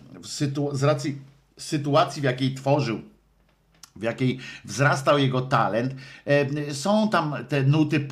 [0.73, 1.19] z racji
[1.59, 3.01] sytuacji, w jakiej tworzył,
[3.99, 5.95] w jakiej wzrastał jego talent.
[6.27, 8.09] E, Są tam te nuty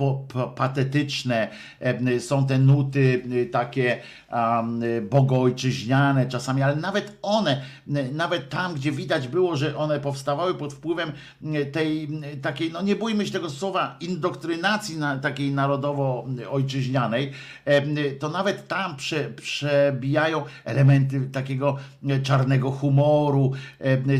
[0.56, 1.48] patetyczne,
[1.80, 4.00] e, są te nuty e, takie
[5.10, 7.62] bogojczyźniane czasami, ale nawet one,
[8.12, 11.12] nawet tam, gdzie widać było, że one powstawały pod wpływem
[11.72, 12.08] tej
[12.42, 17.32] takiej, no nie bójmy się tego słowa, indoktrynacji na, takiej narodowo-ojczyźnianej,
[18.18, 21.76] to nawet tam prze, przebijają elementy takiego
[22.22, 23.52] czarnego humoru,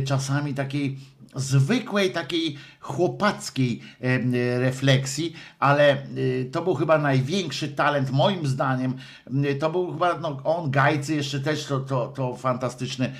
[0.05, 0.97] czasami takiej
[1.37, 8.95] zwykłej takiej chłopackiej em, refleksji, ale y, to był chyba największy talent moim zdaniem.
[9.45, 13.13] Y, To był chyba no, on, Gajcy jeszcze też to, to, to fantastyczny,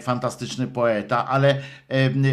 [0.00, 1.60] fantastyczny poeta, ale,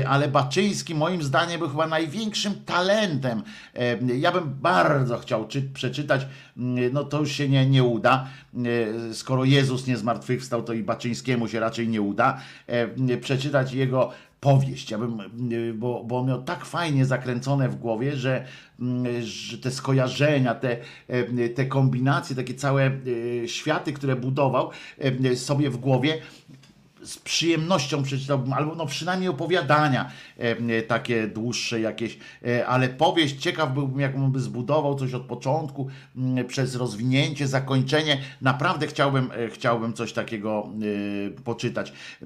[0.08, 3.44] ale Baczyński moim zdaniem był chyba największym talentem.
[3.74, 6.28] Em, Ja bym bardzo chciał czy, przeczytać,
[6.92, 8.28] no to już się nie, nie uda.
[9.14, 12.38] Skoro Jezus nie zmartwychwstał, to i Baczyńskiemu się raczej nie uda.
[13.22, 14.12] Przeczytać jego
[14.46, 14.92] powieść.
[14.92, 15.20] Ja bym,
[15.52, 18.46] y, bo, bo on miał tak fajnie zakręcone w głowie, że,
[18.80, 20.78] mm, że te skojarzenia, te,
[21.08, 24.70] e, te kombinacje, takie całe e, światy, które budował
[25.36, 26.18] sobie w głowie,
[27.06, 32.18] z przyjemnością przeczytałbym, albo no przynajmniej opowiadania e, takie dłuższe jakieś,
[32.48, 35.88] e, ale powieść, ciekaw byłbym, jak by zbudował coś od początku,
[36.18, 38.18] m, przez rozwinięcie, zakończenie.
[38.42, 40.70] Naprawdę chciałbym, e, chciałbym coś takiego
[41.38, 41.90] e, poczytać.
[42.22, 42.26] E,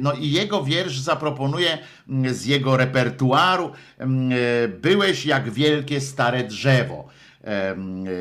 [0.00, 1.78] No i jego wiersz zaproponuję
[2.08, 3.70] m, z jego repertuaru.
[3.98, 7.08] m, e, Byłeś jak wielkie stare drzewo.
[7.44, 7.48] E,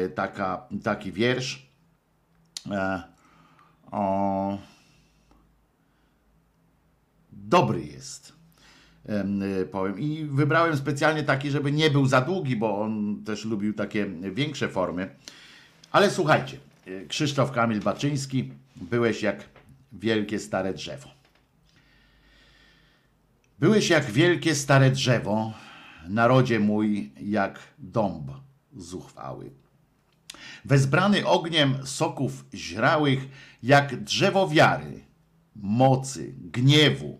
[0.05, 1.65] e, Taka, taki wiersz.
[2.71, 3.03] E,
[3.91, 4.57] O
[7.49, 8.33] dobry jest.
[9.61, 9.99] y, Powiem.
[9.99, 14.69] I wybrałem specjalnie taki, żeby nie był za długi, bo on też lubił takie większe
[14.69, 15.15] formy.
[15.91, 16.57] Ale słuchajcie,
[16.87, 19.43] y, Krzysztof Kamil Baczyński, byłeś jak
[19.93, 21.09] wielkie stare drzewo.
[23.59, 25.53] Byłeś jak wielkie stare drzewo,
[26.07, 28.31] narodzie mój jak dąb
[28.77, 29.51] zuchwały.
[30.65, 33.27] Wezbrany ogniem soków źrałych,
[33.63, 35.03] jak drzewo wiary,
[35.55, 37.19] mocy, gniewu,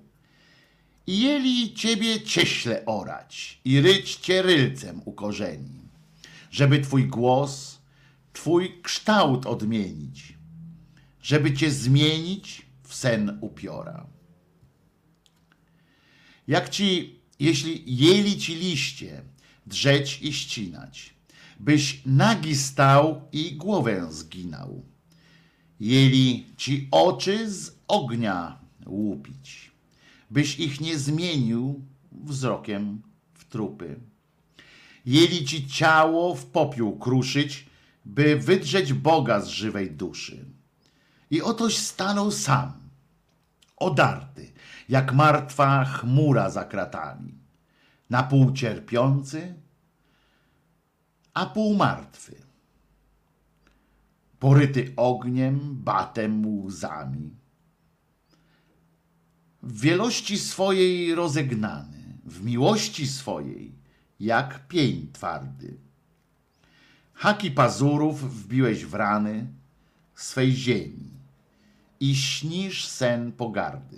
[1.08, 5.82] i jeli ciebie cieśle orać i ryć cię rylcem ukorzeni,
[6.52, 7.82] żeby twój głos,
[8.34, 10.34] twój kształt odmienić,
[11.22, 14.08] żeby cię zmienić w sen upiora.
[16.48, 19.22] Jak ci, jeśli jeli ci liście,
[19.66, 21.14] drzeć i ścinać,
[21.60, 24.84] byś nagi stał i głowę zginał.
[25.80, 29.75] Jeli ci oczy z ognia łupić
[30.32, 33.02] byś ich nie zmienił wzrokiem
[33.34, 34.00] w trupy.
[35.06, 37.70] jeli ci ciało w popiół kruszyć,
[38.06, 40.46] by wydrzeć Boga z żywej duszy.
[41.30, 42.74] I otoś stanął sam,
[43.78, 44.54] odarty,
[44.90, 47.34] jak martwa chmura za kratami,
[48.10, 49.56] na pół cierpiący,
[51.34, 52.36] a pół martwy,
[54.40, 57.45] poryty ogniem, batem, łzami.
[59.66, 63.72] W wielości swojej rozegnany, w miłości swojej,
[64.20, 65.78] jak pień twardy.
[67.14, 69.48] Haki pazurów wbiłeś w rany
[70.16, 71.12] swej ziemi
[72.00, 73.98] i śnisz sen pogardy.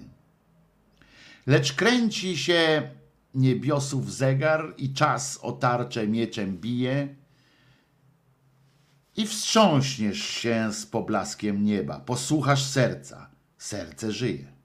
[1.47, 2.89] Lecz kręci się
[3.33, 7.15] niebiosów zegar i czas o tarczę mieczem bije
[9.17, 14.56] i wstrząśniesz się z poblaskiem nieba, posłuchasz serca, serce żyje.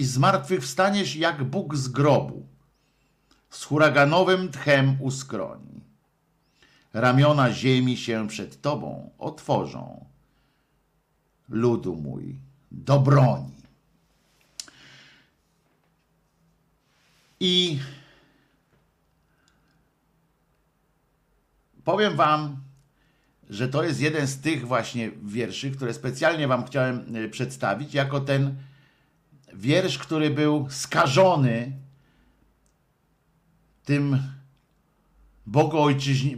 [0.00, 2.46] I z martwych wstaniesz jak Bóg z grobu,
[3.50, 5.80] z huraganowym tchem uskroni.
[6.92, 10.04] Ramiona ziemi się przed tobą otworzą.
[11.48, 12.36] Ludu mój,
[12.72, 13.54] do broni.
[17.40, 17.78] I
[21.84, 22.56] powiem wam,
[23.50, 28.20] że to jest jeden z tych właśnie wierszy, które specjalnie wam chciałem y, przedstawić, jako
[28.20, 28.69] ten
[29.54, 31.72] wiersz, który był skażony
[33.84, 34.18] tym
[35.46, 36.36] bogoojczyźni,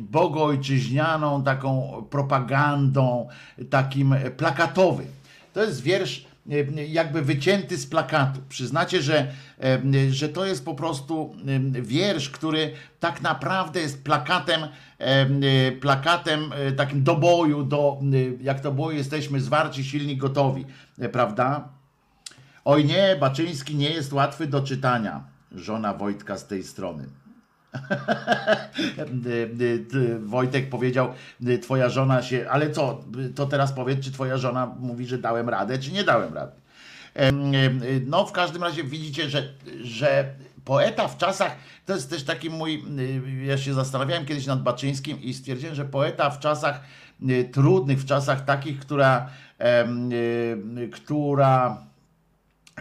[1.44, 3.28] taką propagandą,
[3.70, 5.06] takim plakatowym.
[5.52, 8.40] To jest wiersz e, jakby wycięty z plakatu.
[8.48, 11.34] Przyznacie, że, e, że to jest po prostu
[11.76, 14.60] e, wiersz, który tak naprawdę jest plakatem,
[15.80, 18.00] plakatem takim do boju, do,
[18.40, 20.64] jak to było, jesteśmy zwarci, silni, gotowi,
[21.12, 21.68] prawda?
[22.64, 25.24] Oj nie, Baczyński nie jest łatwy do czytania.
[25.52, 27.04] Żona Wojtka z tej strony.
[30.20, 31.12] Wojtek powiedział,
[31.62, 35.78] twoja żona się, ale co, to teraz powiedz, czy twoja żona mówi, że dałem radę,
[35.78, 36.52] czy nie dałem rady.
[38.06, 39.52] No w każdym razie widzicie, że,
[39.82, 40.34] że
[40.64, 41.56] poeta w czasach,
[41.86, 42.84] to jest też taki mój,
[43.46, 46.80] ja się zastanawiałem kiedyś nad Baczyńskim i stwierdziłem, że poeta w czasach
[47.52, 49.28] trudnych, w czasach takich, która,
[50.92, 51.78] która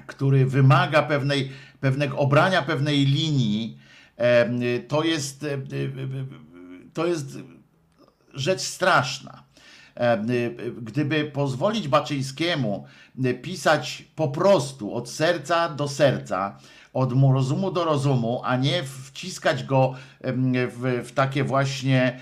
[0.08, 3.78] który wymaga pewnej, pewnego obrania pewnej linii,
[4.88, 5.46] to jest,
[6.94, 7.38] to jest
[8.34, 9.44] rzecz straszna.
[10.82, 12.86] Gdyby pozwolić Baczyńskiemu
[13.42, 16.58] pisać po prostu od serca do serca,
[16.94, 19.94] od rozumu do rozumu, a nie wciskać go
[20.24, 22.20] w, w takie właśnie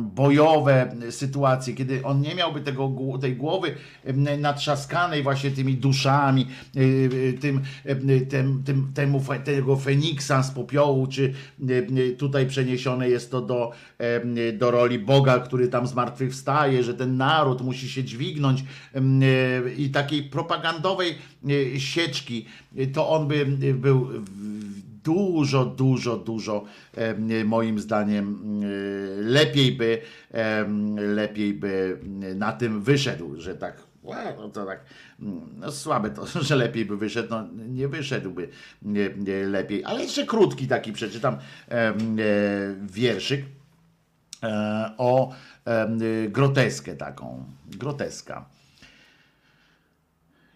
[0.00, 3.74] bojowe sytuacje, kiedy on nie miałby tego, tej głowy
[4.38, 7.60] natrzaskanej właśnie tymi duszami, y, y, tym,
[8.30, 11.34] tym, tym, temu, tego Feniksa z popiołu, czy
[12.18, 13.72] tutaj przeniesione jest to do,
[14.58, 18.64] do roli Boga, który tam zmartwychwstaje, że ten naród musi się dźwignąć
[19.76, 21.14] i takiej propagandowej
[21.78, 22.46] sieczki,
[22.92, 24.08] to on by był
[25.08, 26.64] dużo, dużo, dużo
[27.44, 28.26] moim zdaniem
[29.16, 30.00] lepiej by,
[30.96, 31.98] lepiej by
[32.34, 33.88] na tym wyszedł, że tak
[34.38, 34.84] no to tak
[35.58, 38.48] no słabe to, że lepiej by wyszedł, no nie wyszedłby
[38.82, 41.94] nie, nie lepiej, ale jeszcze krótki taki przeczytam e,
[42.82, 43.44] wierszyk
[44.42, 45.32] e, o
[45.64, 45.88] e,
[46.28, 48.44] groteskę taką, groteska.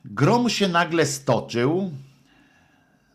[0.04, 1.90] Grom się nagle stoczył,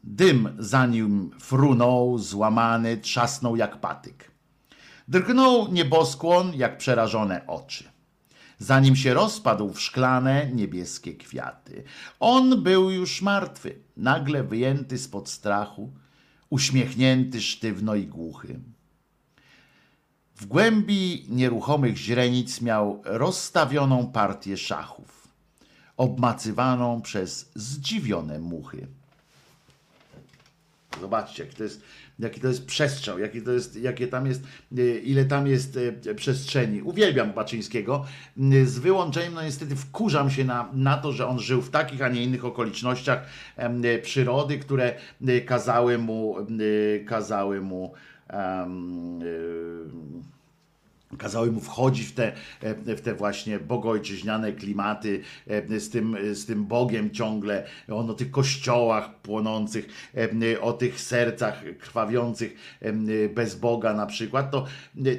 [0.09, 4.31] Dym za nim frunął, złamany, trzasnął jak patyk.
[5.07, 7.83] Drgnął nieboskłon jak przerażone oczy.
[8.57, 11.83] Zanim się rozpadł w szklane, niebieskie kwiaty.
[12.19, 15.91] On był już martwy, nagle wyjęty spod strachu,
[16.49, 18.59] uśmiechnięty sztywno i głuchy.
[20.35, 25.27] W głębi nieruchomych źrenic miał rozstawioną partię szachów,
[25.97, 28.87] obmacywaną przez zdziwione muchy.
[31.01, 31.81] Zobaczcie, jaki to jest,
[32.19, 34.43] jaki to jest przestrzał, jaki to jest, jakie tam jest,
[34.77, 36.81] e, ile tam jest e, przestrzeni.
[36.81, 38.05] Uwielbiam Baczyńskiego.
[38.53, 42.01] E, z wyłączeniem, no niestety wkurzam się na, na to, że on żył w takich,
[42.01, 43.25] a nie innych okolicznościach
[44.01, 44.95] przyrody, które
[45.45, 46.35] kazały mu,
[47.05, 47.93] kazały mu
[48.33, 49.19] um,
[51.17, 52.31] Kazały mu wchodzić w te,
[52.61, 58.13] e, w te właśnie bogojczyźniane klimaty e, z tym, z tym Bogiem ciągle, on o
[58.13, 59.87] tych kościołach płonących,
[60.53, 62.79] e, o tych sercach krwawiących
[63.35, 64.65] bez Boga na przykład, to,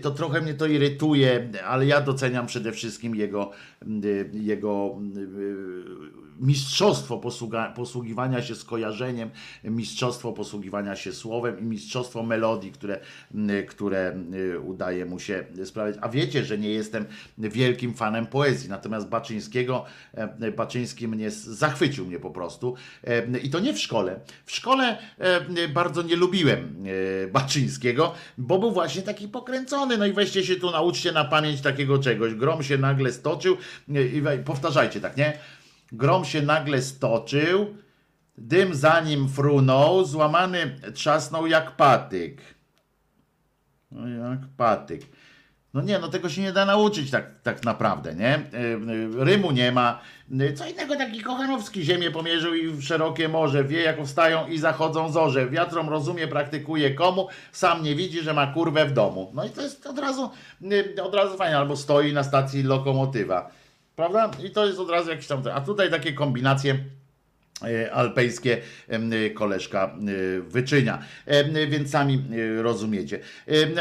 [0.02, 3.50] to trochę mnie to irytuje, ale ja doceniam przede wszystkim jego,
[4.32, 4.96] jego
[6.40, 9.30] mistrzostwo posługa, posługiwania się skojarzeniem,
[9.64, 13.00] mistrzostwo posługiwania się słowem i mistrzostwo melodii, które,
[13.68, 14.18] które
[14.64, 15.96] udaje mu się sprawiać.
[16.00, 17.04] A wiecie, że nie jestem
[17.38, 19.84] wielkim fanem poezji, natomiast Baczyńskiego,
[20.56, 22.74] Baczyński mnie zachwycił mnie po prostu
[23.42, 24.20] i to nie w szkole.
[24.44, 24.98] W szkole
[25.74, 26.84] bardzo nie lubiłem
[27.32, 29.98] Baczyńskiego, bo był właśnie taki pokręcony.
[29.98, 32.34] No i weźcie się tu, nauczcie na pamięć takiego czegoś.
[32.34, 33.56] Grom się nagle stoczył
[33.88, 35.38] i powtarzajcie tak, nie?
[35.92, 37.76] Grom się nagle stoczył,
[38.38, 42.40] dym za nim frunął, złamany trzasnął jak patyk.
[43.90, 45.02] No jak patyk.
[45.74, 48.34] No nie, no tego się nie da nauczyć tak, tak naprawdę, nie?
[48.34, 50.00] E, e, rymu nie ma.
[50.40, 54.58] E, co innego taki Kochanowski ziemię pomierzył i w szerokie morze, wie jak wstają i
[54.58, 55.50] zachodzą zorze.
[55.50, 59.32] Wiatrom rozumie, praktykuje komu, sam nie widzi, że ma kurwę w domu.
[59.34, 60.30] No i to jest od razu,
[61.02, 63.50] od razu fajnie, albo stoi na stacji lokomotywa.
[63.98, 64.30] Prawda?
[64.44, 65.42] I to jest od razu jakiś tam.
[65.54, 66.78] A tutaj takie kombinacje
[67.92, 68.58] alpejskie
[69.34, 70.98] koleżka e, wyczynia.
[71.68, 72.24] Więc sami
[72.58, 73.18] e, rozumiecie.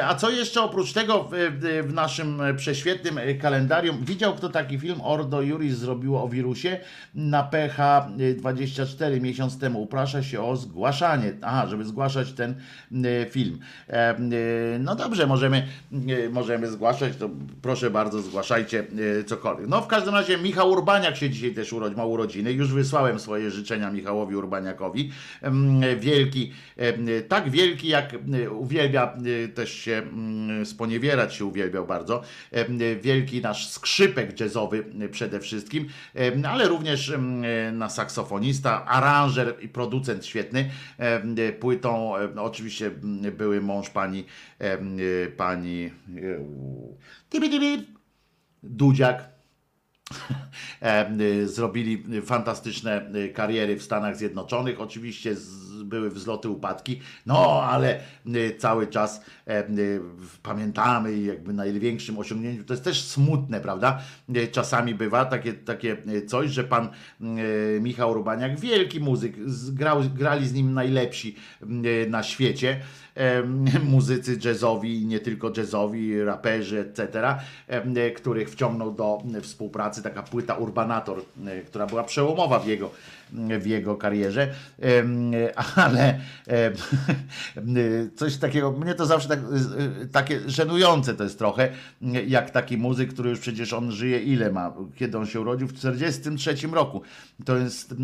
[0.04, 1.30] A co jeszcze oprócz tego
[1.84, 4.06] w naszym prześwietnym kalendarium?
[4.06, 6.80] Widział kto taki film Ordo Juris zrobiło o wirusie
[7.16, 9.82] na PH 24 miesiąc temu.
[9.82, 11.34] Uprasza się o zgłaszanie.
[11.42, 12.56] Aha, żeby zgłaszać ten
[13.30, 13.60] film.
[14.80, 15.68] No dobrze, możemy,
[16.32, 17.30] możemy zgłaszać, to
[17.62, 18.88] proszę bardzo, zgłaszajcie
[19.26, 19.68] cokolwiek.
[19.68, 22.54] No w każdym razie Michał Urbaniak się dzisiaj też urodził, ma urodziny.
[22.54, 25.12] Już wysłałem swoje życzenia życzenia Michałowi Urbaniakowi.
[26.00, 26.54] Wielki,
[27.28, 28.16] tak wielki jak
[28.52, 29.18] uwielbia
[29.56, 30.04] też się
[30.64, 32.22] sponiewierać, się uwielbiał bardzo.
[33.02, 35.88] Wielki nasz skrzypek jazzowy przede wszystkim,
[36.50, 37.14] ale również
[37.74, 40.70] na saksofonista, aranżer i producent świetny.
[41.60, 42.92] Płytą oczywiście
[43.38, 44.26] były mąż pani
[45.38, 45.92] pani
[48.64, 49.37] Dudziak E, y,
[51.46, 54.82] zrobili fantastyczne y, kariery w Stanach Zjednoczonych.
[54.82, 55.36] Oczywiście
[55.84, 59.64] były wzloty, upadki, no ale y, cały czas e,
[60.44, 64.00] pamiętamy jakby największym osiągnięciem, to jest też smutne, prawda?
[64.52, 65.98] Czasami bywa takie, takie
[66.28, 66.90] coś, że pan
[67.82, 69.36] Michał Rubaniak, wielki muzyk,
[69.74, 71.36] grał, grali z nim najlepsi
[72.08, 72.82] na świecie
[73.84, 77.36] muzycy jazzowi, nie tylko jazzowi, raperzy, etc.,
[78.16, 81.22] których wciągnął do współpracy taka płyta Urbanator,
[81.68, 82.92] która była przełomowa w jego,
[83.60, 84.54] w jego karierze,
[85.76, 86.20] ale
[88.16, 89.40] coś takiego, mnie to zawsze tak,
[90.12, 91.70] takie żenujące to jest trochę,
[92.28, 95.68] jak taki muzyk, który już przecież on żyje ile ma, kiedy on się urodził?
[95.68, 97.02] W 43 roku.
[97.46, 97.96] To jest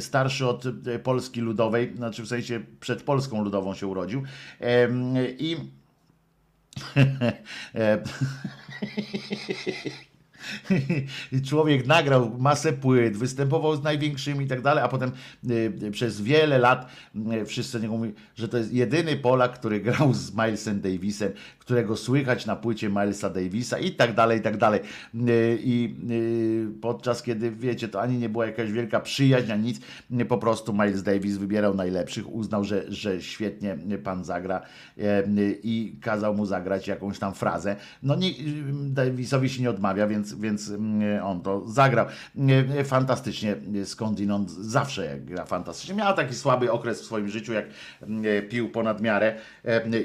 [0.00, 0.64] starszy od
[1.02, 4.22] Polski Ludowej, znaczy w sensie przed Polską Ludową się urodził
[5.38, 5.56] i
[11.48, 15.12] Człowiek nagrał masę płyt, występował z największymi i tak dalej, a potem
[15.50, 16.88] y, przez wiele lat
[17.42, 21.32] y, wszyscy niego mówią, że to jest jedyny Polak, który grał z Milesem Davisem,
[21.64, 24.80] którego słychać na płycie Milesa Davisa i tak dalej, i tak dalej.
[25.14, 25.94] Y, I
[26.80, 29.80] podczas kiedy, wiecie, to ani nie była jakaś wielka przyjaźń, ani nic,
[30.28, 34.62] po prostu Miles Davis wybierał najlepszych, uznał, że, że świetnie pan zagra
[35.62, 37.76] i kazał mu zagrać jakąś tam frazę.
[38.02, 38.30] No nie,
[38.72, 42.06] Davisowi się nie odmawia, więc więc, mm, on to zagrał.
[42.84, 45.94] Fantastycznie skądinąd zawsze gra fantastycznie.
[45.94, 47.64] Miała taki słaby okres w swoim życiu, jak
[48.02, 49.34] mm, pił ponad miarę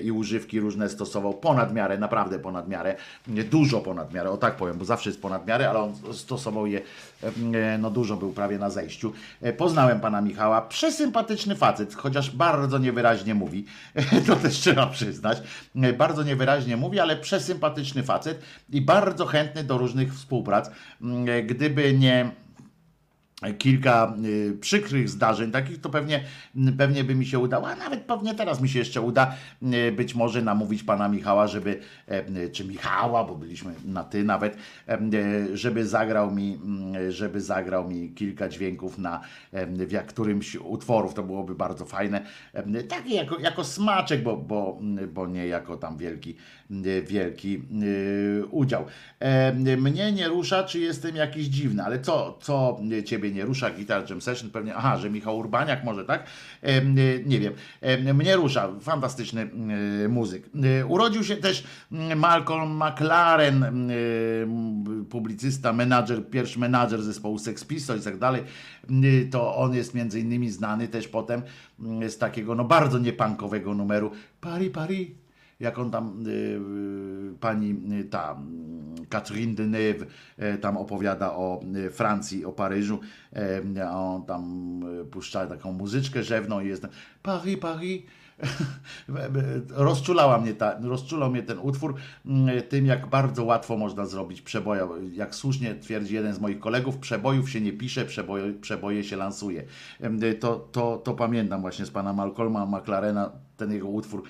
[0.03, 2.95] i używki różne stosował ponad miarę, naprawdę ponad miarę,
[3.27, 6.81] dużo ponad miarę, o tak powiem, bo zawsze jest ponad miarę, ale on stosował je
[7.79, 9.13] no dużo był prawie na zejściu.
[9.57, 13.65] Poznałem pana Michała, przesympatyczny facet, chociaż bardzo niewyraźnie mówi,
[14.27, 15.37] to też trzeba przyznać.
[15.97, 20.71] Bardzo niewyraźnie mówi, ale przesympatyczny facet i bardzo chętny do różnych współprac.
[21.45, 22.31] Gdyby nie
[23.57, 26.23] kilka y, przykrych zdarzeń, takich to pewnie,
[26.77, 30.15] pewnie by mi się udało, a nawet pewnie teraz mi się jeszcze uda y, być
[30.15, 34.57] może namówić pana Michała, żeby, e, czy Michała, bo byliśmy na ty nawet,
[34.87, 34.97] e,
[35.53, 39.21] żeby zagrał mi, mm, żeby zagrał mi kilka dźwięków na
[39.51, 42.25] e, w jak którymś utworów, to byłoby bardzo fajne.
[42.89, 44.79] Taki jako, jako smaczek, bo, bo,
[45.13, 46.58] bo nie jako tam wielki y,
[47.07, 48.85] wielki y, udział.
[49.19, 53.69] E, Mnie nie rusza, czy jestem jakiś dziwny, ale co, co ciebie nie rusza?
[53.69, 56.23] Guitar Jam Session pewnie, aha, że Michał Urbaniak może, tak?
[56.61, 56.85] E,
[57.25, 57.53] Nie wiem.
[57.81, 59.49] E, Mnie rusza, fantastyczny
[60.05, 60.49] y, muzyk.
[60.81, 64.47] Y, Urodził się też mm, Malcolm McLaren, y,
[65.09, 68.43] publicysta, menadżer, pierwszy menadżer zespołu Sex Pistols i tak dalej.
[69.03, 71.41] Y, To on jest między innymi znany też potem
[72.09, 75.07] z takiego no bardzo niepankowego numeru Paris, Paris.
[75.59, 80.05] Jak on tam, y, y, pani y, ta mm, Catherine Deneuve
[80.39, 81.61] y, tam opowiada o
[81.91, 82.99] Francji, o Paryżu,
[83.77, 84.81] y, a on tam
[85.11, 86.87] puszcza taką muzyczkę rzewną i jest
[87.23, 88.01] Paris, Paris.
[89.69, 91.95] Rozczulała mnie ta, rozczulał mnie ten utwór
[92.25, 94.87] mm, tym, jak bardzo łatwo można zrobić przeboja.
[95.13, 99.63] Jak słusznie twierdzi jeden z moich kolegów, przebojów się nie pisze, przeboje, przeboje się lansuje.
[100.39, 104.23] To, to, to pamiętam właśnie z pana Malcolma McLarena, ten jego utwór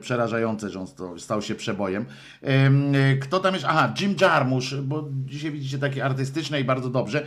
[0.00, 0.86] przerażający, że on
[1.18, 2.04] stał się przebojem.
[2.42, 3.66] Em, Kto tam jest?
[3.68, 7.26] Aha, Jim Jarmusch, bo dzisiaj widzicie takie artystyczne i bardzo dobrze.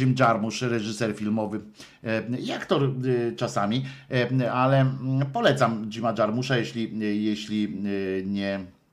[0.00, 1.60] Jim Jarmusch, reżyser filmowy
[2.38, 7.68] i aktor y, czasami, em, ale mm, polecam Jima Jarmusza, jeśli, jeśli
[8.24, 8.83] nie e,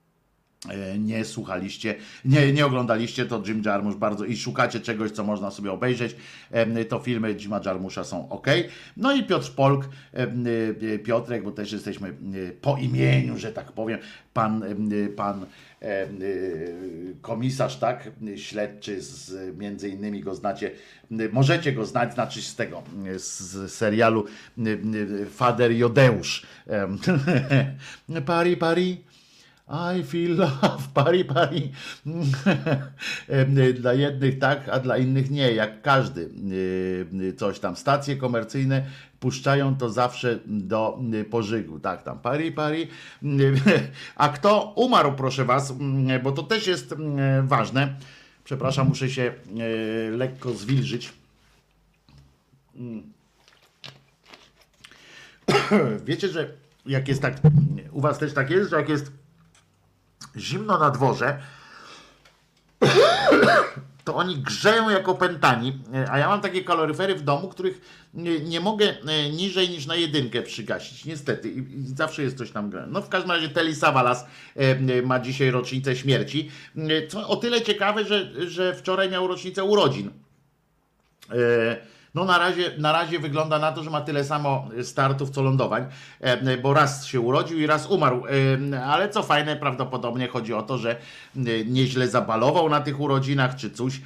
[0.99, 5.71] nie słuchaliście, nie, nie oglądaliście, to Jim Jarmusch bardzo i szukacie czegoś, co można sobie
[5.71, 6.15] obejrzeć,
[6.89, 8.47] to filmy Jima Jarmusza są ok.
[8.97, 10.45] No i Piotr Polk, em,
[10.93, 12.11] e, Piotrek, bo też jesteśmy e,
[12.61, 13.99] po imieniu, że tak powiem,
[14.33, 14.63] pan,
[15.15, 15.45] pan
[15.81, 16.07] e,
[17.21, 20.71] komisarz, tak, śledczy, z, między innymi go znacie,
[21.31, 22.83] możecie go znać, znaczy z tego,
[23.15, 24.25] z serialu
[25.29, 26.45] Fader Jodeusz.
[28.25, 29.10] Pari, pari.
[29.67, 31.71] I feel love, pari, pari.
[33.73, 36.29] Dla jednych tak, a dla innych nie, jak każdy.
[37.37, 37.75] Coś tam.
[37.75, 38.85] Stacje komercyjne
[39.19, 41.79] puszczają to zawsze do pożygu.
[41.79, 42.87] Tak, tam pari, pari.
[44.15, 45.73] A kto umarł, proszę was,
[46.23, 46.95] bo to też jest
[47.43, 47.95] ważne.
[48.43, 51.13] Przepraszam, muszę się yy, lekko zwilżyć.
[56.05, 56.53] Wiecie, że
[56.85, 57.35] jak jest tak,
[57.91, 59.11] u was też tak jest, że jak jest
[60.37, 61.39] zimno na dworze,
[64.05, 65.79] to oni grzeją jak opętani,
[66.09, 67.81] a ja mam takie kaloryfery w domu, których
[68.43, 71.49] nie, mogę e, niżej niż na jedynkę przygasić, niestety.
[71.49, 71.63] I,
[71.95, 72.87] zawsze jest coś tam grane.
[72.87, 74.25] No w każdym razie Telly Savalas
[74.55, 79.27] e, e, ma dzisiaj rocznicę śmierci, E, co o tyle ciekawe, że, że wczoraj miał
[79.27, 80.11] rocznicę urodzin.
[81.31, 81.77] E,
[82.15, 85.85] No na razie, na razie wygląda na to, że ma tyle samo startów co lądowań,
[86.19, 88.23] e, bo raz się urodził i raz umarł.
[88.71, 90.99] E, Ale co fajne, prawdopodobnie chodzi o to, że e,
[91.65, 94.01] nieźle zabalował na tych urodzinach czy coś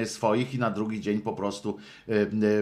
[0.00, 1.78] e, swoich i na drugi dzień po prostu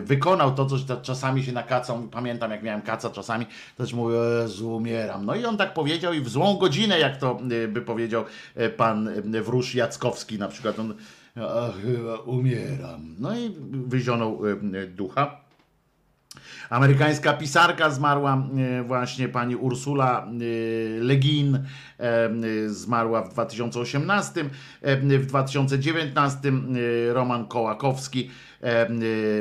[0.02, 2.02] wykonał to, co czasami się nakacał.
[2.10, 3.46] Pamiętam jak miałem kaca czasami,
[3.76, 4.16] też mówię,
[4.64, 5.26] umieram.
[5.26, 7.38] No i on tak powiedział i w złą godzinę, jak to
[7.68, 8.24] by powiedział
[8.76, 9.10] pan
[9.42, 10.78] Wróż Jackowski na przykład.
[10.78, 10.94] On,
[11.36, 13.14] a chyba umieram.
[13.18, 13.50] No i
[13.86, 15.40] wyzionął e, ducha.
[16.70, 18.46] Amerykańska pisarka zmarła
[18.78, 21.60] e, właśnie pani Ursula e, Le Guin, e,
[22.00, 22.30] e,
[22.68, 24.44] zmarła w 2018,
[24.82, 26.52] e, w 2019 e,
[27.12, 28.30] Roman Kołakowski,
[28.62, 28.88] e, e,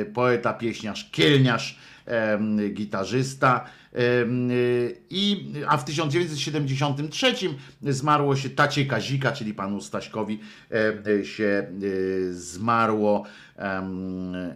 [0.04, 2.38] poeta, pieśniarz, kielniarz, e,
[2.70, 3.64] gitarzysta.
[3.96, 4.00] E,
[5.10, 7.34] I, a w 1973
[7.82, 10.40] zmarło się tacie Kazika, czyli panu Staśkowi
[11.20, 13.24] e, się e, zmarło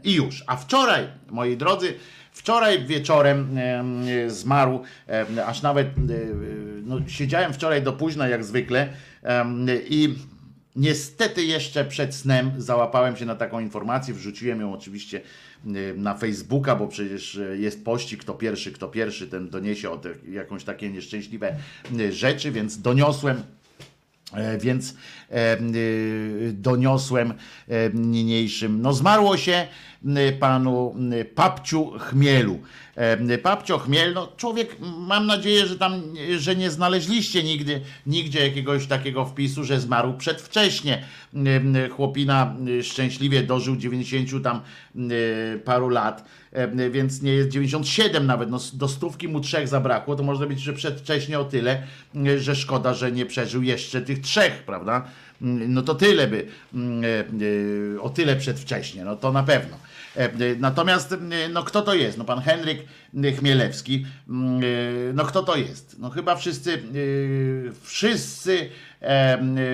[0.04, 0.44] i już.
[0.46, 1.94] A wczoraj, moi drodzy,
[2.32, 4.82] wczoraj wieczorem em, zmarł,
[5.46, 5.90] aż nawet e,
[6.82, 8.88] no, siedziałem wczoraj do późna jak zwykle
[9.88, 10.14] i
[10.76, 15.22] Niestety jeszcze przed snem załapałem się na taką informację, wrzuciłem ją oczywiście y,
[15.96, 20.08] na Facebooka, bo przecież y, jest pościg, kto pierwszy, kto pierwszy, ten doniesie o te,
[20.30, 21.56] jakąś takie nieszczęśliwe
[22.00, 23.42] y, rzeczy, więc doniosłem.
[24.32, 24.94] E, Więc y,
[26.52, 27.34] doniosłem
[27.68, 28.82] e, niniejszym.
[28.82, 29.66] No zmarło się
[30.04, 32.60] y, panu y, Papciu Chmielu.
[32.96, 38.46] E, Papcio Chmiel, no człowiek, mam nadzieję, że tam, y, że nie znaleźliście nigdy, nigdzie
[38.46, 41.04] jakiegoś takiego wpisu, że zmarł przedwcześnie.
[41.34, 41.38] Y,
[41.86, 44.60] y, Chłopina y, szczęśliwie dożył 90 tam
[44.96, 50.16] y, paru lat, e, więc nie jest 97 nawet, no do stówki mu trzech zabrakło,
[50.16, 51.82] to można być, że przedwcześnie o tyle,
[52.16, 55.04] y, że szkoda, że nie przeżył jeszcze tych trzech, prawda?
[55.42, 59.76] Mm, No to tyle by, mm, e, e, o tyle przedwcześnie, no to na pewno.
[60.16, 62.18] E, Natomiast, e, no kto to jest?
[62.18, 62.82] No pan Henryk
[63.38, 64.60] Chmielewski, mm,
[65.16, 65.96] no kto to jest?
[65.98, 66.82] No chyba wszyscy,
[67.82, 68.68] wszyscy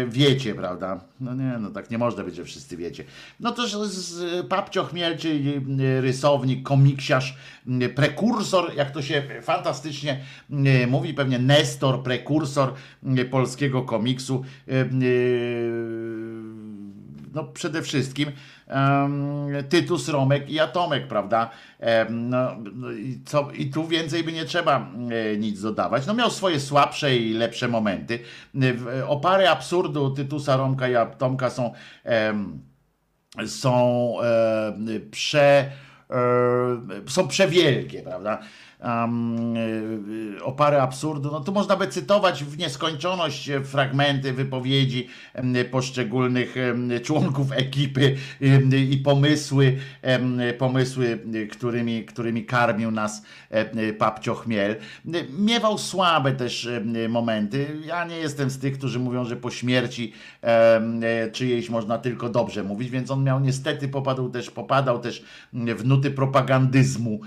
[0.09, 1.01] wiecie, prawda?
[1.20, 3.05] No nie, no tak nie można być, że wszyscy wiecie.
[3.40, 3.62] No to
[4.48, 7.36] Papcio Chmiel, czyli y, rysownik, komiksiarz,
[7.82, 10.20] y, prekursor, jak to się fantastycznie
[10.51, 12.73] y, mówi, pewnie Nestor, prekursor
[13.19, 14.44] y, polskiego komiksu.
[17.37, 18.33] No przede wszystkim
[18.67, 21.51] em, Tytus, Romek i Atomek, prawda?
[22.11, 26.07] No, no i, co, I tu więcej by nie trzeba e, nic dodawać.
[26.07, 28.19] No miał swoje słabsze i lepsze momenty.
[28.99, 31.73] E, Opary absurdu Tytusa, Romka i Atomka są
[32.05, 32.59] em,
[33.47, 35.71] są e, prze,
[36.11, 36.17] e,
[37.07, 38.39] są przewielkie, prawda?
[38.85, 39.55] Um,
[40.36, 45.09] e, opary absurdu, no tu można by cytować w nieskończoność e, fragmenty wypowiedzi
[45.70, 46.55] poszczególnych
[47.03, 48.16] członków ekipy
[48.90, 49.77] i pomysły,
[50.59, 54.70] pomysły, e, którymi, którymi karmił nas e, Papcio Chmiel.
[54.73, 54.77] E,
[55.39, 56.69] Miewał słabe też
[57.09, 57.66] momenty.
[57.86, 60.12] Ja nie jestem z tych, którzy mówią, że po śmierci
[60.43, 65.85] e, czyjejś można tylko dobrze mówić, więc on miał niestety popadł też, popadał też w
[65.85, 67.20] nuty propagandyzmu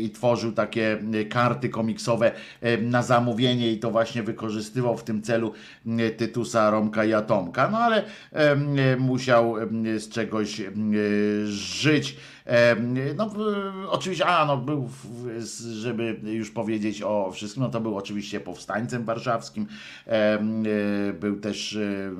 [0.00, 5.22] i tworzył takie e, karty komiksowe em, na zamówienie i to właśnie wykorzystywał w tym
[5.22, 5.52] celu
[5.86, 7.70] m, Tytusa, Romka i Atomka.
[7.70, 9.54] No ale e, musiał
[9.98, 10.72] z czegoś e,
[11.46, 12.16] żyć.
[13.16, 13.30] No,
[13.88, 14.88] oczywiście, a no, był,
[15.72, 19.66] żeby już powiedzieć o wszystkim, no to był oczywiście powstańcem warszawskim.
[20.06, 20.38] E,
[21.20, 22.10] Był też, e,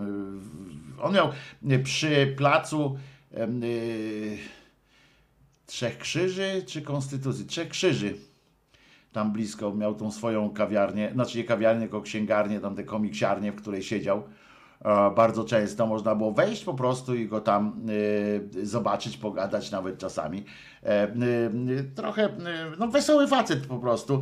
[1.03, 1.29] on miał
[1.85, 2.99] przy placu
[3.35, 3.49] e,
[5.67, 7.47] Trzech Krzyży czy Konstytucji?
[7.47, 8.15] Trzech Krzyży.
[9.13, 13.57] Tam blisko miał tą swoją kawiarnię, znaczy nie kawiarnię, tylko księgarnię, tam tę komiksiarnię, w
[13.57, 14.23] której siedział.
[14.85, 17.81] E, Bardzo często można było wejść po prostu i go tam
[18.63, 20.45] e, zobaczyć, pogadać nawet czasami.
[20.83, 21.09] E,
[21.95, 22.29] Trochę,
[22.79, 24.21] no wesoły facet po prostu.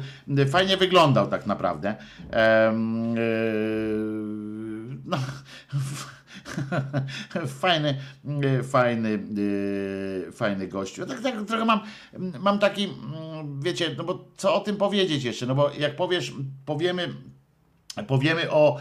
[0.51, 1.95] Fajnie wyglądał tak naprawdę.
[5.05, 5.17] No,
[7.61, 7.99] fajny,
[8.45, 9.25] e, fajny,
[10.29, 11.07] e, fajny gościu.
[11.07, 11.81] Tak, tak trochę mam,
[12.41, 15.47] mam taki, mm, wiecie, no bo co o tym powiedzieć jeszcze?
[15.47, 16.33] No bo jak powiesz,
[16.67, 17.09] powiemy
[18.07, 18.77] Powiemy o,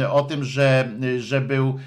[0.00, 1.78] e, o tym, że, że był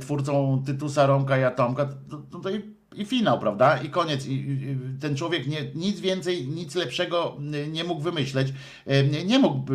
[0.00, 2.50] twórcą Tytusa, Romka i Atomka, to, to, to
[2.98, 3.76] i, finał, prawda?
[3.82, 4.26] I koniec.
[4.26, 7.36] I, i ten człowiek nie, nic więcej, nic lepszego
[7.72, 8.52] nie mógł wymyśleć.
[8.86, 9.72] E, Nie, nie mógł,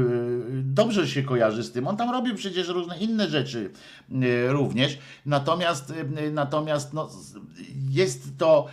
[0.64, 1.88] dobrze się kojarzy z tym.
[1.88, 3.72] On tam robił przecież różne inne rzeczy
[4.12, 4.98] y, również.
[5.26, 5.94] Natomiast,
[6.32, 7.10] natomiast no,
[7.90, 8.68] jest to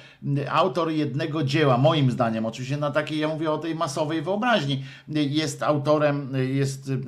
[0.49, 5.63] autor jednego dzieła, moim zdaniem, oczywiście na takiej, ja mówię o tej masowej wyobraźni, jest
[5.63, 6.99] autorem, jest y,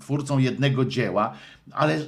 [0.00, 1.34] twórcą jednego dzieła,
[1.72, 1.98] ale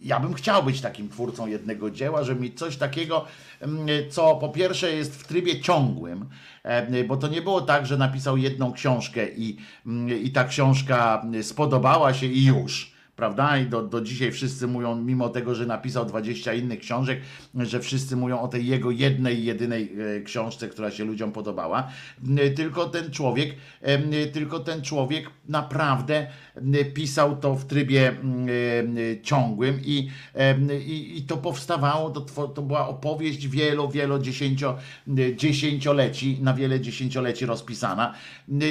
[0.00, 3.24] ja bym chciał być takim twórcą jednego dzieła, żeby mieć coś takiego,
[3.60, 6.28] mm, co po pierwsze jest w trybie ciągłym,
[6.62, 9.56] e, bo to nie było tak, że napisał jedną książkę i,
[9.86, 12.95] mm, i ta książka spodobała się i już.
[13.16, 13.58] Prawda?
[13.58, 17.20] I do, do dzisiaj wszyscy mówią, mimo tego, że napisał 20 innych książek,
[17.54, 21.88] że wszyscy mówią o tej jego jednej, jedynej e, książce, która się ludziom podobała.
[22.38, 26.26] E, Tylko ten człowiek, e, tylko ten człowiek naprawdę
[26.94, 28.16] pisał to w trybie
[29.22, 30.10] ciągłym i,
[30.86, 34.76] i, i to powstawało, to, to była opowieść wielo, wielo dziesięcio,
[35.36, 38.14] dziesięcioleci, na wiele dziesięcioleci rozpisana.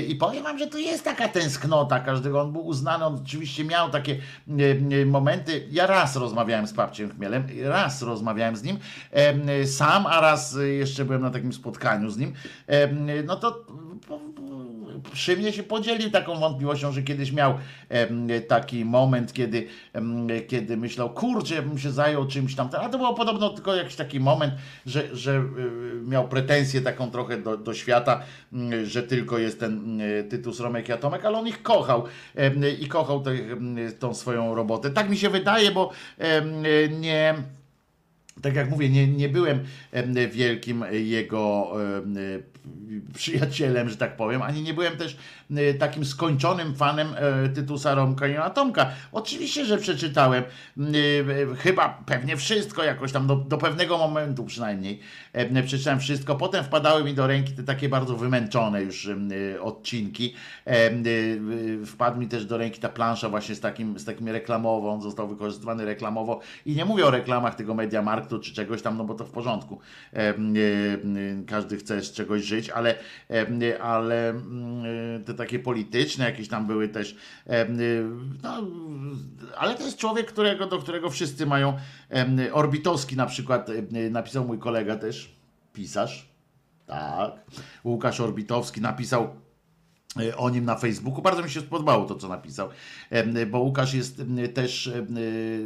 [0.08, 2.42] I powiem wam, że to jest taka tęsknota każdego.
[2.42, 4.20] On był uznany, on oczywiście miał takie
[5.06, 5.68] momenty.
[5.72, 8.78] Ja raz rozmawiałem z Papciem Chmielem, raz rozmawiałem z nim
[9.12, 12.34] e, sam, a raz e, jeszcze byłem na takim spotkaniu z nim.
[12.68, 12.88] E,
[13.24, 13.66] No to
[15.14, 17.57] przy mnie się podzielił taką wątpliwością, że kiedyś miał
[18.48, 19.68] taki moment, kiedy,
[20.48, 23.95] kiedy myślał, kurczę, ja bym się zajął czymś tam, a to było podobno tylko jakiś
[23.95, 24.53] taki moment,
[24.86, 28.23] że, że y, miał pretensję taką trochę do, do świata,
[28.73, 32.03] y, że tylko jest ten y, Tytus Romek i Atomek, ale on ich kochał
[32.80, 34.90] i kochał em, tą swoją robotę.
[34.90, 35.91] Tak mi się wydaje, bo
[36.99, 37.36] nie
[38.41, 39.60] tak jak mówię, nie, nie byłem
[39.91, 41.72] em, wielkim jego
[43.14, 45.18] przyjacielem, że tak powiem, ani nie byłem też
[45.80, 48.92] takim skończonym fanem e, Tytusa Romka i Atomka.
[49.12, 50.84] Oczywiście, że przeczytałem e,
[51.52, 55.00] e, chyba pewnie wszystko jakoś tam do, do pewnego momentu przynajmniej.
[55.34, 56.36] E, Przeczytałem wszystko.
[56.36, 59.10] Potem wpadały mi do ręki te takie bardzo wymęczone już
[59.62, 60.34] odcinki.
[60.66, 60.92] E,
[61.86, 64.94] Wpadł mi też do ręki ta plansza właśnie z takim, z takim reklamową.
[64.94, 66.40] On został wykorzystywany reklamowo.
[66.66, 69.80] I nie mówię o reklamach tego Mediamarktu czy czegoś tam, no bo to w porządku.
[71.48, 72.96] Każdy chce z czegoś żyć, ale,
[73.82, 77.16] ale mm, te takie polityczne jakieś tam były też.
[77.48, 77.66] e,
[78.44, 78.62] No,
[79.57, 81.78] ale to jest człowiek, którego, do którego wszyscy mają.
[82.52, 85.36] Orbitowski na przykład e, napisał mój kolega też,
[85.74, 86.30] pisarz.
[86.86, 87.32] Tak.
[87.84, 89.28] Łukasz Orbitowski napisał
[90.20, 91.22] e, o nim na Facebooku.
[91.22, 92.70] Bardzo mi się spodobało to, co napisał,
[93.52, 94.22] bo Łukasz jest
[94.53, 95.07] też em,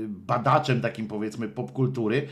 [0.07, 2.27] badaczem takim powiedzmy popkultury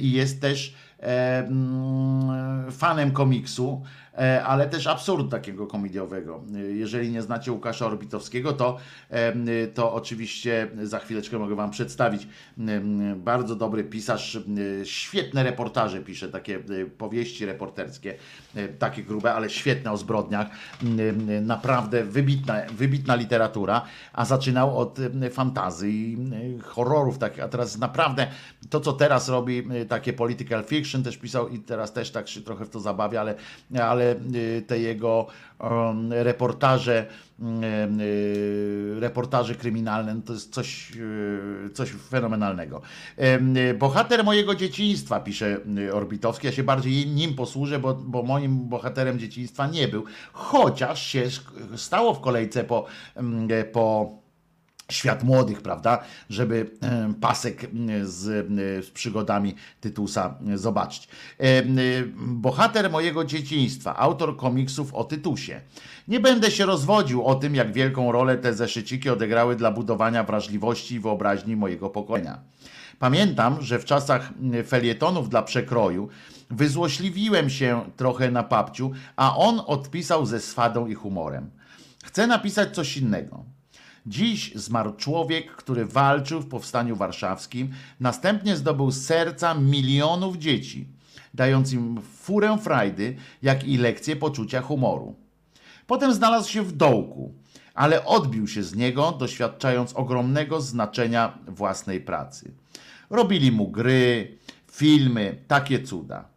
[0.00, 3.82] i jest też em, fanem komiksu,
[4.44, 6.40] ale też absurdu takiego komediowego.
[6.54, 8.76] E, Jeżeli nie znacie Łukasza Orbitowskiego, to,
[9.10, 12.26] em, to oczywiście za chwileczkę mogę wam przedstawić.
[13.16, 14.38] Bardzo dobry pisarz,
[14.84, 18.14] świetne reportaże pisze, takie e, powieści reporterskie,
[18.54, 20.46] e, takie grube, ale świetne o zbrodniach.
[21.42, 23.82] Naprawdę wybitna, wybitna literatura,
[24.12, 24.98] a zaczynał od
[25.30, 26.18] fantazji,
[26.58, 28.26] e, horrorów, tak, a teraz naprawdę
[28.70, 32.40] to, co teraz robi, e, takie political fiction też pisał i teraz też tak się
[32.40, 33.34] trochę w to zabawia, ale,
[33.82, 35.26] ale e, te jego
[35.60, 37.06] em, reportaże,
[37.40, 40.92] em, e, reportaże kryminalne, no to jest coś,
[41.74, 42.82] coś fenomenalnego.
[43.78, 45.58] Bohater mojego dzieciństwa, pisze
[45.92, 51.22] Orbitowski, ja się bardziej nim posłużę, bo, bo moim bohaterem dzieciństwa nie był, chociaż się
[51.76, 52.86] stało w kolejce po,
[53.48, 54.21] e, po
[54.92, 55.98] świat młodych, prawda,
[56.30, 57.68] żeby e, pasek e,
[58.06, 61.08] z, e, z przygodami Tytusa zobaczyć.
[62.16, 65.60] Bohater mojego dzieciństwa, autor komiksów o Tytusie.
[66.08, 70.94] Nie będę się rozwodził o tym, jak wielką rolę te zeszyciki odegrały dla budowania wrażliwości
[70.94, 72.38] i wyobraźni mojego pokolenia.
[72.98, 74.30] Pamiętam, że w czasach
[74.66, 76.08] felietonów dla przekroju
[76.50, 81.50] wyzłośliwiłem się trochę na papciu, a on odpisał ze swadą i humorem.
[82.04, 83.44] Chcę napisać coś innego.
[84.06, 87.70] Dziś zmarł człowiek, który walczył w powstaniu warszawskim,
[88.00, 90.88] następnie zdobył serca milionów dzieci,
[91.34, 95.14] dając im furę frajdy, jak i lekcję poczucia humoru.
[95.86, 97.34] Potem znalazł się w dołku,
[97.74, 102.54] ale odbił się z niego, doświadczając ogromnego znaczenia własnej pracy.
[103.10, 104.38] Robili mu gry,
[104.72, 106.28] filmy, takie cuda.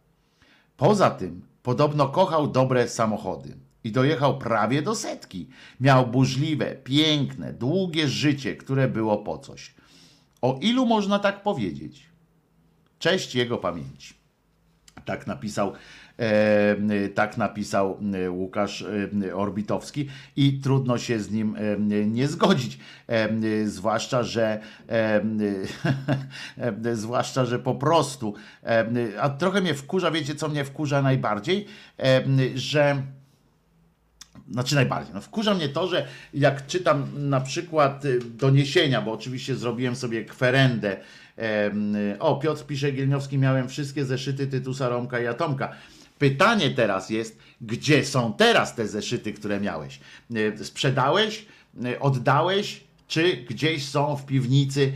[0.76, 5.48] Poza tym podobno kochał dobre samochody i dojechał prawie do setki.
[5.80, 9.74] Miał burzliwe, piękne, długie życie, które było po coś.
[10.42, 12.06] O ilu można tak powiedzieć?
[12.98, 14.14] Cześć jego pamięci.
[15.04, 15.72] Tak napisał,
[16.18, 18.00] e, tak napisał
[18.30, 18.84] Łukasz
[19.34, 22.78] Orbitowski i trudno się z nim e, nie zgodzić.
[23.08, 24.60] E, zwłaszcza, że
[26.92, 28.34] zwłaszcza, że po prostu
[29.20, 31.66] a trochę mnie wkurza, wiecie co mnie wkurza najbardziej?
[32.54, 33.02] Że
[34.50, 35.14] znaczy najbardziej.
[35.14, 40.24] No wkurza mnie to, że jak czytam na przykład y, doniesienia, bo oczywiście zrobiłem sobie
[40.24, 40.96] kwerendę.
[42.18, 45.72] O, Piotr pisze Gielniowski, miałem wszystkie zeszyty Tytusa, Romka i Atomka.
[46.18, 50.00] Pytanie teraz jest, gdzie są teraz te zeszyty, które miałeś?
[50.36, 51.46] Y, Sprzedałeś?
[51.84, 52.86] Y, Oddałeś?
[53.08, 54.92] czy gdzieś są w piwnicy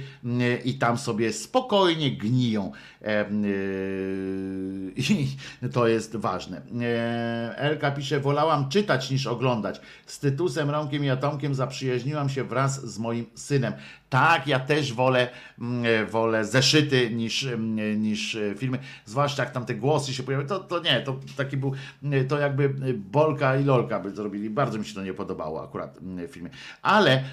[0.64, 2.72] i tam sobie spokojnie gniją.
[3.02, 5.28] Y, I
[5.72, 6.62] to jest ważne.
[6.82, 9.80] E, Elka pisze, wolałam czytać niż oglądać.
[10.06, 13.72] Z Tytusem, Romkiem i Atomkiem zaprzyjaźniłam się wraz z moim synem.
[14.08, 15.28] Tak, ja też wolę,
[15.58, 18.78] mm, e, wolę zeszyty niż, mm, niż e, filmy.
[19.04, 20.48] Zwłaszcza jak tam te głosy się pojawiają.
[20.48, 21.72] To, to nie, to taki był,
[22.02, 24.50] mm, to jakby Bolka i Lolka by zrobili.
[24.50, 25.98] Bardzo mi się to nie podobało akurat
[26.28, 26.50] w filmie.
[26.82, 27.24] Ale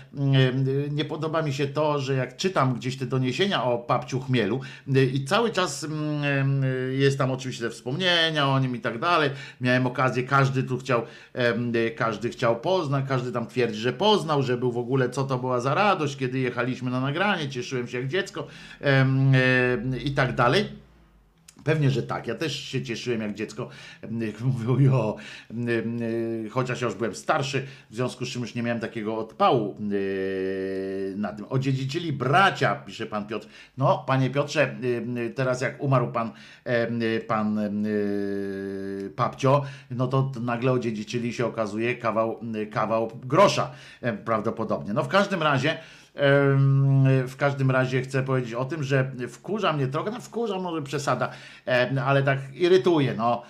[0.92, 4.60] nie podoba mi się to, że jak czytam gdzieś te doniesienia o papciu chmielu
[5.14, 9.30] i cały czas mm, y, jest tam oczywiście te wspomnienia o nim i tak dalej.
[9.62, 11.02] Miałem okazję, każdy tu chciał,
[11.76, 15.38] y, każdy chciał poznać, każdy tam twierdzi, że poznał, że był w ogóle, co to
[15.38, 18.48] była za radość, kiedy jechaliśmy na nagranie, cieszyłem się jak dziecko
[18.82, 20.87] y, i tak dalej.
[21.68, 22.28] Pewnie, że tak.
[22.28, 23.70] Ja też się cieszyłem jak dziecko.
[24.42, 25.16] Mówił, jo,
[26.52, 31.14] chociaż ja już byłem starszy, w związku z czym już nie miałem takiego odpału yy,
[31.18, 31.46] na tym.
[31.50, 33.48] Odziedziczyli bracia, pisze pan Piotr.
[33.78, 34.76] No, panie Piotrze,
[35.16, 36.32] yy, teraz jak umarł pan,
[37.00, 42.40] yy, pan yy, Papcio, no to nagle odziedziczyli się okazuje kawał,
[42.72, 43.72] kawał grosza
[44.02, 44.94] yy, prawdopodobnie.
[44.94, 45.78] No w każdym razie
[47.28, 51.30] W każdym razie chcę powiedzieć o tym, że wkurza mnie trochę, no wkurza może przesada,
[52.06, 53.44] ale tak irytuje, no.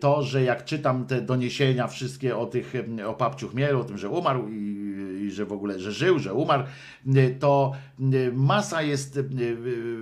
[0.00, 2.72] To, że jak czytam te doniesienia wszystkie o tych,
[3.06, 4.86] o papciu chmielu, o tym, że umarł i,
[5.26, 6.64] i że w ogóle, że żył, że umarł,
[7.40, 7.72] to
[8.32, 9.20] masa jest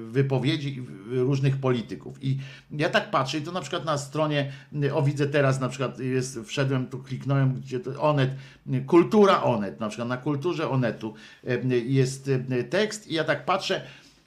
[0.05, 2.24] wypowiedzi różnych polityków.
[2.24, 2.39] I
[2.70, 4.52] ja tak patrzę, i to na przykład na stronie,
[4.93, 8.31] o widzę teraz na przykład jest, wszedłem tu, kliknąłem, gdzie to Onet,
[8.86, 11.15] kultura Onet, na przykład na kulturze Onetu
[11.86, 12.31] jest
[12.70, 13.82] tekst i ja tak patrzę,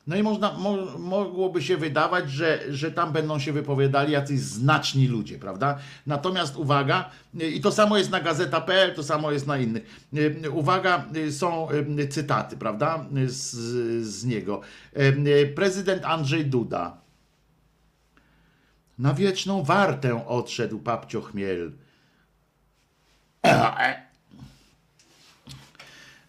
[0.07, 5.07] no i można, mo, mogłoby się wydawać, że, że tam będą się wypowiadali jacyś znaczni
[5.07, 5.77] ludzie, prawda?
[6.05, 9.84] Natomiast uwaga, i to samo jest na gazeta.pl, to samo jest na innych.
[10.51, 11.67] Uwaga, są
[12.09, 13.05] cytaty, prawda?
[13.25, 13.55] Z,
[14.05, 14.61] z niego.
[15.55, 16.97] Prezydent Andrzej Duda.
[18.99, 21.71] Na wieczną wartę odszedł papcio chmiel.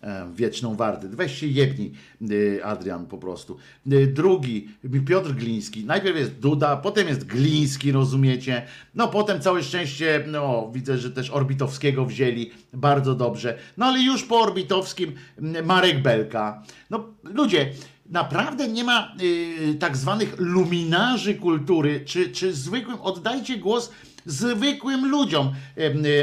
[0.03, 1.09] e, wieczną wartę.
[1.09, 1.93] Weź się jebnij,
[2.31, 3.57] y, Adrian, po prostu.
[3.93, 4.69] Y, Drugi,
[5.07, 5.85] Piotr Gliński.
[5.85, 8.62] Najpierw jest Duda, potem jest Gliński, rozumiecie?
[8.95, 13.59] No potem całe szczęście, no widzę, że też Orbitowskiego wzięli, bardzo dobrze.
[13.77, 16.62] No ale już po Orbitowskim m, Marek Belka.
[16.91, 17.73] No ludzie,
[18.11, 23.91] naprawdę nie ma y, tak zwanych luminarzy kultury, czy, czy zwykłym, oddajcie głos
[24.28, 25.55] zwykłym ludziom,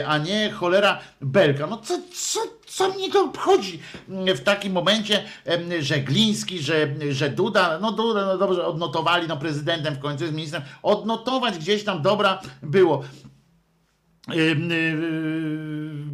[0.08, 1.68] a nie cholera belka.
[1.68, 3.80] No co, co, co mnie to obchodzi
[4.10, 5.24] mm, w takim momencie,
[5.80, 10.36] że Gliński, że, że Duda, no Duda, no dobrze, odnotowali, no prezydentem w końcu jest
[10.36, 13.04] ministrem, odnotować gdzieś tam dobra było.
[14.34, 14.56] Yy,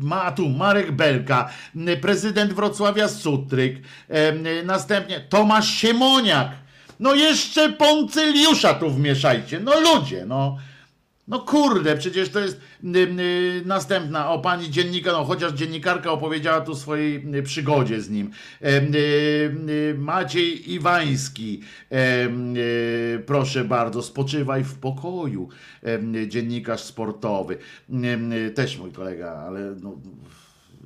[0.01, 1.49] Ma tu Marek Belka,
[2.01, 3.79] prezydent Wrocławia Sutryk,
[4.65, 6.51] następnie Tomasz Siemoniak.
[6.99, 9.59] No jeszcze Poncyliusza tu wmieszajcie.
[9.59, 10.57] No ludzie, no.
[11.31, 16.61] No kurde, przecież to jest y, y, następna o pani dziennikarka, no chociaż dziennikarka opowiedziała
[16.61, 18.31] tu swojej y, przygodzie z nim.
[18.63, 25.49] Y, Maciej Iwański, y, proszę bardzo, spoczywaj w pokoju,
[25.83, 27.57] em, dziennikarz sportowy.
[28.55, 29.97] Też mój kolega, ale no,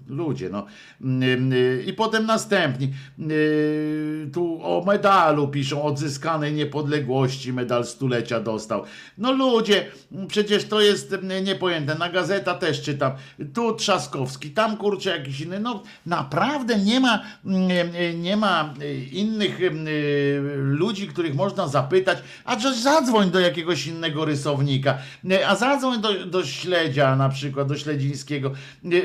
[0.07, 0.65] ludzie, no.
[1.02, 2.94] Ym, y, I potem następni.
[3.32, 8.84] y, Tu o medalu piszą, odzyskanej niepodległości, medal stulecia dostał.
[9.18, 9.86] No ludzie,
[10.27, 11.95] przecież to jest niepojęte.
[11.95, 13.11] Na gazeta też czytam.
[13.53, 15.60] Tu Trzaskowski, tam kurczę jakiś inny.
[15.60, 19.60] No naprawdę nie ma, y, nie ma y, innych
[20.56, 24.98] ludzi, których można zapytać, a że zadzwoń do jakiegoś innego rysownika,
[25.48, 28.52] a zadzwoń do, do śledzia na przykład, do śledzińskiego,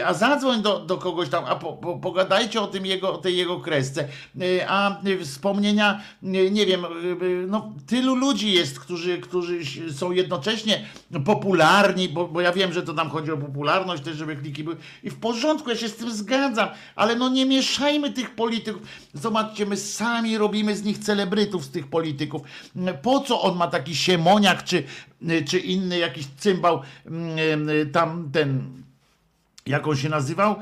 [0.06, 3.37] a zadzwoń do, do kogoś tam, a po, po, pogadajcie o tym jego, o tej
[3.37, 4.09] jego kresce,
[4.43, 6.85] y, a y, wspomnienia, y, nie wiem,
[7.49, 9.61] no tylu ludzi jest, którzy, którzy
[9.93, 10.87] są jednocześnie
[11.25, 14.77] popularni, bo, bo ja wiem, że to tam chodzi o popularność też, żeby kliki były
[15.03, 18.83] i w porządku, ja się z tym zgadzam, ale no nie mieszajmy tych polityków.
[19.15, 22.43] Zobaczcie, my sami robimy z nich celebrytów, z tych polityków.
[23.03, 24.85] Po co on ma taki siemoniak, czy,
[25.49, 28.80] czy inny jakiś cymbał, mm, tam ten
[29.71, 30.57] jak on się nazywał?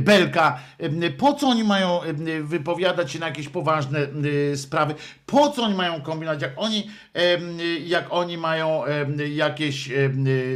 [0.00, 0.58] Belka.
[1.18, 2.00] Po co oni mają
[2.42, 3.98] wypowiadać się na jakieś poważne
[4.56, 4.94] sprawy?
[5.26, 6.42] Po co oni mają kombinować?
[6.42, 6.90] Jak oni,
[7.86, 8.82] jak oni mają
[9.34, 9.90] jakieś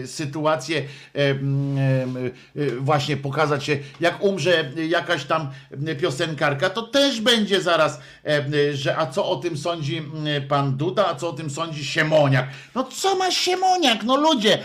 [0.06, 0.82] sytuacje
[1.16, 5.50] y, właśnie pokazać się, jak umrze jakaś tam
[6.00, 8.00] piosenkarka, to też będzie zaraz,
[8.72, 10.02] że a co o tym sądzi
[10.48, 12.48] pan Duda, a co o tym sądzi Siemoniak?
[12.74, 14.02] No co ma Siemoniak?
[14.02, 14.58] No ludzie,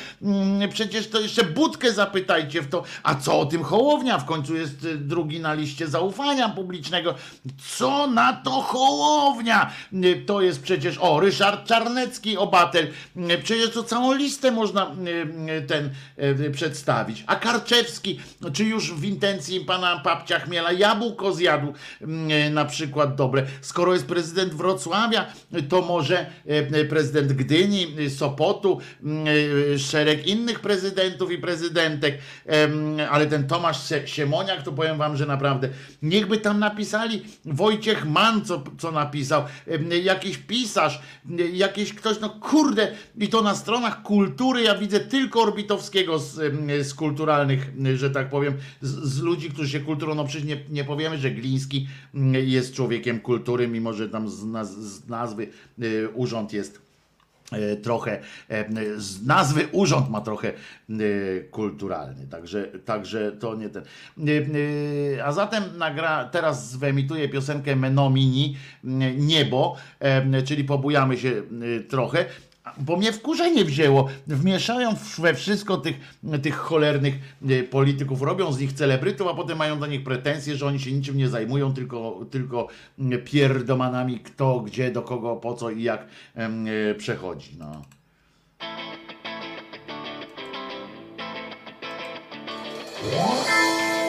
[0.73, 4.17] przecież to jeszcze Budkę zapytajcie w to, a co o tym Hołownia?
[4.17, 7.15] W końcu jest y, drugi na liście zaufania publicznego.
[7.77, 9.71] Co na to Hołownia?
[9.93, 12.87] Y, To jest przecież, o, Ryszard Czarnecki, obatel.
[13.17, 14.91] Y, Przecież to całą listę można
[15.67, 15.89] ten
[16.51, 17.23] przedstawić.
[17.27, 18.19] A Karczewski,
[18.53, 21.73] czy już w intencji pana Papcia Chmiela jabłko zjadł
[22.51, 23.45] na przykład dobre.
[23.61, 25.25] Skoro jest prezydent Wrocławia,
[25.69, 26.25] to może
[26.89, 27.87] prezydent Gdyni,
[28.17, 28.79] Sopotu,
[29.77, 32.17] szereg innych prezydentów i prezydentek,
[33.15, 35.69] ale ten Tomasz Sie- Siemoniak, to powiem wam, że naprawdę,
[36.01, 39.43] niechby tam napisali Wojciech Mann, co, co napisał,
[40.03, 41.01] jakiś pisarz,
[41.53, 46.33] jakiś ktoś, no kurde, i to na stronach kultury ja widzę tylko Orbitowskiego z,
[46.87, 50.83] z kulturalnych, że tak powiem, z, z ludzi, którzy się kulturą, no przecież nie, nie
[50.83, 51.87] powiemy, że Gliński
[52.45, 55.47] jest człowiekiem kultury, mimo że tam z, naz, z nazwy
[55.83, 56.84] y, urząd jest e,
[57.75, 58.19] trochę
[58.49, 58.65] e,
[58.97, 60.93] z nazwy urząd ma trochę e,
[61.51, 63.83] kulturalny, także, także to nie ten.
[63.83, 64.31] E,
[65.17, 68.57] e, A zatem nagra, teraz wyemituję piosenkę Menomini
[69.17, 72.25] Niebo, e, czyli pobujamy się e, trochę.
[72.77, 74.07] Bo mnie wkurzenie wzięło.
[74.27, 75.95] Wmieszają we wszystko tych,
[76.41, 77.15] tych cholernych
[77.49, 80.91] e, polityków, robią z nich celebrytów, a potem mają do nich pretensje, że oni się
[80.91, 82.67] niczym nie zajmują, tylko, tylko
[83.25, 87.55] pierdomanami kto, gdzie, do kogo, po co i jak e, przechodzi.
[87.59, 87.81] No.
[93.01, 94.04] W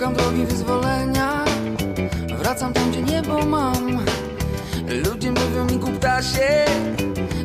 [0.00, 1.44] Szukam drogi wyzwolenia,
[2.38, 4.04] wracam tam, gdzie niebo mam.
[5.04, 6.64] Ludzie mówią mi kuptasie,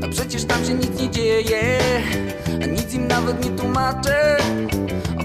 [0.04, 1.80] a przecież tam się nic nie dzieje.
[2.64, 4.38] A nic im nawet nie tłumaczę,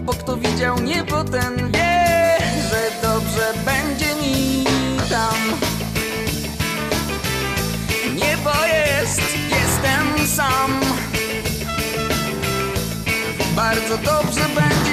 [0.02, 2.36] bo kto widział niebo, ten wie.
[2.70, 4.64] że dobrze będzie mi
[5.10, 5.34] tam.
[8.14, 10.80] Niebo jest, jestem sam.
[13.56, 14.89] Bardzo dobrze będzie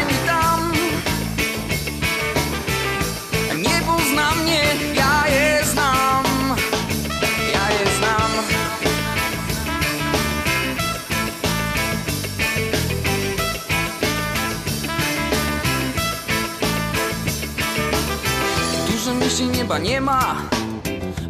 [19.39, 20.35] mieście nieba nie ma,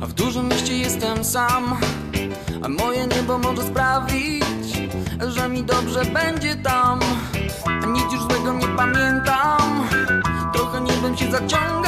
[0.01, 1.75] a w dużym mieście jestem sam.
[2.63, 4.43] A moje niebo może sprawić,
[5.27, 6.99] że mi dobrze będzie tam.
[7.83, 9.87] A nic już złego nie pamiętam,
[10.53, 11.86] trochę niebem się zaciągam.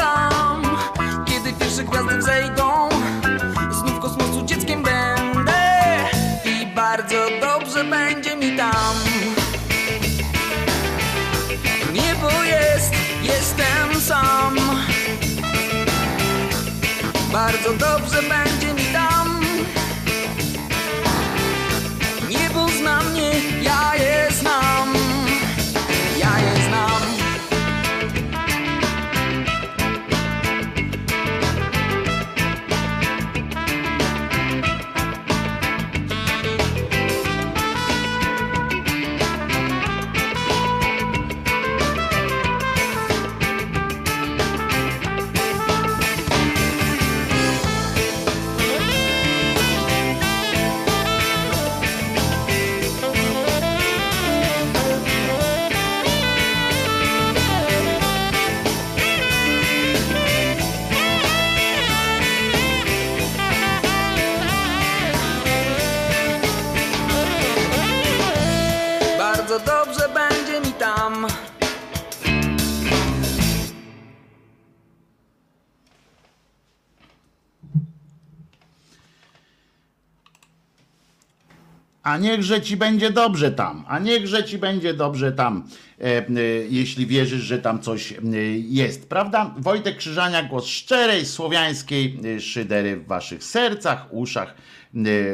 [82.09, 85.67] A niechże ci będzie dobrze tam, a niechże ci będzie dobrze tam,
[86.01, 86.23] e, e,
[86.69, 88.17] jeśli wierzysz, że tam coś e,
[88.57, 89.53] jest, prawda?
[89.57, 94.55] Wojtek Krzyżania, głos szczerej, słowiańskiej szydery w waszych sercach, uszach,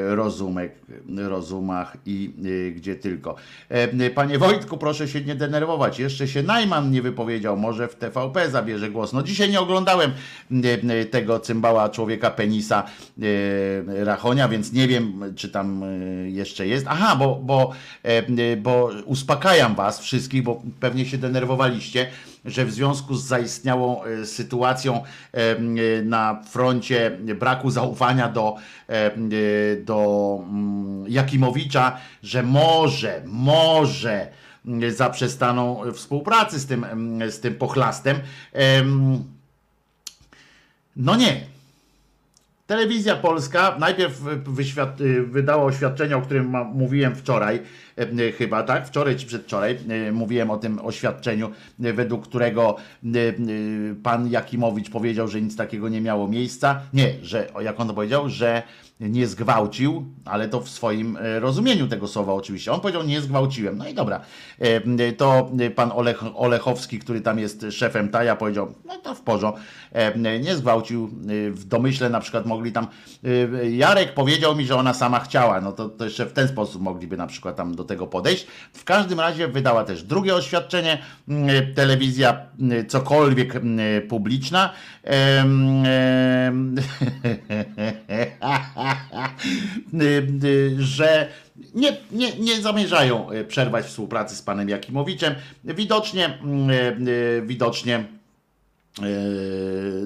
[0.05, 0.75] rozumek,
[1.17, 2.33] rozumach i
[2.67, 3.35] e, gdzie tylko.
[3.69, 8.49] E, Panie Wojtku, proszę się nie denerwować, jeszcze się Najman nie wypowiedział, może w TVP
[8.49, 9.13] zabierze głos.
[9.13, 10.11] No dzisiaj nie oglądałem
[10.51, 12.83] e, e, tego cymbała człowieka penisa
[13.21, 15.87] e, Rachonia, więc nie wiem, czy tam e,
[16.29, 16.85] jeszcze jest.
[16.89, 17.71] Aha, bo, bo,
[18.03, 22.07] e, bo uspokajam was wszystkich, bo pewnie się denerwowaliście,
[22.45, 25.55] że w związku z zaistniałą e, sytuacją e,
[26.03, 28.55] na froncie braku zaufania do,
[28.87, 29.11] e,
[29.75, 30.39] do
[31.07, 34.27] Jakimowicza, że może, może
[34.89, 36.85] zaprzestaną współpracy z tym,
[37.29, 38.19] z tym pochlastem.
[38.53, 39.23] Em,
[40.95, 41.41] No nie,
[42.67, 47.59] Telewizja Polska najpierw wyświad- y, wydała oświadczenie, o którym mówiłem wczoraj,
[47.97, 49.77] e, chyba tak, wczoraj czy przedwczoraj,
[50.13, 52.75] mówiłem o tym oświadczeniu, według którego
[54.03, 56.81] pan Jakimowicz powiedział, że nic takiego nie miało miejsca.
[56.93, 58.63] Nie, że, jak on powiedział, że
[58.99, 62.71] nie zgwałcił, ale to w swoim e, rozumieniu tego słowa oczywiście.
[62.71, 63.77] On powiedział, nie zgwałciłem.
[63.77, 64.21] No i dobra,
[64.59, 69.61] E, to pan Olech, Olechowski, który tam jest szefem Taja, powiedział, no to w porządku,
[69.95, 71.09] E, nie zgwałcił.
[71.47, 72.87] E, W domyśle na przykład mogli tam,
[73.23, 76.81] e, Jarek powiedział mi, że ona sama chciała, no to, to jeszcze w ten sposób
[76.81, 78.47] mogliby na przykład tam do tego podejść.
[78.73, 80.97] W każdym razie wydała też drugie oświadczenie,
[81.75, 82.37] telewizja
[82.87, 83.53] cokolwiek
[84.09, 84.73] publiczna,
[85.05, 85.09] y,
[90.77, 91.29] że
[91.75, 95.35] nie, nie, nie zamierzają y, przerwać współpracy z panem Jakimowiczem.
[95.63, 98.03] Widocznie, mm, y, y, widocznie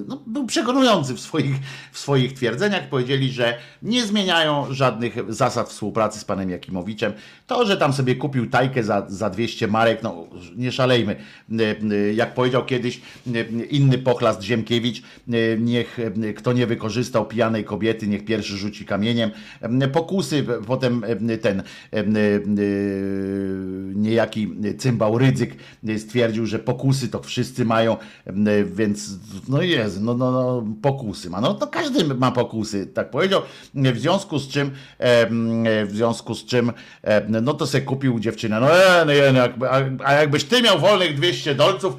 [0.06, 1.54] no, był przekonujący w swoich,
[1.92, 2.88] w swoich twierdzeniach.
[2.88, 7.12] Powiedzieli, że nie zmieniają żadnych zasad współpracy z panem Jakimowiczem.
[7.46, 10.26] To, że tam sobie kupił tajkę za, za 200 marek, no
[10.56, 11.16] nie szalejmy.
[11.48, 17.26] Yy, yy, Jak powiedział kiedyś yy, inny pochlast Ziemkiewicz, yy, niech yy, kto nie wykorzystał
[17.26, 19.30] pijanej kobiety, niech pierwszy rzuci kamieniem.
[19.80, 21.62] Yy, Pokusy, potem yy, ten
[21.92, 22.02] yy,
[22.56, 27.96] yy, niejaki cymbał Rydzyk yy, stwierdził, że pokusy to wszyscy mają,
[28.26, 29.10] yy, więc
[29.48, 31.40] no jest, no, no, no pokusy ma.
[31.40, 33.42] No to każdy ma pokusy, tak powiedział.
[33.74, 34.70] W związku z czym,
[35.86, 36.72] w związku z czym,
[37.42, 38.60] no to se kupił dziewczynę.
[38.60, 41.96] No, e, no, e, no jakby, a, a jakbyś ty miał wolnych 200 dolców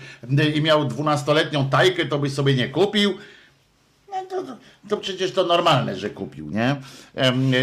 [0.56, 3.14] i miał 12-letnią tajkę, to byś sobie nie kupił.
[4.12, 4.58] No to, to,
[4.90, 6.76] to przecież to normalne, że kupił, nie?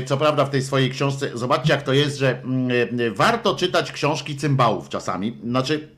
[0.07, 2.69] Co prawda w tej swojej książce, zobaczcie jak to jest, że mm,
[3.15, 5.37] warto czytać książki cymbałów czasami.
[5.45, 5.89] Znaczy,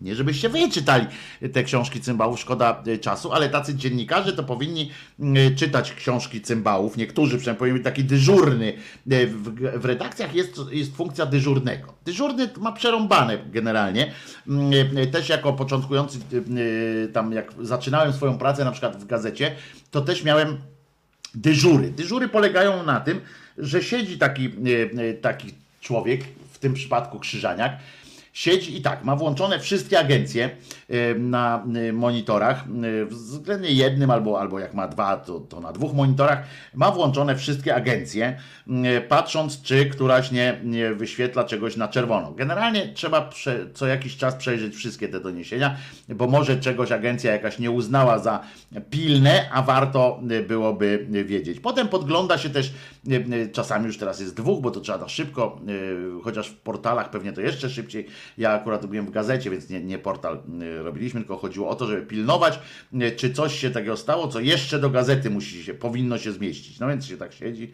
[0.00, 1.06] Nie żebyście wy czytali
[1.52, 4.90] te książki cymbałów, szkoda y, czasu, ale tacy dziennikarze to powinni
[5.20, 6.96] y, czytać książki cymbałów.
[6.96, 8.72] Niektórzy przynajmniej powinien taki dyżurny.
[9.12, 9.26] Y,
[9.78, 11.94] W, redakcjach jest, jest funkcja dyżurnego.
[12.04, 14.12] Dyżurny ma przerąbane generalnie.
[14.96, 16.18] Y, Też jako początkujący,
[17.12, 19.56] tam jak zaczynałem swoją pracę na przykład w gazecie,
[19.90, 20.58] to też miałem
[21.34, 21.90] dyżury.
[21.90, 23.20] Dyżury polegają na tym,
[23.58, 24.50] że siedzi taki, e,
[25.02, 27.78] e, taki człowiek, w tym przypadku Krzyżaniak,
[28.36, 30.50] siedzi i tak, ma włączone wszystkie agencje
[30.88, 32.64] e, na e, monitorach,
[33.02, 36.42] e, względnie jednym albo, albo jak ma dwa, to, to na dwóch monitorach,
[36.74, 38.38] ma włączone wszystkie agencje,
[39.08, 42.32] patrząc czy któraś nie, nie wyświetla czegoś na czerwono.
[42.32, 45.76] Generalnie trzeba prze, co jakiś czas przejrzeć wszystkie te doniesienia,
[46.08, 48.40] bo może czegoś agencja jakaś nie uznała za
[48.90, 51.60] pilne, a warto byłoby wiedzieć.
[51.60, 52.72] Potem podgląda się też,
[53.52, 55.60] czasami już teraz jest dwóch, bo to trzeba tak szybko,
[56.24, 58.06] chociaż w portalach pewnie to jeszcze szybciej.
[58.38, 61.86] Ja akurat byłem w gazecie, więc nie, nie portal e, robiliśmy, tylko chodziło o to,
[61.86, 62.58] żeby pilnować,
[63.00, 66.80] e, czy coś się takiego stało, co jeszcze do gazety musi się, powinno się zmieścić.
[66.80, 67.72] No więc się tak siedzi,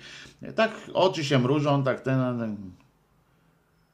[0.54, 2.56] tak oczy się mrużą, tak ten...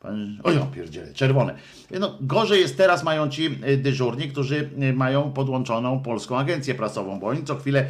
[0.01, 1.55] Pan, o ja pierdzielę, czerwone.
[2.01, 7.21] No, gorzej jest teraz mają ci y, dyżurni, którzy y, mają podłączoną polską agencję prasową,
[7.21, 7.87] bo oni co chwilę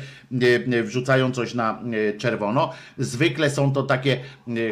[0.72, 1.82] y, wrzucają coś na
[2.18, 2.72] czerwono.
[2.98, 4.20] Zwykle są to takie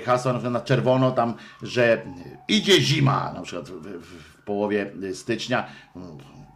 [0.04, 2.02] hasła na, na czerwono tam, że
[2.48, 5.66] idzie zima, na przykład w, w, połowie stycznia.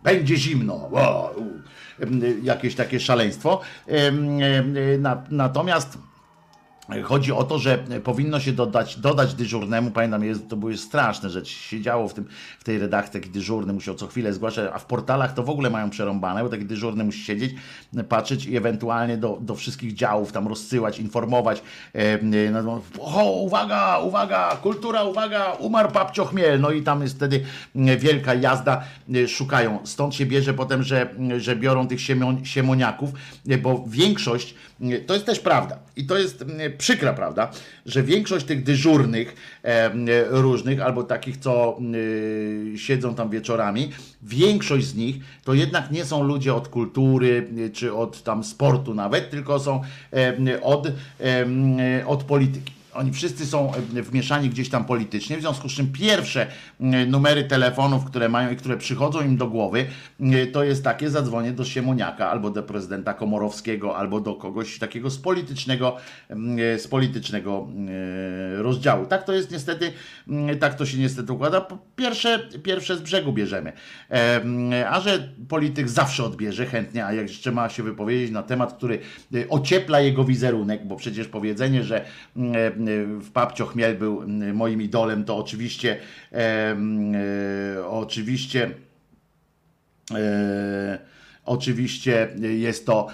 [0.02, 1.30] Będzie zimno, wow,
[2.42, 3.60] jakieś takie szaleństwo.
[4.98, 5.98] Na- Natomiast
[7.02, 11.52] Chodzi o to, że powinno się dodać, dodać dyżurnemu, pamiętam, jest, to były straszne rzeczy,
[11.52, 12.24] siedziało w, tym,
[12.58, 15.70] w tej redakcji taki dyżurny, musiał co chwilę zgłaszać, a w portalach to w ogóle
[15.70, 17.54] mają przerąbane, bo taki dyżurny musi siedzieć,
[18.08, 21.62] patrzeć i ewentualnie do, do wszystkich działów tam rozsyłać, informować.
[21.94, 22.18] E,
[22.50, 27.44] no, o, uwaga, uwaga, kultura, uwaga, umarł babcio Chmiel, no i tam jest wtedy
[27.74, 28.82] wielka jazda,
[29.28, 29.78] szukają.
[29.84, 33.10] Stąd się bierze potem, że, że biorą tych siemion, siemoniaków,
[33.62, 34.54] bo większość,
[35.06, 37.50] to jest też prawda i to jest e, przykra prawda,
[37.86, 39.34] że większość tych dyżurnych
[39.64, 39.92] e, e,
[40.28, 41.78] różnych, albo takich, co
[42.74, 43.90] e, siedzą tam wieczorami,
[44.22, 48.94] większość z nich to jednak nie są ludzie od kultury, e, czy od tam sportu
[48.94, 49.82] nawet, tylko są
[50.12, 52.79] e, od, e, e, od polityki.
[52.94, 56.46] Oni wszyscy są e, wmieszani gdzieś tam politycznie, w związku z czym pierwsze
[56.80, 59.86] m, numery telefonów, które mają i które przychodzą im do głowy,
[60.20, 65.10] m, to jest takie zadzwonię do Siemoniaka, albo do prezydenta Komorowskiego, albo do kogoś takiego
[65.10, 65.96] z politycznego,
[66.28, 67.68] m, z politycznego
[68.58, 69.06] e, rozdziału.
[69.06, 69.92] Tak to jest niestety,
[70.60, 71.66] tak to się niestety układa.
[71.96, 73.72] Pierwsze, pierwsze z brzegu bierzemy.
[74.10, 78.72] E, A że polityk zawsze odbierze chętnie, a jak jeszcze ma się wypowiedzieć na temat,
[78.72, 78.98] który
[79.34, 82.04] e, ociepla jego wizerunek, bo przecież powiedzenie, że
[82.36, 82.79] mm, e,
[83.20, 85.96] w Papcio Chmiel był mm, moim idolem, to oczywiście
[86.32, 86.76] e,
[87.86, 88.70] oczywiście
[90.14, 90.98] e,
[91.44, 93.06] oczywiście jest to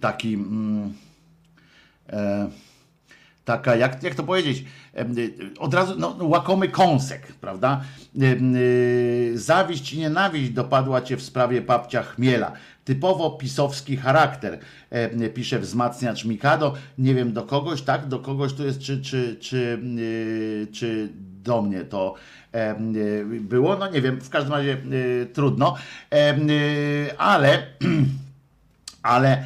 [0.00, 0.92] taki mm,
[2.12, 2.50] e,
[3.46, 4.64] taka, jak, jak to powiedzieć,
[5.18, 7.80] y, od razu no, łakomy kąsek, prawda?
[8.22, 12.52] Y, Zawiść i nienawiść dopadła cię w sprawie papcia chmiela.
[12.86, 14.58] Typowo pisowski charakter,
[14.90, 16.74] em, pisze wzmacniacz Mikado.
[16.98, 18.08] Nie wiem do kogoś, tak?
[18.08, 21.08] Do kogoś tu jest, czy, czy, czy, y, czy
[21.42, 22.14] do mnie to
[22.52, 23.76] em, y, było?
[23.76, 25.76] No nie wiem, w każdym razie y, trudno.
[26.14, 27.66] Y, Ale
[29.02, 29.44] ale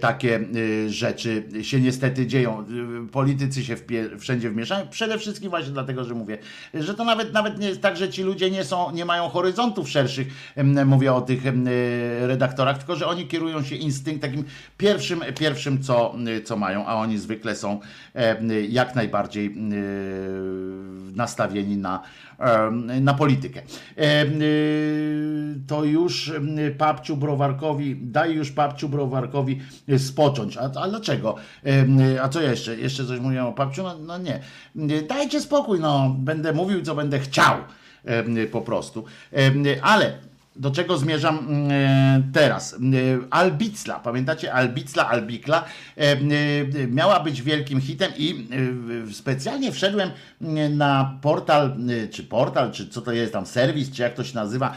[0.00, 2.64] takie y, rzeczy się niestety dzieją.
[3.04, 3.76] Y, Politycy się
[4.18, 4.88] wszędzie wmieszają.
[4.88, 6.38] Przede wszystkim właśnie dlatego, że mówię,
[6.74, 9.88] że to nawet, nawet nie jest tak, że ci ludzie nie, są, nie mają horyzontów
[9.88, 10.54] szerszych.
[10.86, 11.52] Mówię o tych y,
[12.20, 14.44] redaktorach, tylko że oni kierują się instynkt takim
[14.78, 16.14] pierwszym, pierwszym co,
[16.44, 17.80] co mają, a oni zwykle są
[18.68, 19.56] jak najbardziej
[21.14, 22.02] nastawieni na,
[23.00, 23.62] na politykę.
[25.66, 26.32] To już
[26.78, 29.41] papciu Browarkowi, daj już papciu Browarkowi
[29.88, 30.56] y, spocząć.
[30.56, 31.36] A, a dlaczego?
[32.22, 32.76] A co jeszcze?
[32.76, 33.82] Jeszcze coś mówiłem o papciu?
[33.82, 34.40] No, no nie.
[34.76, 36.16] Y, Dajcie spokój, no.
[36.18, 37.56] Będę mówił, co będę chciał.
[38.52, 39.04] Po prostu.
[39.82, 40.18] Ale
[40.56, 42.74] do czego zmierzam mm, teraz?
[42.74, 45.64] Mm, Albicla, pamiętacie Albicla, Albikla
[45.96, 46.16] e,
[46.86, 48.48] miała być wielkim hitem i
[49.12, 50.10] specjalnie wszedłem
[50.42, 51.76] mm, na portal,
[52.10, 54.74] czy portal, czy co to jest tam, serwis, czy jak to się nazywa,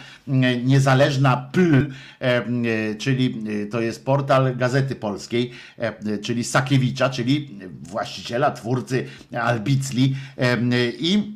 [0.64, 9.06] niezależna PL, e, czyli to jest portal Gazety Polskiej, e, czyli Sakiewicza, czyli właściciela, twórcy
[9.42, 10.58] Albicli e,
[11.00, 11.35] i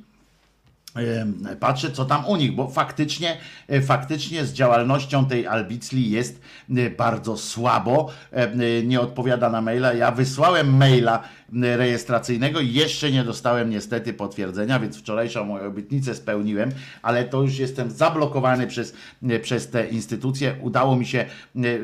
[1.60, 3.38] patrzę, co tam u nich, bo faktycznie,
[3.68, 6.42] e, faktycznie z działalnością tej Albicli jest
[6.78, 8.10] e, bardzo słabo.
[8.32, 9.94] E, Nie odpowiada na maila.
[9.94, 16.72] Ja wysłałem maila rejestracyjnego jeszcze nie dostałem niestety potwierdzenia, więc wczorajszą moją obietnicę spełniłem,
[17.02, 18.94] ale to już jestem zablokowany przez,
[19.30, 20.56] e, przez te instytucje.
[20.62, 21.26] Udało mi się, e,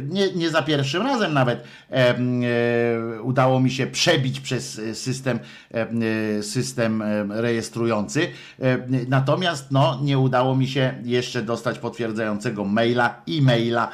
[0.09, 5.39] nie, nie za pierwszym razem nawet, em, e, udało mi się przebić przez e, system,
[5.71, 5.99] em,
[6.39, 8.27] e, system em, rejestrujący.
[8.61, 13.89] E, Natomiast no, nie udało mi się jeszcze dostać potwierdzającego maila, e-maila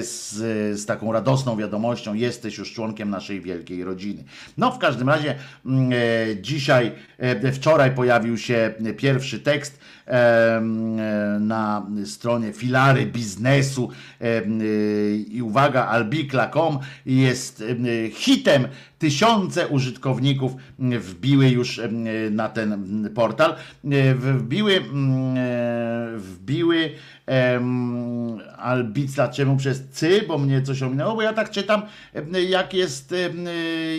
[0.00, 0.32] z,
[0.80, 4.24] z taką radosną wiadomością: jesteś już członkiem naszej wielkiej rodziny.
[4.58, 5.34] No, w każdym razie
[5.66, 5.96] m, e,
[6.42, 10.60] dzisiaj, e, wczoraj pojawił się pierwszy tekst e,
[11.40, 13.90] na stronie filary biznesu
[14.20, 14.42] e,
[15.14, 18.68] i uwaga, albikla.com jest em, hitem.
[18.98, 21.80] Tysiące użytkowników wbiły już
[22.30, 23.54] na ten portal.
[24.14, 25.36] Wbiły, mm,
[26.18, 26.90] wbiły
[27.26, 31.82] em, albicla, czemu przez cy, bo mnie coś ominęło, bo ja tak czytam,
[32.48, 33.14] jak jest,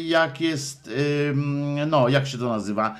[0.06, 0.92] jak jest,
[1.88, 2.96] no, jak się to nazywa,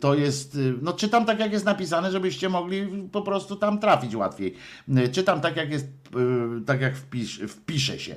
[0.00, 4.54] to jest, no czytam tak jak jest napisane, żebyście mogli po prostu tam trafić łatwiej.
[5.12, 8.16] Czytam tak jak jest, y, tak jak wpisz, wpisze się.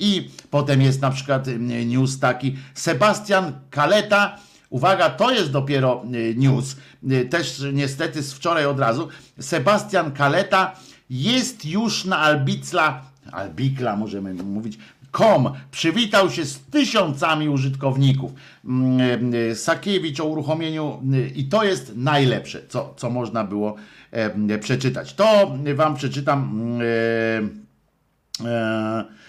[0.00, 1.46] I potem jest na przykład
[1.86, 4.38] news taki, Sebastian Kaleta,
[4.70, 6.76] Uwaga, to jest dopiero y, news.
[7.10, 9.08] Y, Też niestety z wczoraj od razu.
[9.40, 10.76] Sebastian Kaleta
[11.10, 14.78] jest już na Albicla, Albikla możemy mówić,
[15.10, 18.32] kom przywitał się z tysiącami użytkowników.
[18.64, 21.02] Mm, y, Sakiewicz o uruchomieniu
[21.34, 23.76] i to jest najlepsze, co, co można było
[24.10, 25.14] e, przeczytać.
[25.14, 26.60] To wam przeczytam.
[26.80, 29.23] e, e, e,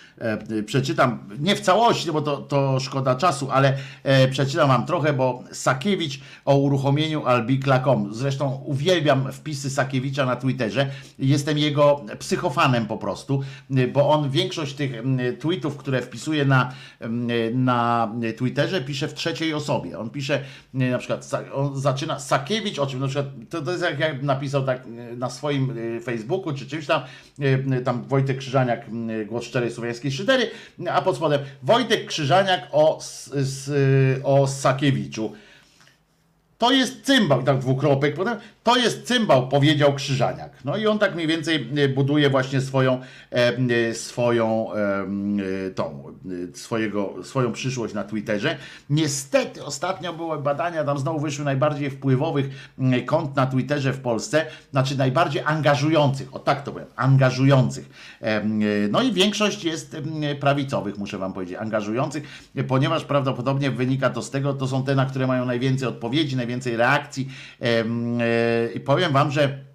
[0.66, 5.44] przeczytam, nie w całości, bo to, to szkoda czasu, ale e, przeczytam wam trochę, bo
[5.52, 8.14] Sakiewicz o uruchomieniu albikla.com.
[8.14, 10.90] Zresztą uwielbiam wpisy Sakiewicza na Twitterze.
[11.20, 14.92] Jestem jego psychofanem po prostu, e, bo on większość tych
[15.40, 16.74] tweetów, które wpisuje na,
[17.54, 20.00] na Twitterze, pisze w trzeciej osobie.
[20.00, 20.42] On pisze
[20.74, 24.24] e, na przykład, on zaczyna Sakiewicz, o czym na przykład, to, to jest jak, jak
[24.24, 27.02] napisał tak e, na swoim e, Facebooku, czy czymś tam,
[27.40, 28.86] e, tam Wojtek Krzyżaniak,
[29.28, 30.05] głos szczerej słowiańskiej
[30.92, 33.00] a pod spodem Wojtek Krzyżaniak o,
[34.24, 35.34] o Sakiewiczu.
[36.58, 40.52] To jest cymbał, tak dwukropek, potem to jest cymbał, powiedział Krzyżaniak.
[40.66, 43.02] No i on tak mniej więcej e, buduje właśnie swoją,
[43.32, 43.58] e,
[43.90, 44.68] e, swoją,
[45.76, 46.04] tą,
[46.54, 48.58] swojego, swoją przyszłość na Twitterze.
[48.90, 52.74] Niestety ostatnio były badania, tam znowu wyszły najbardziej wpływowych
[53.06, 57.90] kont na Twitterze w Polsce, znaczy najbardziej angażujących, o tak to powiem, angażujących.
[58.90, 59.98] No i większość jest
[60.40, 62.24] prawicowych, muszę wam powiedzieć, angażujących,
[62.68, 66.78] ponieważ prawdopodobnie wynika to z tego, to są te, na które mają najwięcej odpowiedzi, najwięcej
[66.78, 67.28] reakcji.
[67.62, 67.84] E,
[68.74, 69.75] i powiem wam, że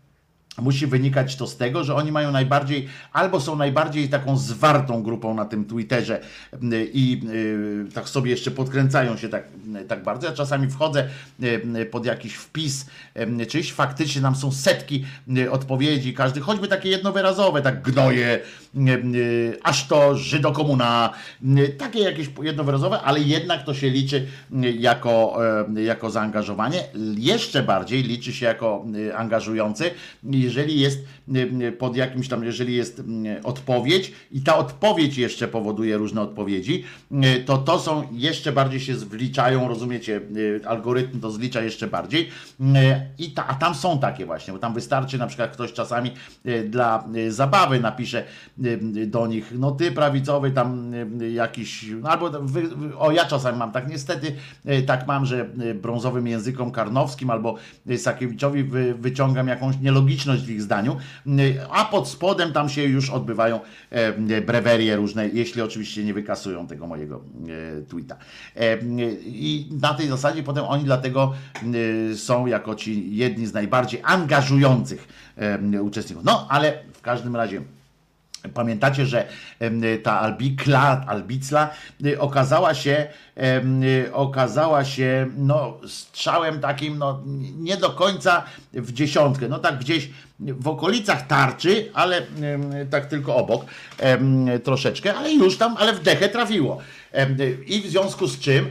[0.60, 5.34] musi wynikać to z tego, że oni mają najbardziej, albo są najbardziej taką zwartą grupą
[5.34, 6.20] na tym Twitterze
[6.52, 7.22] m, i
[7.88, 9.44] y, tak sobie jeszcze podkręcają się tak,
[9.88, 10.26] tak bardzo.
[10.26, 11.08] Ja czasami wchodzę
[11.42, 12.86] y, pod jakiś wpis
[13.42, 15.04] y, czyś, faktycznie tam są setki
[15.36, 18.40] y, odpowiedzi, każdy, choćby takie jednowyrazowe, tak gnoje,
[18.74, 18.80] y,
[19.14, 21.12] y, aż to Żydokomuna,
[21.58, 24.26] y, takie jakieś jednowyrazowe, ale jednak to się liczy
[24.64, 25.38] y, jako,
[25.76, 26.84] y, jako zaangażowanie.
[27.16, 29.90] Jeszcze bardziej liczy się jako y, angażujący,
[30.50, 31.04] jeżeli jest
[31.78, 33.02] pod jakimś tam, jeżeli jest
[33.44, 36.84] odpowiedź i ta odpowiedź jeszcze powoduje różne odpowiedzi,
[37.46, 40.20] to to są jeszcze bardziej się wliczają, rozumiecie,
[40.66, 42.28] algorytm to zlicza jeszcze bardziej
[43.18, 46.10] i ta, a tam są takie właśnie, bo tam wystarczy na przykład ktoś czasami
[46.46, 48.24] y, dla y, zabawy napisze
[49.06, 50.92] do nich, no ty prawicowy tam
[51.32, 52.68] jakiś, no albo wy,
[52.98, 54.32] o ja czasami mam tak, niestety
[54.66, 55.50] y, tak mam, że
[55.82, 57.54] brązowym językom karnowskim albo
[57.96, 60.96] Sakiewiczowi wy, wyciągam jakąś nielogiczność w ich zdaniu,
[61.26, 63.60] y, a pod spodem tam się już odbywają
[63.90, 67.20] e, brewerie różne, jeśli oczywiście nie wykasują tego mojego
[67.80, 68.16] e, tweeta.
[68.56, 68.78] E,
[69.24, 71.32] I na tej zasadzie potem oni dlatego
[72.16, 75.08] są jako ci jedni z najbardziej angażujących
[75.82, 76.24] uczestników.
[76.24, 77.62] No, ale w każdym razie
[78.54, 79.26] Pamiętacie, że
[80.02, 80.20] ta
[81.06, 81.70] Albicla
[82.04, 83.06] y, okazała się,
[84.06, 87.22] y, okazała się no, strzałem takim no,
[87.58, 88.42] nie do końca
[88.72, 89.48] w dziesiątkę.
[89.48, 90.10] No tak gdzieś
[90.40, 92.22] w okolicach tarczy, ale
[92.90, 93.64] tak tylko obok
[94.64, 96.78] troszeczkę, ale już tam, ale w dechę trafiło.
[97.12, 97.36] Em,
[97.66, 98.66] I w związku z czym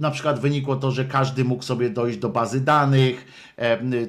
[0.00, 3.26] na przykład wynikło to, że każdy mógł sobie dojść do bazy danych,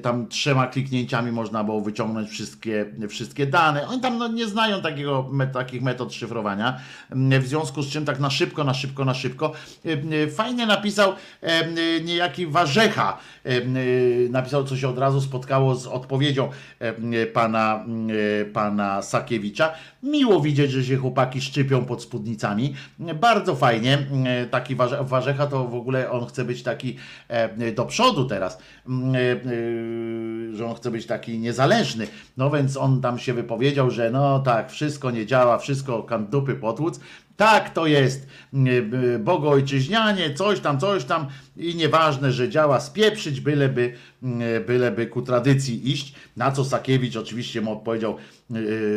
[0.02, 3.88] tam trzema kliknięciami można było wyciągnąć wszystkie, wszystkie dane.
[3.88, 6.80] Oni tam no, nie znają takiego, takich metod szyfrowania,
[7.40, 9.52] w związku z czym tak na szybko, na szybko, na szybko.
[9.84, 11.74] Em, Fajnie napisał em,
[12.04, 13.18] niejaki Warzecha,
[14.30, 16.50] napisał, co się od razu spotkało z odpowiedzią
[17.32, 17.84] pana,
[18.40, 19.72] e, pana Sakiewicza.
[20.02, 22.74] Miło widzieć, że się chłopaki szczypią pod spódnicami.
[23.20, 23.98] Bardzo fajnie.
[24.26, 26.96] E, Taki Warze- Warzecha to w ogóle on chce być taki
[27.28, 28.58] e, do przodu teraz,
[28.88, 32.06] Mm, e, e, że on chce być taki niezależny.
[32.36, 36.54] No więc on tam się wypowiedział, że no tak, wszystko nie działa, wszystko kan dupy
[36.54, 37.00] potłuc.
[37.36, 38.26] Tak to jest.
[38.54, 41.26] E, Bogoojczyźnianie, coś tam, coś tam
[41.56, 46.14] i nieważne, że działa spieprzyć, byleby, e, byleby ku tradycji iść.
[46.36, 48.16] Na co Sakiewicz oczywiście mu odpowiedział,
[48.50, 48.56] e,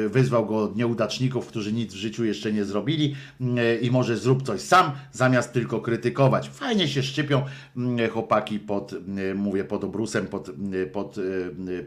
[0.10, 3.16] wyzwał go od nieudaczników, którzy nic w życiu jeszcze nie zrobili
[3.57, 6.49] e, i może zrób coś sam, zamiast tylko krytykować.
[6.49, 7.44] Fajnie się szczypią
[7.78, 8.95] mm, chłopaki pod,
[9.36, 10.49] mówię, pod obrusem, pod,
[10.94, 11.16] pod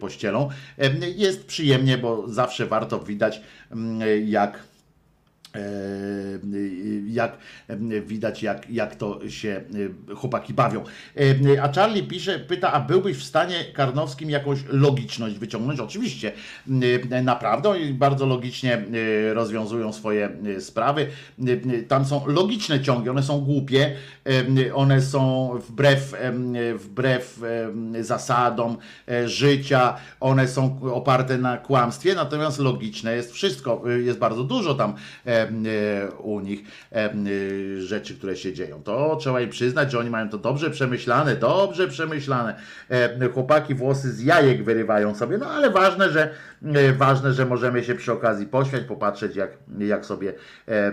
[0.01, 0.49] pościelą.
[1.17, 4.68] Jest przyjemnie, bo zawsze warto widać, mm, jak
[7.07, 7.39] jak
[7.69, 9.61] e, widać, jak, jak to się
[10.11, 10.85] e, chłopaki bawią.
[11.57, 15.81] E, A Charlie pisze, pyta, a byłbyś w stanie Karnowskim jakąś logiczność wyciągnąć?
[15.81, 16.33] Oczywiście,
[17.11, 21.07] e, naprawdę i bardzo logicznie e, rozwiązują swoje e, sprawy.
[21.47, 23.97] E, Tam są logiczne ciągi, one są głupie,
[24.69, 26.33] e, one są wbrew, e,
[26.75, 27.41] wbrew
[27.99, 28.77] e, zasadom
[29.09, 33.83] e, życia, one są oparte na kłamstwie, natomiast logiczne jest wszystko.
[33.91, 34.95] E, Jest bardzo dużo tam
[35.27, 35.38] e, e,
[36.19, 36.61] u nich
[36.93, 37.11] e,
[37.81, 38.83] rzeczy, które się dzieją.
[38.83, 42.55] To trzeba im przyznać, że oni mają to dobrze przemyślane, dobrze przemyślane.
[43.35, 46.31] Chłopaki włosy z jajek wyrywają sobie, no ale ważne, że
[46.65, 50.35] e, ważne, że możemy się przy okazji pośmiać, popatrzeć jak, jak sobie
[50.69, 50.93] e,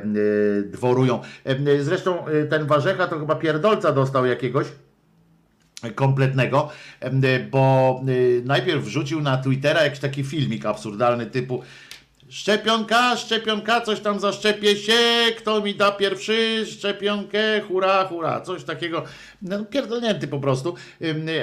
[0.64, 1.22] dworują.
[1.80, 4.68] Zresztą ten Warzecha to chyba pierdolca dostał jakiegoś,
[5.96, 6.70] kompletnego,
[7.52, 11.64] bo y, najpierw wrzucił na Twittera jakiś taki filmik absurdalny typu
[12.30, 14.94] Szczepionka, szczepionka, coś tam zaszczepię się,
[15.38, 19.04] kto mi da pierwszy szczepionkę, hura, hura, coś takiego,
[19.42, 20.76] no, pierdolnięty po prostu,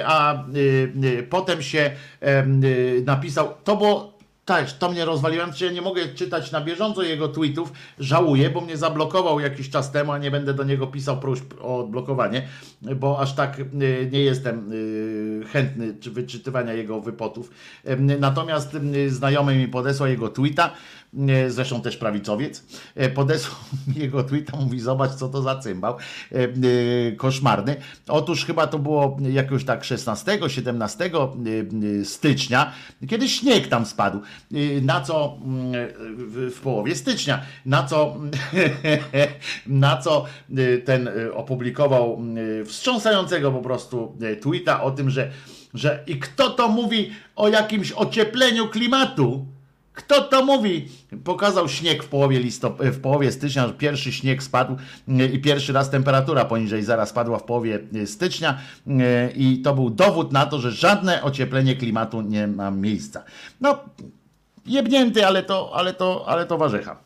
[0.05, 1.91] a y, y, potem się
[2.23, 4.12] y, napisał, to było
[4.45, 8.77] tak, to mnie rozwaliłem, ja nie mogę czytać na bieżąco jego tweetów, żałuję, bo mnie
[8.77, 12.47] zablokował jakiś czas temu, a nie będę do niego pisał próśb o odblokowanie,
[12.95, 13.65] bo aż tak y,
[14.11, 17.51] nie jestem y, chętny czy wyczytywania jego wypotów.
[18.19, 20.71] Natomiast y, znajomy mi podesłał jego tweeta,
[21.47, 22.63] zresztą też prawicowiec,
[23.01, 25.97] y, podesłał mi jego tweeta, mówi zobacz co to za cymbał,
[26.31, 27.75] y, y, koszmarny.
[28.07, 32.73] Otóż chyba to było jakoś tak 16, 17 y, y, stycznia,
[33.09, 34.21] kiedy śnieg tam spadł,
[34.81, 35.37] na co
[36.27, 38.17] w, połowie stycznia, na co
[39.67, 40.25] na co
[40.85, 42.21] ten opublikował
[42.65, 45.31] wstrząsającego po prostu tweeta o tym, że,
[45.73, 49.52] że i kto to mówi o jakimś ociepleniu klimatu?
[49.93, 50.87] Kto to mówi?
[51.23, 54.77] Pokazał śnieg w połowie, listop- w połowie stycznia, pierwszy śnieg spadł
[55.09, 58.57] y, i pierwszy raz temperatura poniżej zera spadła w połowie y, stycznia
[58.87, 58.91] y,
[59.35, 63.23] i to był dowód na to, że żadne ocieplenie klimatu nie ma miejsca.
[63.61, 63.79] No,
[64.65, 66.97] jebnięty, ale to, ale to, ale to warzecha.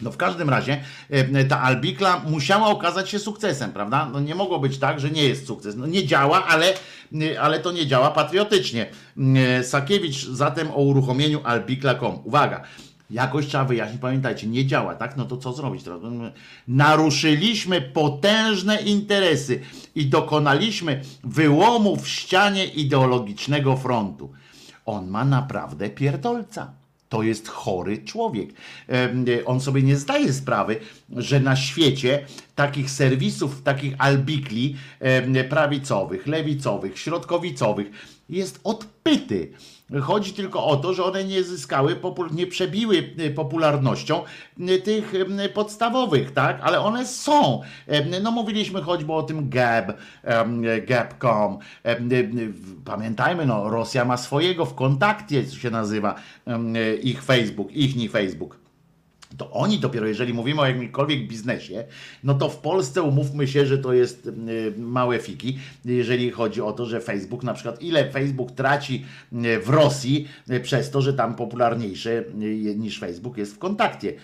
[0.00, 0.80] No w każdym razie
[1.10, 4.08] e, ta Albikla musiała okazać się sukcesem, prawda?
[4.12, 5.76] No nie mogło być tak, że nie jest sukces.
[5.76, 6.74] No nie działa, ale,
[7.22, 8.86] e, ale to nie działa patriotycznie.
[9.36, 12.18] E, Sakiewicz zatem o uruchomieniu Albikla.com.
[12.24, 12.62] Uwaga,
[13.10, 15.16] jakoś trzeba wyjaśnić, pamiętajcie, nie działa, tak?
[15.16, 16.00] No to co zrobić teraz?
[16.68, 19.60] Naruszyliśmy potężne interesy
[19.94, 24.32] i dokonaliśmy wyłomu w ścianie ideologicznego frontu.
[24.86, 26.77] On ma naprawdę pierdolca.
[27.08, 28.50] To jest chory człowiek.
[29.46, 30.80] On sobie nie zdaje sprawy,
[31.16, 34.76] że na świecie takich serwisów, takich albikli
[35.48, 37.86] prawicowych, lewicowych, środkowicowych
[38.28, 39.52] jest odpyty.
[40.02, 41.96] Chodzi tylko o to, że one nie zyskały,
[42.30, 44.22] nie przebiły y, popularnością
[44.60, 46.60] y, tych y, podstawowych, tak?
[46.62, 47.62] Ale one są.
[48.22, 49.92] No mówiliśmy choćby o tym Gab,
[50.86, 51.58] Gab.com.
[52.84, 56.14] Pamiętajmy, no Rosja ma swojego w kontakcie, się nazywa
[57.02, 58.67] ich Facebook, ichni Facebook
[59.36, 61.84] to oni dopiero, jeżeli mówimy o jakimkolwiek biznesie,
[62.24, 66.72] no to w Polsce umówmy się, że to jest y, małe fiki, jeżeli chodzi o
[66.72, 71.14] to, że Facebook, na przykład ile Facebook traci y, w Rosji y, przez to, że
[71.14, 72.24] tam popularniejsze
[72.76, 74.14] niż Facebook jest w kontakcie.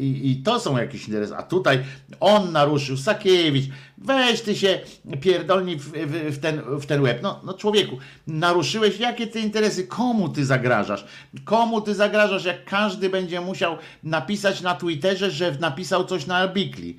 [0.00, 1.36] I to są jakieś interesy.
[1.36, 1.78] A tutaj
[2.20, 3.70] on naruszył, Sakiewicz,
[4.04, 4.80] Weź ty się
[5.20, 7.18] pierdolni w, w, w, ten, w ten łeb.
[7.22, 9.86] No, no człowieku, naruszyłeś jakie ty interesy?
[9.86, 11.04] Komu ty zagrażasz?
[11.44, 16.96] Komu ty zagrażasz, jak każdy będzie musiał napisać na Twitterze, że napisał coś na Albikli?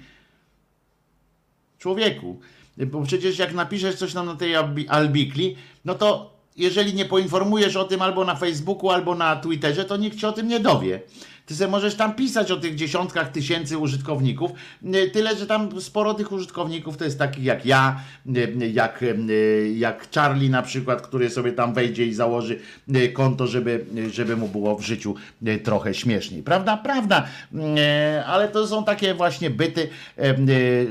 [1.80, 2.40] Człowieku,
[2.78, 5.56] bo przecież jak napiszesz coś nam na tej Albi- Albikli,
[5.86, 10.18] no to jeżeli nie poinformujesz o tym albo na Facebooku, albo na Twitterze, to nikt
[10.18, 11.02] cię o tym nie dowie.
[11.46, 14.52] Ty sobie możesz tam pisać o tych dziesiątkach tysięcy użytkowników,
[14.96, 18.00] y, tyle, że tam sporo tych użytkowników to jest takich jak ja,
[18.36, 22.60] y, jak, y, jak Charlie na przykład, który sobie tam wejdzie i założy
[23.14, 25.16] konto, żeby, żeby mu było w życiu
[25.64, 26.44] trochę śmieszniej.
[26.44, 26.78] Prawda?
[26.78, 27.28] Prawda.
[27.54, 29.90] Y, Ale to są takie właśnie byty,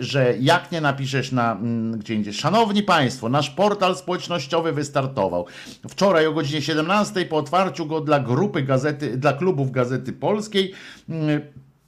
[0.01, 2.35] że jak nie napiszesz na mm, gdzie indziej.
[2.35, 5.47] Szanowni Państwo, nasz portal społecznościowy wystartował.
[5.89, 10.42] Wczoraj o godzinie 17 po otwarciu go dla grupy gazety, dla klubów Gazety Polskiej
[11.09, 11.41] mm,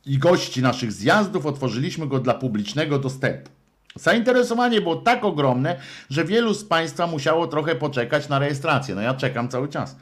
[0.06, 3.50] i gości naszych zjazdów otworzyliśmy go dla publicznego dostępu.
[3.96, 5.76] Zainteresowanie było tak ogromne,
[6.10, 8.94] że wielu z Państwa musiało trochę poczekać na rejestrację.
[8.94, 9.96] No ja czekam cały czas.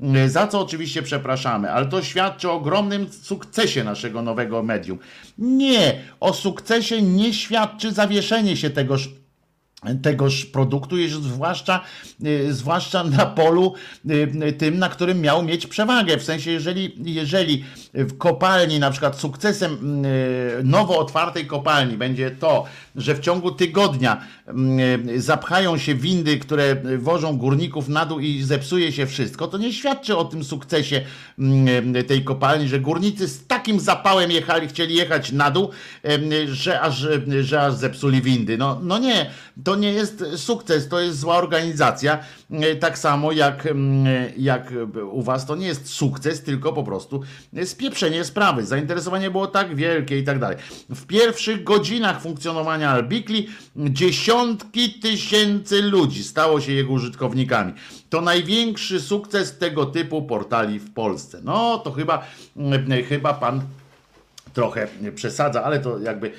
[0.00, 4.98] Yy, Za co oczywiście przepraszamy, ale to świadczy o ogromnym sukcesie naszego nowego medium.
[5.38, 9.08] Nie, o sukcesie nie świadczy zawieszenie się tegoż
[10.02, 11.80] tegoż produktu, zwłaszcza,
[12.26, 13.74] y, zwłaszcza na polu
[14.10, 16.16] y, tym, na którym miał mieć przewagę.
[16.16, 17.64] W sensie, jeżeli, jeżeli
[18.04, 22.64] w kopalni, na przykład sukcesem y, nowo otwartej kopalni będzie to,
[22.96, 24.24] że w ciągu tygodnia
[25.16, 29.72] y, zapchają się windy, które wożą górników na dół i zepsuje się wszystko, to nie
[29.72, 31.00] świadczy o tym sukcesie
[31.98, 35.70] y, tej kopalni, że górnicy z takim zapałem jechali, chcieli jechać na dół,
[36.46, 37.06] że aż,
[37.40, 38.58] że aż zepsuli windy.
[38.58, 39.30] No, no nie,
[39.64, 42.18] to nie jest sukces, to jest zła organizacja.
[42.80, 44.06] Tak samo jak, mm,
[44.36, 44.72] jak
[45.12, 47.22] u was to nie jest sukces, tylko po prostu
[47.88, 48.66] spieprzenie sprawy.
[48.66, 50.56] Zainteresowanie było tak wielkie i tak dalej.
[50.90, 57.72] W pierwszych godzinach funkcjonowania Albikli dziesiątki tysięcy ludzi stało się jego użytkownikami.
[58.10, 61.40] To największy sukces tego typu portali w Polsce.
[61.44, 63.62] No to chyba, mm, chyba pan
[64.52, 66.32] trochę przesadza, ale to jakby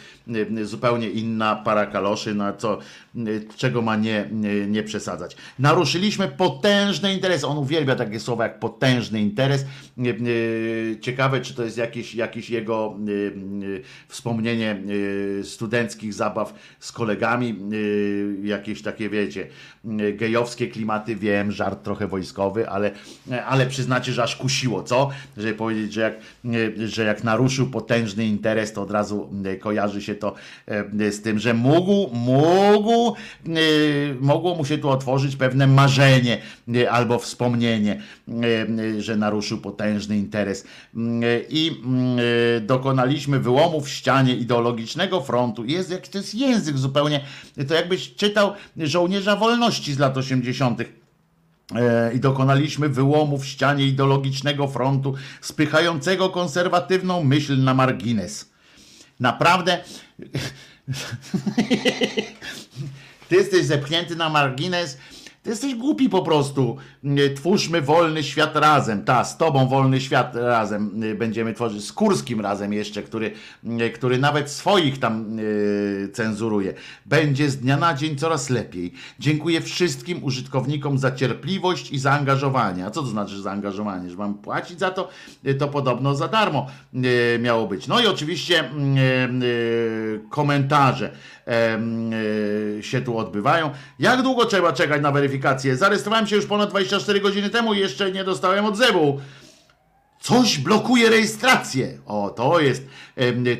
[0.64, 2.80] zupełnie inna para kaloszy, na co,
[3.16, 5.36] y, czego ma nie, nie, nie przesadzać.
[5.60, 7.44] Naruszyliśmy potężny interes.
[7.44, 9.66] On uwielbia takie słowa jak potężny interes.
[9.98, 16.54] Y, y, Ciekawe, czy to jest jakieś, jakieś jego y, y, wspomnienie y, studenckich zabaw
[16.80, 19.48] z kolegami, y, jakieś takie, wiecie,
[19.86, 22.92] y, gejowskie klimaty, wiem, żart trochę wojskowy, ale,
[23.46, 25.10] ale przyznacie, że aż kusiło, co?
[25.38, 26.14] Żeby powiedzieć, że jak,
[26.46, 30.36] y, że jak naruszył potężny interes, to od razu y, kojarzy się to
[31.02, 33.16] y, z tym, że mógł, mógł,
[33.48, 36.38] y, mogło mu się tu otworzyć pewne marzenie
[36.76, 38.02] y, albo wspomnienie,
[39.00, 40.64] że naruszył potężny interes.
[40.64, 41.72] Y, I
[42.58, 45.66] y, dokonaliśmy wyłomu w ścianie ideologicznego frontu.
[45.66, 47.22] Jest, jak to jest język zupełnie,
[47.68, 50.82] to jakbyś czytał żołnierza wolności z lat 80.
[51.76, 58.50] E, i dokonaliśmy wyłomu w ścianie ideologicznego frontu, spychającego konserwatywną myśl na margines.
[59.20, 59.84] Naprawdę.
[63.30, 64.98] Ty jesteś zepchnięty na margines.
[65.44, 66.78] Ty jesteś głupi po prostu.
[67.36, 69.03] Twórzmy wolny świat razem.
[69.03, 71.86] Ta, z tobą wolny świat razem y, będziemy tworzyć.
[71.86, 73.32] Z Kurskim razem jeszcze, który,
[73.82, 76.74] y, który nawet swoich tam y, cenzuruje.
[77.06, 78.94] Będzie z dnia na dzień coraz lepiej.
[79.20, 82.86] Dziękuję wszystkim użytkownikom za cierpliwość i zaangażowanie.
[82.86, 84.10] A co to znaczy zaangażowanie?
[84.10, 85.10] Że mam płacić za to?
[85.60, 86.68] To podobno za darmo
[87.40, 87.88] miało być.
[87.88, 88.64] No i oczywiście
[89.41, 91.11] y, komentarze
[92.81, 93.71] się tu odbywają.
[93.99, 95.76] Jak długo trzeba czekać na weryfikację?
[95.78, 99.19] Zarejestrowałem się już ponad 24 godziny temu i jeszcze nie dostałem odzewu.
[100.19, 101.97] Coś blokuje rejestrację.
[102.05, 102.84] O, to jest,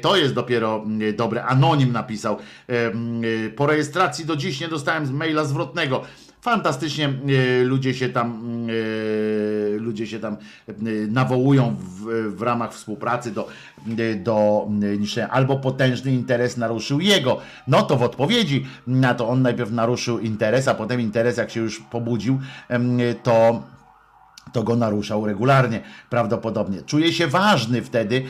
[0.01, 1.43] to jest dopiero dobre.
[1.45, 2.37] Anonim napisał.
[2.69, 6.03] Y, Po rejestracji do dziś nie dostałem maila zwrotnego.
[6.49, 10.37] Fantastycznie y, ludzie się tam y, ludzie się tam
[10.87, 13.47] y, nawołują w, w ramach współpracy do,
[14.17, 14.67] do
[14.99, 15.29] niszczenia.
[15.29, 17.37] Albo potężny interes naruszył jego.
[17.67, 21.59] No to w odpowiedzi na to on najpierw naruszył interes, a potem interes jak się
[21.59, 22.39] już pobudził,
[23.23, 23.63] to
[24.53, 26.81] to go naruszał regularnie, prawdopodobnie.
[26.81, 28.23] Czuje się ważny wtedy,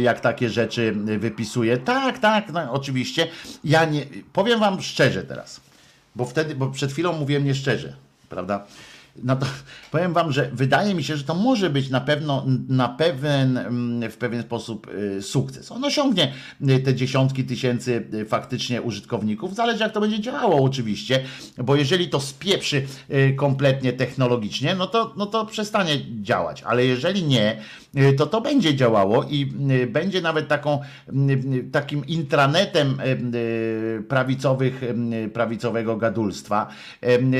[0.00, 1.76] jak takie rzeczy wypisuje.
[1.76, 3.26] Tak, tak, no, oczywiście.
[3.64, 5.60] Ja nie, powiem wam szczerze teraz,
[6.16, 7.96] bo wtedy, bo przed chwilą mówiłem nieszczerze,
[8.28, 8.66] prawda?
[9.16, 9.46] No to
[9.90, 14.10] powiem wam, że wydaje mi się, że to może być na pewno na pewien, mm,
[14.10, 15.72] w pewien sposób y, sukces.
[15.72, 16.32] On osiągnie
[16.68, 19.54] y, te dziesiątki tysięcy y, faktycznie użytkowników.
[19.54, 21.24] Zależy jak to będzie działało oczywiście,
[21.58, 22.86] bo jeżeli to spieprzy
[23.36, 26.62] kompletnie technologicznie, no to, no to przestanie działać.
[26.62, 27.56] Ale jeżeli nie,
[28.16, 29.46] to to będzie działało i
[29.86, 30.80] będzie nawet taką,
[31.72, 32.98] takim intranetem
[34.08, 34.80] prawicowych,
[35.32, 36.68] prawicowego gadulstwa.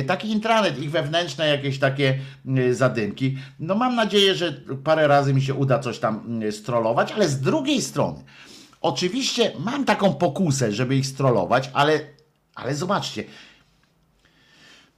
[0.07, 2.19] Taki intranet, ich wewnętrzne jakieś takie
[2.59, 3.39] y, zadymki.
[3.61, 4.53] No mam nadzieję, że
[4.85, 8.25] parę razy mi się uda coś tam y, strollować, ale z drugiej strony,
[8.81, 12.01] oczywiście mam taką pokusę, żeby ich strollować, ale,
[12.55, 13.25] ale zobaczcie,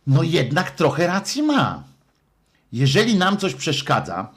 [0.06, 1.84] no jednak trochę racji ma.
[2.72, 4.28] Jeżeli nam coś przeszkadza,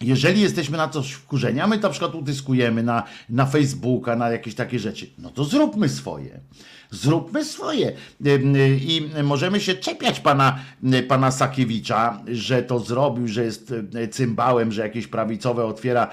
[0.00, 4.54] jeżeli jesteśmy na coś wkurzeni, a my na przykład utyskujemy na, na Facebooka, na jakieś
[4.54, 6.40] takie rzeczy, no to zróbmy swoje.
[6.90, 7.92] Zróbmy swoje.
[8.26, 10.58] Y, I możemy się czepiać pana,
[10.94, 16.10] y, pana Sakiewicza, że to zrobił, że jest y, cymbałem, że jakieś prawicowe otwiera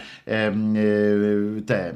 [1.66, 1.93] te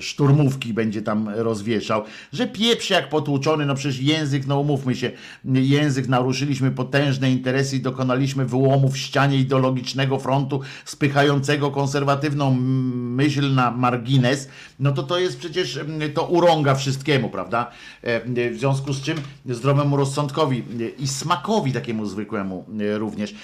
[0.00, 2.02] szturmówki, będzie tam rozwieszał,
[2.32, 5.10] że pieprzy jak potłuczony, no przecież język, no umówmy się,
[5.44, 13.70] język naruszyliśmy potężne interesy i dokonaliśmy wyłomu w ścianie ideologicznego frontu spychającego konserwatywną myśl na
[13.70, 14.48] margines,
[14.80, 15.80] no to to jest przecież,
[16.14, 17.70] to urąga wszystkiemu, prawda?
[18.02, 18.11] E,
[18.50, 23.32] W związku z czym zdrowemu rozsądkowi e, i smakowi takiemu zwykłemu e, również.
[23.32, 23.36] E,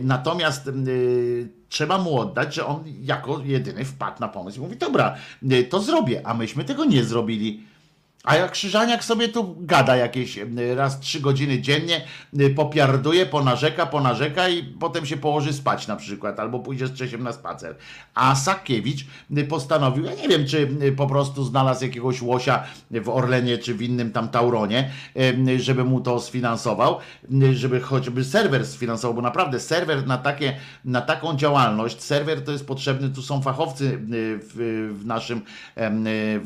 [0.00, 0.72] Natomiast e,
[1.68, 5.14] trzeba mu oddać, że on jako jedyny wpadł na pomysł mówi, dobra,
[5.50, 7.62] e, to zrobię, a myśmy tego nie zrobili.
[8.26, 10.38] A jak Krzyżaniak sobie tu gada jakieś
[10.76, 12.04] raz trzy godziny dziennie,
[12.38, 17.22] e, popiarduje, ponarzeka, ponarzeka i potem się położy spać na przykład, albo pójdzie z Czesiem
[17.22, 17.76] na spacer.
[18.14, 19.06] A Sakiewicz
[19.36, 23.74] e, postanowił, ja nie wiem, czy e, po prostu znalazł jakiegoś łosia w Orlenie, czy
[23.74, 24.90] w innym tam Tauronie,
[25.58, 26.98] żeby mu to sfinansował,
[27.52, 32.66] żeby choćby serwer sfinansował, bo naprawdę serwer na, takie, na taką działalność, serwer to jest
[32.66, 35.42] potrzebny, tu są fachowcy w, w naszym,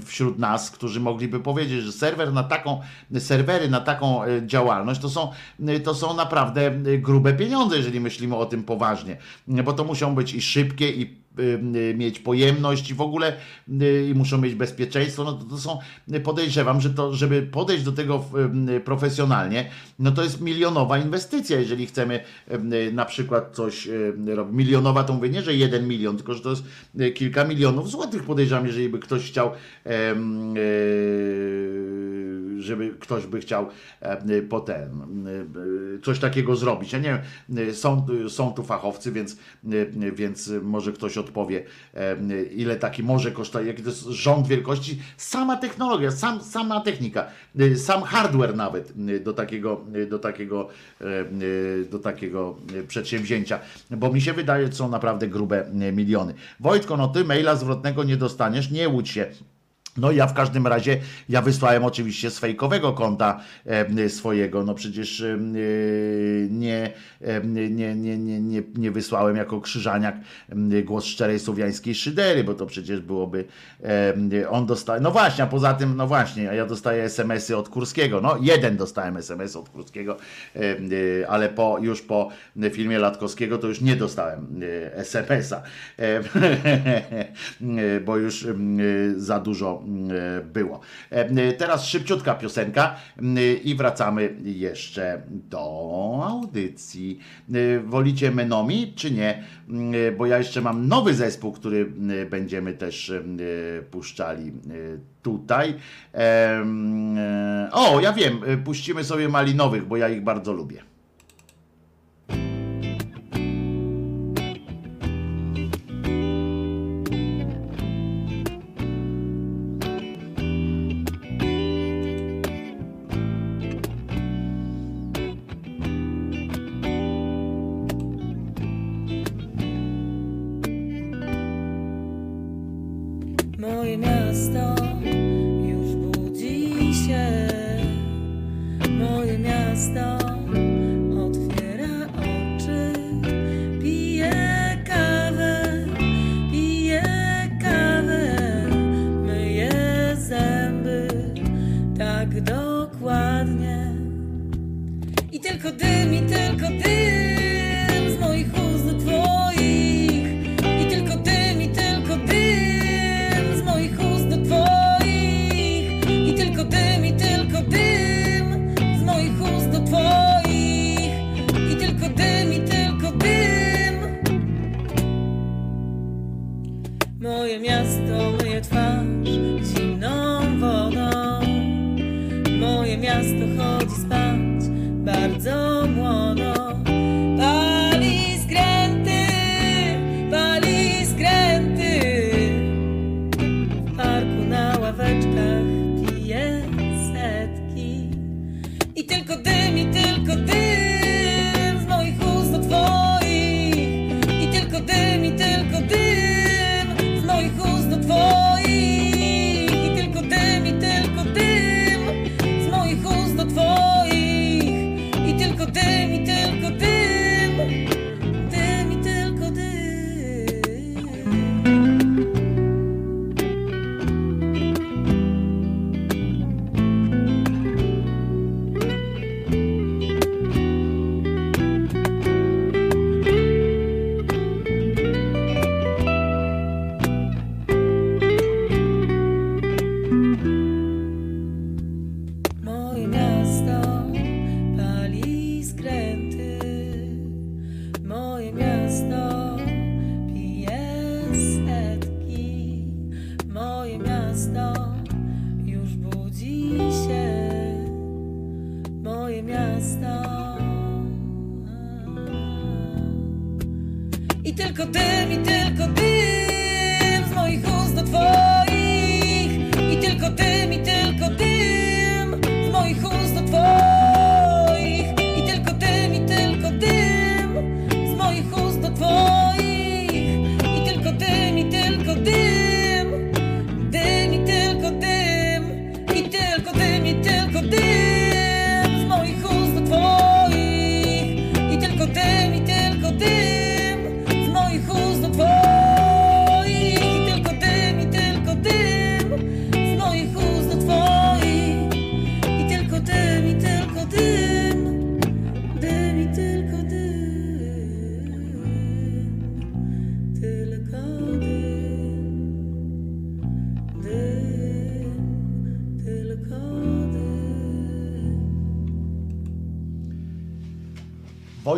[0.04, 2.80] wśród nas, którzy mogliby powiedzieć, że serwer na taką,
[3.18, 5.30] serwery na taką e, działalność to są,
[5.66, 9.16] e, to są naprawdę e, grube pieniądze, jeżeli myślimy o tym poważnie,
[9.64, 11.20] bo to muszą być i szybkie, i
[11.94, 13.36] mieć pojemność i w ogóle
[13.82, 15.78] y, i muszą mieć bezpieczeństwo, no to, to są,
[16.22, 18.24] podejrzewam, że to, żeby podejść do tego
[18.76, 24.56] y, profesjonalnie, no to jest milionowa inwestycja, jeżeli chcemy y, na przykład coś y, robić.
[24.56, 26.64] Milionowa to mówię nie, że jeden milion, tylko że to jest
[27.00, 29.90] y, kilka milionów złotych podejrzewam, jeżeli by ktoś chciał y,
[32.60, 33.66] żeby ktoś by chciał
[34.00, 35.02] e, potem
[35.98, 36.92] e, coś takiego zrobić.
[36.92, 39.36] Ja nie wiem, są, są tu fachowcy, więc,
[40.02, 41.64] e, więc może ktoś odpowie,
[42.56, 44.98] ile taki może kosztować, jaki to jest rząd wielkości.
[45.16, 47.26] Sama technologia, sam, sama technika,
[47.76, 50.68] sam hardware nawet do takiego, do takiego,
[51.90, 52.56] do takiego
[52.88, 53.58] przedsięwzięcia,
[53.90, 56.34] bo mi się wydaje, że są naprawdę grube miliony.
[56.60, 59.30] Wojtko, no ty maila zwrotnego nie dostaniesz, nie łudź się.
[59.96, 63.40] No ja w każdym razie, ja wysłałem oczywiście z fejkowego konta
[64.08, 65.38] swojego, no przecież e,
[66.50, 66.92] nie,
[67.44, 70.16] nie, nie, nie, nie, wysłałem jako krzyżaniak
[70.84, 73.44] głos szczerej słowiańskiej szydery, bo to przecież byłoby,
[74.50, 78.20] on dostaje, no właśnie, a poza tym, no właśnie, a ja dostaję smsy od Kurskiego,
[78.20, 80.16] no jeden dostałem SMS od Kurskiego,
[80.56, 80.60] e,
[81.28, 82.28] ale po, już po
[82.72, 85.62] filmie Latkowskiego to już nie dostałem e, SMS-a,
[88.06, 88.46] bo już
[89.16, 89.79] za dużo
[90.38, 90.80] e, było.
[91.10, 92.96] E, Teraz szybciutka piosenka
[93.36, 97.18] e, i wracamy jeszcze do audycji.
[97.54, 99.44] E, Wolicie Menomi czy nie?
[100.08, 101.92] E, Bo ja jeszcze mam nowy zespół, który
[102.22, 103.22] e, będziemy też e,
[103.82, 104.52] puszczali e,
[105.22, 105.74] tutaj.
[106.14, 106.64] E,
[107.72, 110.82] O, ja wiem, e, puścimy sobie malinowych, bo ja ich bardzo lubię.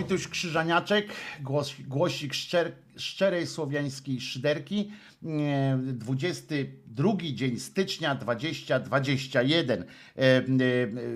[0.02, 4.90] Wojtuś Krzyżaniaczek, głos, głosik szczer, szczerej słowiańskiej szyderki,
[5.24, 6.54] e, 20
[6.94, 9.82] drugi dzień stycznia 2021.
[9.82, 9.84] E,
[10.16, 10.42] e,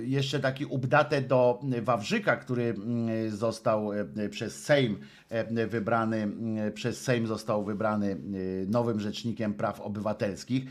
[0.04, 4.98] jeszcze taki updatę do Wawrzyka, który mm, został e, przez Sejm
[5.68, 6.28] wybrany,
[6.74, 8.16] przez Sejm został wybrany
[8.66, 10.64] nowym rzecznikiem praw obywatelskich.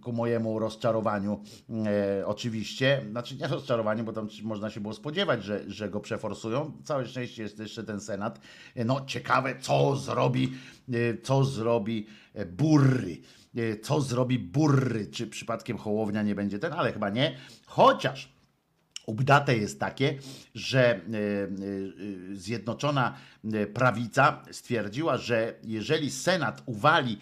[0.00, 1.42] Ku mojemu rozczarowaniu
[2.24, 6.72] oczywiście, znaczy nie rozczarowaniu, bo tam można się było spodziewać, że, że go przeforsują.
[6.84, 8.40] Całe szczęście jest jeszcze ten Senat.
[8.76, 10.52] No ciekawe, co zrobi,
[11.22, 12.06] co zrobi
[12.46, 13.18] Burry.
[13.56, 15.06] E, Co zrobi Burry?
[15.06, 16.72] Czy przypadkiem Hołownia nie będzie ten?
[16.72, 17.36] Ale chyba nie.
[17.66, 18.38] Chociaż
[19.08, 20.18] Update jest takie,
[20.54, 23.14] że e, e, Zjednoczona
[23.74, 27.18] Prawica stwierdziła, że jeżeli Senat uwali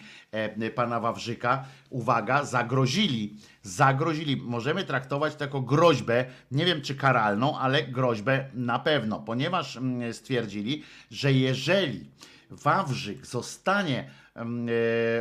[0.75, 7.83] pana Wawrzyka, uwaga, zagrozili, zagrozili, możemy traktować to jako groźbę, nie wiem czy karalną, ale
[7.83, 12.05] groźbę na pewno, ponieważ mm, stwierdzili, że jeżeli
[12.51, 14.09] Wawrzyk zostanie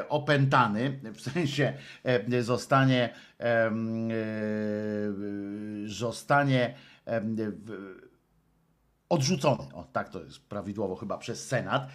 [0.09, 1.73] opętany, w sensie
[2.05, 3.71] e, zostanie, e,
[5.87, 6.75] zostanie
[9.09, 11.89] odrzucony, o tak to jest prawidłowo chyba przez Senat,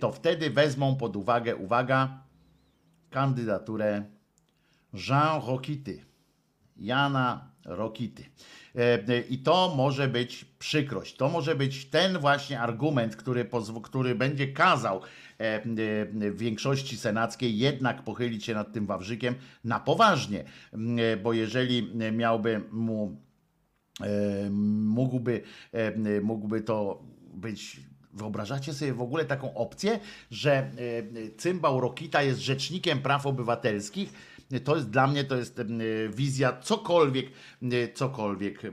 [0.00, 2.22] to wtedy wezmą pod uwagę, uwaga,
[3.10, 4.02] kandydaturę
[5.08, 6.08] Jean Rokity.
[6.78, 8.24] Jana Rokity.
[8.76, 11.16] E, e, I to może być przykrość.
[11.16, 13.50] To może być ten właśnie argument, który,
[13.82, 15.27] który będzie kazał e, e,
[16.32, 19.34] większości senackiej jednak pochylić się nad tym Wawrzykiem
[19.64, 20.44] na poważnie.
[20.98, 23.20] E, Bo jeżeli miałby mu
[24.00, 24.50] e,
[24.84, 25.42] mógłby,
[25.72, 27.02] e, mógłby to
[27.34, 27.80] być.
[28.12, 30.00] Wyobrażacie sobie w ogóle taką opcję,
[30.30, 30.70] że e,
[31.36, 34.37] cymbał Rokita jest rzecznikiem praw obywatelskich?
[34.64, 35.64] To jest dla mnie to jest e,
[36.08, 37.26] wizja cokolwiek,
[37.62, 38.68] e, cokolwiek e,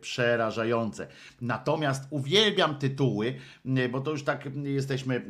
[0.00, 1.06] przerażające.
[1.40, 3.34] Natomiast uwielbiam tytuły,
[3.90, 5.26] bo to już tak jesteśmy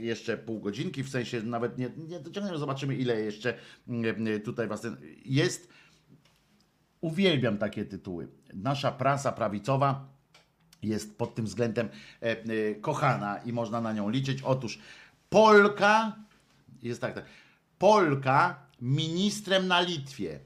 [0.00, 3.54] jeszcze pół godzinki, w sensie nawet nie, nie dociągniemy, zobaczymy ile jeszcze
[4.44, 4.86] tutaj was
[5.24, 5.72] jest
[7.00, 8.28] Uwielbiam takie tytuły.
[8.54, 10.08] Nasza prasa prawicowa
[10.82, 11.88] jest pod tym względem
[12.80, 14.42] kochana i można na nią liczyć.
[14.42, 14.78] Otóż
[15.30, 16.16] Polka
[16.82, 17.24] jest tak, tak.
[17.78, 20.40] Polka ministrem na Litwie.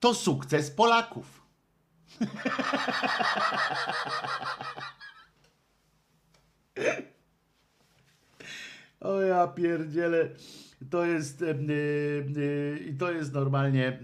[0.00, 1.42] To sukces Polaków.
[9.00, 10.30] O ja pierdzielę.
[10.90, 11.54] To jest e, e,
[12.78, 14.00] i to jest normalnie e,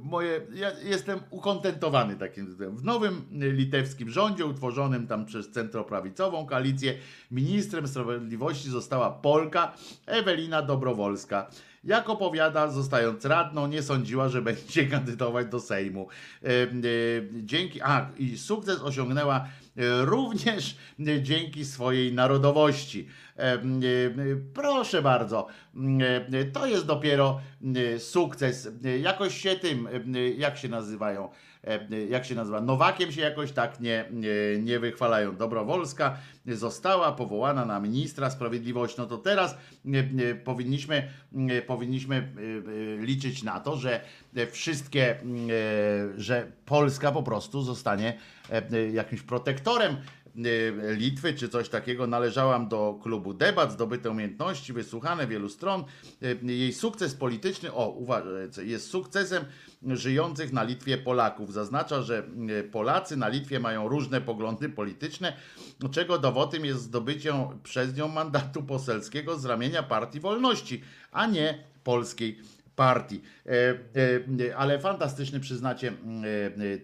[0.00, 0.40] moje.
[0.54, 2.56] Ja jestem ukontentowany takim.
[2.76, 6.94] W nowym litewskim rządzie, utworzonym tam przez centroprawicową koalicję,
[7.30, 9.74] ministrem sprawiedliwości została Polka
[10.06, 11.50] Ewelina Dobrowolska.
[11.86, 16.08] Jak opowiada, zostając radną, nie sądziła, że będzie kandydować do Sejmu.
[16.42, 16.68] E, e,
[17.32, 17.80] Dzięki.
[17.82, 20.76] A, i sukces osiągnęła e, również
[21.22, 23.08] dzięki swojej narodowości.
[24.54, 25.46] Proszę bardzo,
[26.52, 27.40] to jest dopiero
[27.98, 28.68] sukces.
[29.00, 29.88] Jakoś się tym,
[30.36, 31.28] jak się nazywają,
[32.08, 34.28] jak się nazywa, Nowakiem się jakoś tak nie, nie,
[34.60, 35.36] nie wychwalają.
[35.36, 38.96] Dobrowolska została powołana na ministra sprawiedliwości.
[38.98, 39.98] No to teraz e,
[40.30, 41.08] e, powinniśmy,
[41.48, 44.00] e, powinniśmy e, e, liczyć na to, że
[44.36, 45.16] e, wszystkie, e,
[46.16, 48.18] że Polska po prostu zostanie
[48.50, 49.96] e, e, jakimś protektorem e,
[50.96, 52.06] Litwy czy coś takiego.
[52.06, 55.84] Należałam do klubu debat, zdobyte umiejętności, wysłuchane wielu stron.
[56.22, 59.44] E, Jej sukces polityczny, o, uważaj, jest sukcesem
[59.82, 61.52] żyjących na Litwie Polaków.
[61.52, 62.18] Zaznacza, że
[62.58, 65.36] e, Polacy na Litwie mają różne poglądy polityczne,
[65.90, 70.82] czego dowodem jest zdobycie przez nią mandatu poselskiego z ramienia Partii Wolności,
[71.12, 72.38] a nie polskiej
[72.76, 73.22] partii.
[74.56, 75.92] Ale fantastyczny, przyznacie,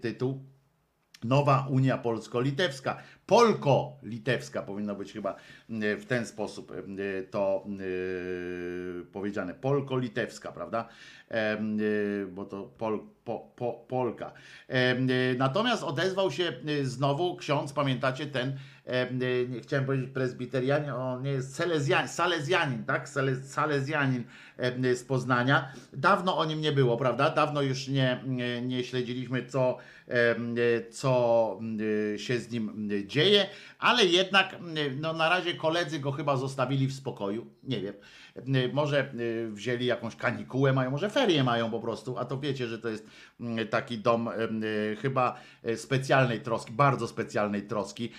[0.01, 0.53] tytuł.
[1.25, 2.97] Nowa Unia Polsko-Litewska.
[3.33, 5.37] Polko-litewska powinno być chyba
[5.71, 9.55] y, w ten sposób y, to y, powiedziane.
[9.55, 10.89] Polko-litewska, prawda?
[12.29, 14.33] Bo to Pol, po, po, Polka.
[15.39, 16.53] Natomiast odezwał się
[16.83, 18.59] znowu ksiądz, pamiętacie ten,
[19.63, 23.09] chciałem powiedzieć prezbiterianin, on nie jest Salezjanin, Salezjanin tak?
[23.09, 24.25] Sale, Salezjanin
[24.95, 25.73] z Poznania.
[25.93, 27.31] Dawno o nim nie było, prawda?
[27.31, 28.25] Dawno już nie,
[28.63, 29.79] nie, śledziliśmy, co,
[30.91, 31.61] co
[32.17, 33.47] się z nim y, dzieje,
[33.79, 37.47] ale jednak y, no, na razie koledzy go chyba zostawili w spokoju.
[37.63, 37.95] Nie wiem.
[38.37, 42.67] Y, Może y, wzięli jakąś kanikułę, mają, może ferie mają po prostu, a to wiecie,
[42.67, 43.07] że to jest
[43.41, 45.41] mm, taki dom y, chyba
[45.77, 48.13] specjalnej troski, bardzo specjalnej troski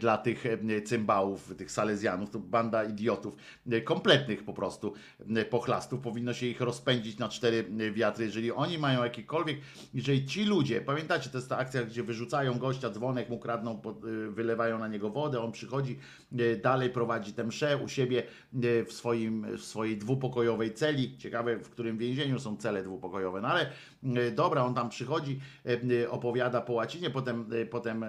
[0.00, 0.44] dla tych
[0.84, 3.36] cymbałów, tych salezjanów, to banda idiotów,
[3.84, 4.94] kompletnych po prostu
[5.50, 6.00] pochlastów.
[6.00, 8.24] Powinno się ich rozpędzić na cztery wiatry.
[8.24, 9.58] Jeżeli oni mają jakikolwiek,
[9.94, 13.80] jeżeli ci ludzie, pamiętacie, to jest ta akcja, gdzie wyrzucają gościa, dzwonek mu kradną,
[14.30, 15.98] wylewają na niego wodę, on przychodzi
[16.62, 18.22] dalej, prowadzi tę mszę u siebie
[18.86, 21.18] w, swoim, w swojej dwupokojowej celi.
[21.18, 23.70] Ciekawe, w którym więzieniu są cele dwupokojowe, no ale
[24.18, 28.04] y, dobra, on tam przychodzi, y, y, opowiada po łacinie, potem, potem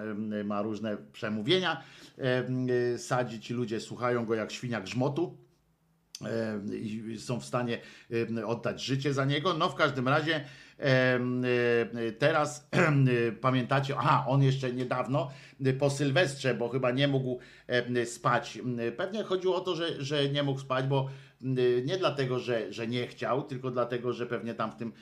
[0.46, 1.82] ma różne przemówienia,
[2.96, 5.36] sadzi ci ludzie, słuchają go jak świnia grzmotu
[6.24, 7.78] e, i są w stanie
[8.38, 9.54] e, oddać życie za niego.
[9.54, 10.44] No w każdym razie
[10.78, 11.20] e,
[11.94, 15.30] e, teraz e, pamiętacie, aha, on jeszcze niedawno
[15.64, 18.58] e, po Sylwestrze, bo chyba nie mógł e, spać.
[18.78, 21.27] E, Pewnie chodziło o to, że, że nie mógł spać, bo e,
[21.84, 24.92] nie dlatego, że, że nie chciał, tylko dlatego, że pewnie tam w tym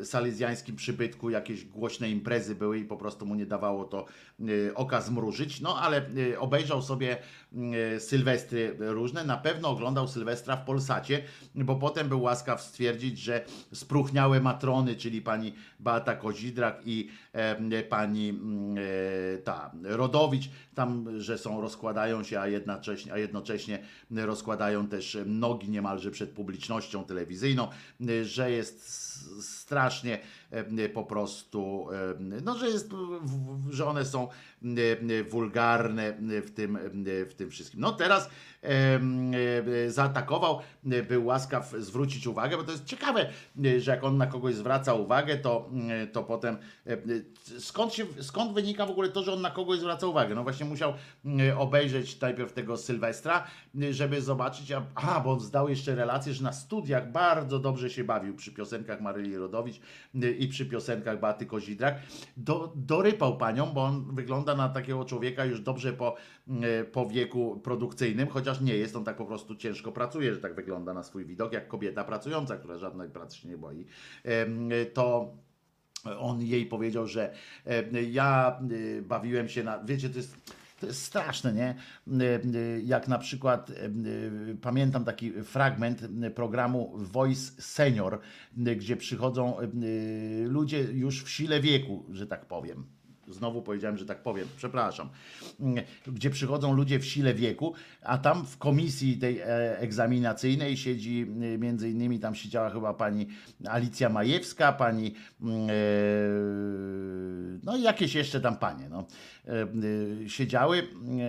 [0.00, 4.06] e, salezjańskim przybytku jakieś głośne imprezy były i po prostu mu nie dawało to
[4.40, 5.60] e, oka zmrużyć.
[5.60, 6.06] No ale
[6.38, 7.16] obejrzał sobie
[7.98, 9.24] sylwestry różne.
[9.24, 11.22] Na pewno oglądał Sylwestra w Polsacie,
[11.54, 18.28] bo potem był łaskaw stwierdzić, że spróchniałe matrony, czyli pani Beata Kozidrak i e, pani
[18.28, 18.76] mm,
[19.34, 23.78] e, ta Rodowicz, tam, że są, rozkładają się, a jednocześnie, a jednocześnie
[24.10, 27.68] rozkładają też nogi niemalże przed publicznością telewizyjną,
[28.08, 29.09] e, że jest
[29.40, 30.18] strasznie
[30.50, 32.90] e, po prostu, e, no, że jest,
[33.70, 36.78] że one są e, wulgarne w tym,
[37.28, 37.80] w tym wszystkim.
[37.80, 38.30] No teraz
[39.88, 43.28] zaatakował, e, był łaskaw zwrócić uwagę, bo to jest ciekawe,
[43.64, 46.56] e, że jak on na kogoś zwraca uwagę, to, e, to potem
[47.58, 50.34] skąd, się, skąd wynika w ogóle to, że on na kogoś zwraca uwagę?
[50.34, 50.94] No właśnie musiał
[51.58, 53.46] obejrzeć najpierw tego Sylwestra,
[53.90, 58.04] żeby zobaczyć, a, aha, bo on zdał jeszcze relację, że na studiach bardzo dobrze się
[58.04, 59.80] bawił przy piosenkach Maryli Rodowicz
[60.38, 61.94] i przy piosenkach Beaty Kozidrak.
[62.36, 66.16] Do, dorypał panią, bo on wygląda na takiego człowieka już dobrze po,
[66.92, 70.94] po wieku produkcyjnym, chociaż nie jest, on tak po prostu ciężko pracuje, że tak wygląda
[70.94, 73.86] na swój widok, jak kobieta pracująca, która żadnej pracy się nie boi.
[74.94, 75.34] To
[76.18, 77.34] on jej powiedział, że
[78.10, 78.60] ja
[78.98, 79.84] e, bawiłem się na.
[79.84, 80.36] Wiecie, to jest.
[80.80, 81.74] To jest straszne, nie?
[82.24, 83.72] E, Jak na przykład
[84.62, 88.20] pamiętam taki fragment programu Voice Senior,
[88.56, 89.56] gdzie przychodzą
[90.44, 92.99] ludzie już w sile wieku, że tak powiem.
[93.34, 95.08] Znowu powiedziałem, że tak powiem, przepraszam.
[95.60, 101.26] Mm, Gdzie przychodzą ludzie w sile wieku, a tam w komisji tej e, egzaminacyjnej siedzi
[101.54, 103.26] e, między innymi, tam siedziała chyba pani
[103.68, 105.72] Alicja Majewska, pani mm, e,
[107.62, 109.06] no i jakieś jeszcze tam panie, no,
[109.46, 109.62] e,
[110.24, 110.88] e, siedziały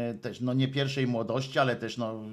[0.09, 2.23] e, też, no nie pierwszej młodości, ale też no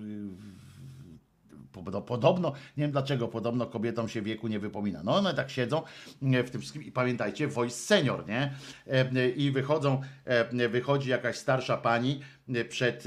[2.07, 5.02] Podobno, nie wiem dlaczego, podobno kobietom się wieku nie wypomina.
[5.05, 5.82] No one tak siedzą
[6.23, 8.52] e, w tym wszystkim i pamiętajcie, voice senior, nie?
[8.86, 12.20] E, I wychodzą, e, wychodzi jakaś starsza pani
[12.68, 13.05] przed,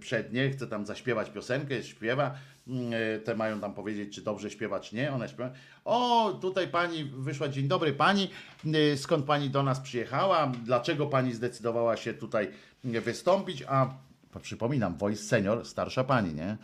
[0.00, 2.34] przed nie, chce tam zaśpiewać piosenkę, śpiewa,
[2.68, 2.92] mm,
[3.24, 5.50] te mają tam powiedzieć, czy dobrze śpiewa, czy nie, ona śpiewa.
[5.84, 8.30] O, tutaj pani wyszła, dzień dobry pani,
[8.96, 12.48] skąd pani do nas przyjechała, dlaczego pani zdecydowała się tutaj
[12.84, 13.94] wystąpić, a
[14.40, 16.56] Przypominam, voice senior, starsza pani, nie?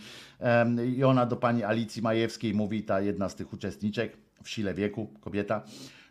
[0.96, 5.14] I ona do pani Alicji Majewskiej mówi, ta jedna z tych uczestniczek w sile wieku,
[5.20, 5.62] kobieta,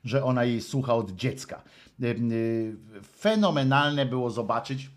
[0.04, 1.64] że ona jej słucha od dziecka.
[2.04, 2.76] Y,
[3.20, 4.90] Fenomenalne było zobaczyć,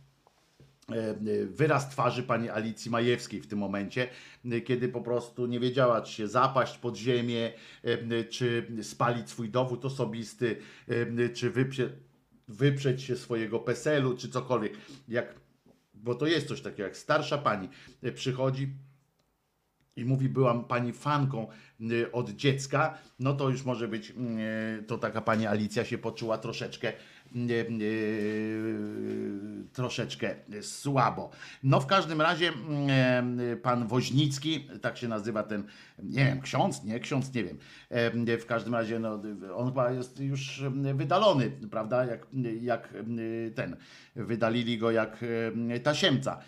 [0.92, 1.15] e,
[1.47, 4.08] wyraz twarzy pani Alicji Majewskiej w tym momencie,
[4.44, 7.52] e, kiedy po prostu nie wiedziała, czy się zapaść pod ziemię,
[7.84, 10.57] e, czy spalić swój dowód osobisty,
[10.89, 11.91] e, czy wyprze,
[12.49, 14.73] wyprzeć się swojego PESEL-u, czy cokolwiek.
[15.08, 15.42] Jak,
[16.03, 17.69] bo to jest coś takiego, jak starsza pani
[18.03, 18.69] e, przychodzi,
[19.97, 21.47] i mówi, byłam pani fanką
[21.81, 26.39] y, od dziecka, no to już może być, y, to taka pani Alicja się poczuła
[26.39, 26.95] troszeczkę e,
[29.73, 31.31] troszeczkę słabo.
[31.62, 35.65] No w każdym razie mm, e, pan Woźnicki, tak się nazywa ten,
[36.02, 37.59] nie wiem, ksiądz, nie ksiądz, nie wiem.
[37.91, 39.23] E, W każdym razie no,
[39.55, 40.62] on chyba jest już
[40.94, 42.27] wydalony, prawda, jak,
[42.61, 42.94] jak
[43.55, 43.77] ten,
[44.17, 45.25] wydalili go jak
[45.70, 46.39] e, tasiemca.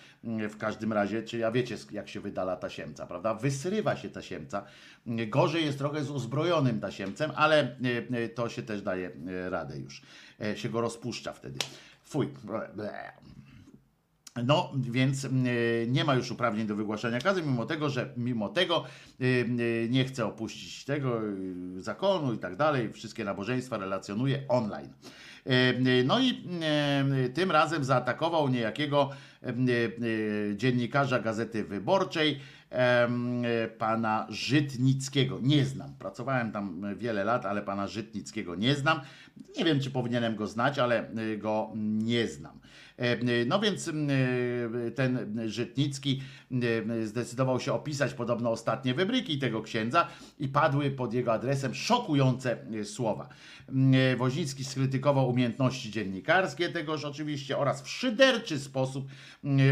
[0.51, 3.35] W każdym razie, czy ja wiecie jak się wydala tasiemca, prawda?
[3.35, 4.65] Wysrywa się tasiemca.
[5.07, 7.77] Gorzej jest trochę z uzbrojonym tasiemcem, ale
[8.11, 10.03] e, to się też daje e, radę już.
[10.41, 11.59] E, Się go rozpuszcza wtedy.
[12.05, 12.29] Fuj.
[14.45, 18.85] No, więc y, nie ma już uprawnień do wygłaszania kazy, mimo tego, że mimo tego
[19.21, 21.21] y, nie chce opuścić tego
[21.79, 22.93] zakonu i tak dalej.
[22.93, 24.93] Wszystkie nabożeństwa relacjonuje online.
[26.05, 26.49] No i
[27.35, 29.11] tym razem zaatakował niejakiego
[30.55, 32.41] dziennikarza Gazety Wyborczej,
[33.79, 35.39] pana Żytnickiego.
[35.43, 35.95] Nie znam.
[35.99, 39.01] Pracowałem tam wiele lat, ale pana Żytnickiego nie znam.
[39.57, 42.61] Nie wiem, czy powinienem go znać, ale y, go nie znam.
[42.97, 43.93] E, No więc e,
[44.91, 46.23] ten Żytnicki
[47.01, 50.09] e, zdecydował się opisać podobno ostatnie wybryki tego księdza
[50.39, 53.29] i padły pod jego adresem szokujące słowa.
[54.17, 59.09] Woźnicki skrytykował umiejętności dziennikarskie tegoż oczywiście oraz w szyderczy sposób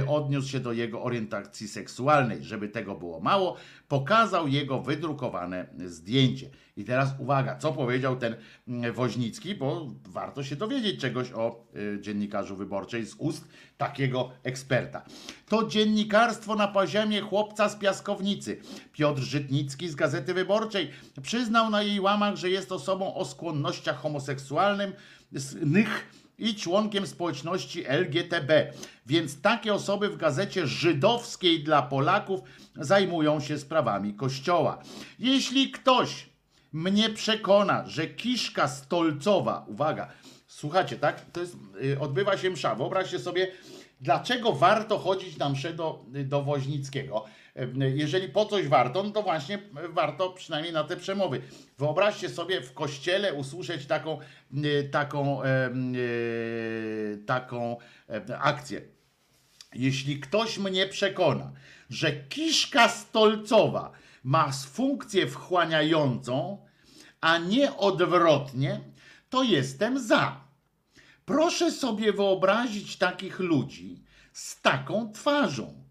[0.09, 2.45] odniósł się do jego orientacji seksualnej.
[2.45, 3.57] Żeby tego było mało,
[3.93, 6.51] pokazał jego wydrukowane zdjęcie.
[6.77, 8.37] I teraz uwaga, co powiedział ten
[8.69, 13.49] mm, Woźnicki, bo warto się dowiedzieć czegoś o y, dziennikarzu wyborczej z ust
[13.79, 15.05] takiego eksperta.
[15.49, 18.61] To dziennikarstwo na poziomie chłopca z piaskownicy.
[18.93, 20.91] Piotr Żytnicki z Gazety Wyborczej
[21.23, 24.93] przyznał na jej łamach, że jest osobą o skłonnościach homoseksualnych
[26.43, 28.73] i członkiem społeczności LGTB.
[29.07, 32.41] Więc takie osoby w gazecie żydowskiej dla Polaków
[32.77, 34.79] zajmują się sprawami Kościoła.
[35.19, 36.27] Jeśli ktoś
[36.73, 40.09] mnie przekona, że kiszka stolcowa, uwaga,
[40.47, 43.53] słuchajcie, tak, to jest, y, odbywa się msza, wyobraźcie sobie,
[44.01, 47.25] dlaczego warto chodzić na mszę do, do Woźnickiego.
[47.95, 49.59] Jeżeli po coś warto, no to właśnie
[49.89, 51.43] warto przynajmniej na te przemowy.
[51.79, 54.19] Wyobraźcie sobie w kościele usłyszeć taką,
[54.91, 57.77] taką, y, taką
[58.39, 58.83] akcję.
[59.75, 61.53] Jeśli ktoś mnie przekona,
[61.91, 63.93] że kiszka stolcowa
[64.25, 66.67] ma funkcję wchłaniającą,
[67.21, 68.81] a nie odwrotnie,
[69.31, 70.41] to jestem za.
[71.25, 75.82] Proszę sobie wyobrazić takich ludzi z taką twarzą.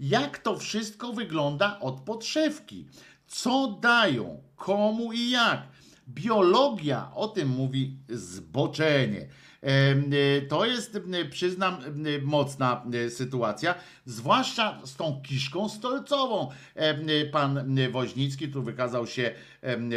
[0.00, 2.86] Jak to wszystko wygląda od podszewki?
[3.26, 5.62] Co dają, komu i jak?
[6.08, 9.28] Biologia o tym mówi zboczenie.
[9.64, 13.74] E, To jest, m, przyznam, m, mocna e, sytuacja,
[14.06, 16.48] zwłaszcza z tą kiszką stolcową.
[16.74, 19.34] E, Pan Woźnicki tu wykazał się,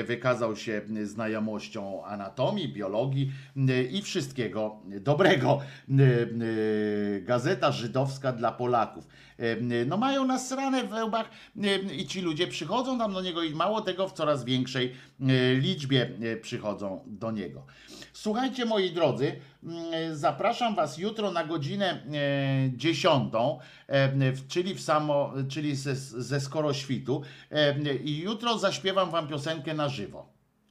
[0.06, 3.32] wykazał się znajomością anatomii, biologii
[3.92, 5.62] i wszystkiego dobrego.
[7.22, 9.08] Gazeta żydowska dla Polaków.
[9.86, 11.30] No mają nasrane w łbach
[11.98, 16.10] i ci ludzie przychodzą tam do niego i mało tego w coraz większej e, liczbie
[16.22, 17.66] e, przychodzą do niego.
[18.22, 22.00] Słuchajcie moi drodzy, mm, zapraszam was jutro na godzinę e,
[22.78, 23.34] 10,
[23.88, 27.22] e, w- czyli w samo, czyli ze, ze skoroświtu
[27.52, 30.30] e, i jutro zaśpiewam wam piosenkę na żywo.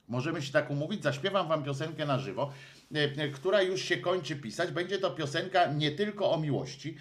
[0.09, 2.51] Możemy się tak umówić, zaśpiewam wam piosenkę na żywo,
[2.95, 4.71] e, e, która już się kończy pisać.
[4.71, 6.97] Będzie to piosenka nie tylko o miłości.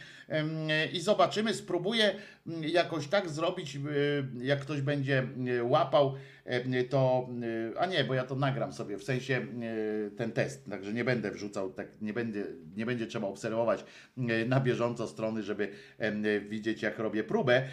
[0.94, 2.16] I zobaczymy, spróbuję
[2.48, 3.80] mm, jakoś tak zrobić, e,
[4.44, 5.24] jak ktoś będzie
[5.60, 6.16] e, łapał,
[6.90, 7.30] to.
[7.74, 9.46] e, A nie, bo ja to nagram sobie, w sensie
[10.18, 12.44] ten test, także nie będę wrzucał, tak nie, będę,
[12.76, 13.86] nie będzie trzeba obserwować
[14.48, 15.70] na bieżąco strony, żeby
[16.50, 17.64] widzieć, jak robię próbę.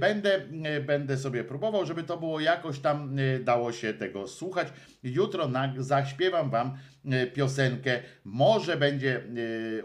[0.00, 0.40] Będę,
[0.86, 4.68] będę sobie próbował, żeby to było jakoś tam dało się tego słuchać.
[5.02, 6.76] Jutro zaśpiewam wam
[7.34, 7.98] piosenkę.
[8.24, 9.22] Może będzie,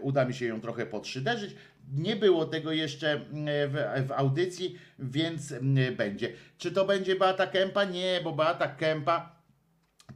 [0.00, 1.56] uda mi się ją trochę podszyderzyć.
[1.92, 3.20] Nie było tego jeszcze e,
[3.68, 6.32] w, w audycji, więc e, będzie.
[6.58, 7.84] Czy to będzie Beata Kępa?
[7.84, 9.42] Nie, bo Beata Kępa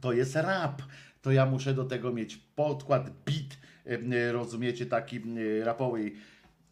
[0.01, 0.81] to jest rap.
[1.21, 5.21] To ja muszę do tego mieć podkład, beat, e, rozumiecie, taki
[5.63, 6.11] rapowy.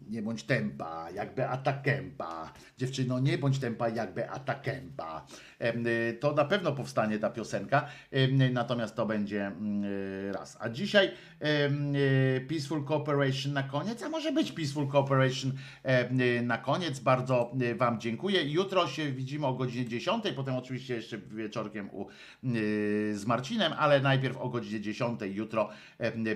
[0.09, 2.53] Nie bądź tempa, jak Beata Kępa.
[2.77, 5.25] Dziewczyno, nie bądź tempa, jak Beata Kępa.
[5.59, 10.57] Em, y, To na pewno powstanie ta piosenka, em, natomiast to będzie mm, y, raz.
[10.59, 16.99] A dzisiaj y, Peaceful Cooperation na koniec, a może być Peaceful Cooperation y, na koniec.
[16.99, 18.43] Bardzo y, Wam dziękuję.
[18.43, 22.07] Jutro się widzimy o godzinie 10, potem oczywiście jeszcze wieczorkiem u,
[22.43, 25.69] y, z Marcinem, ale najpierw o godzinie 10 jutro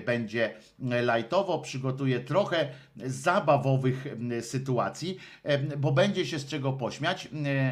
[0.06, 0.54] będzie
[1.02, 1.58] lajtowo.
[1.58, 2.68] Przygotuję trochę
[3.04, 4.06] zabawowych
[4.40, 5.18] sytuacji,
[5.78, 7.28] bo będzie się z czego pośmiać,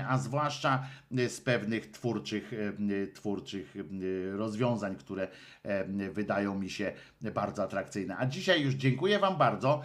[0.09, 0.87] a zwłaszcza
[1.29, 2.53] z pewnych twórczych,
[3.15, 3.75] twórczych
[4.33, 5.29] rozwiązań, które
[6.13, 6.93] wydają mi się
[7.35, 8.17] bardzo atrakcyjne.
[8.19, 9.83] A dzisiaj już dziękuję Wam bardzo.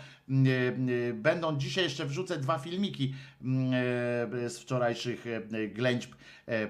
[1.13, 3.71] Będą dzisiaj jeszcze wrzucę dwa filmiki m,
[4.45, 6.11] e, z wczorajszych e, ględźb.
[6.47, 6.67] e,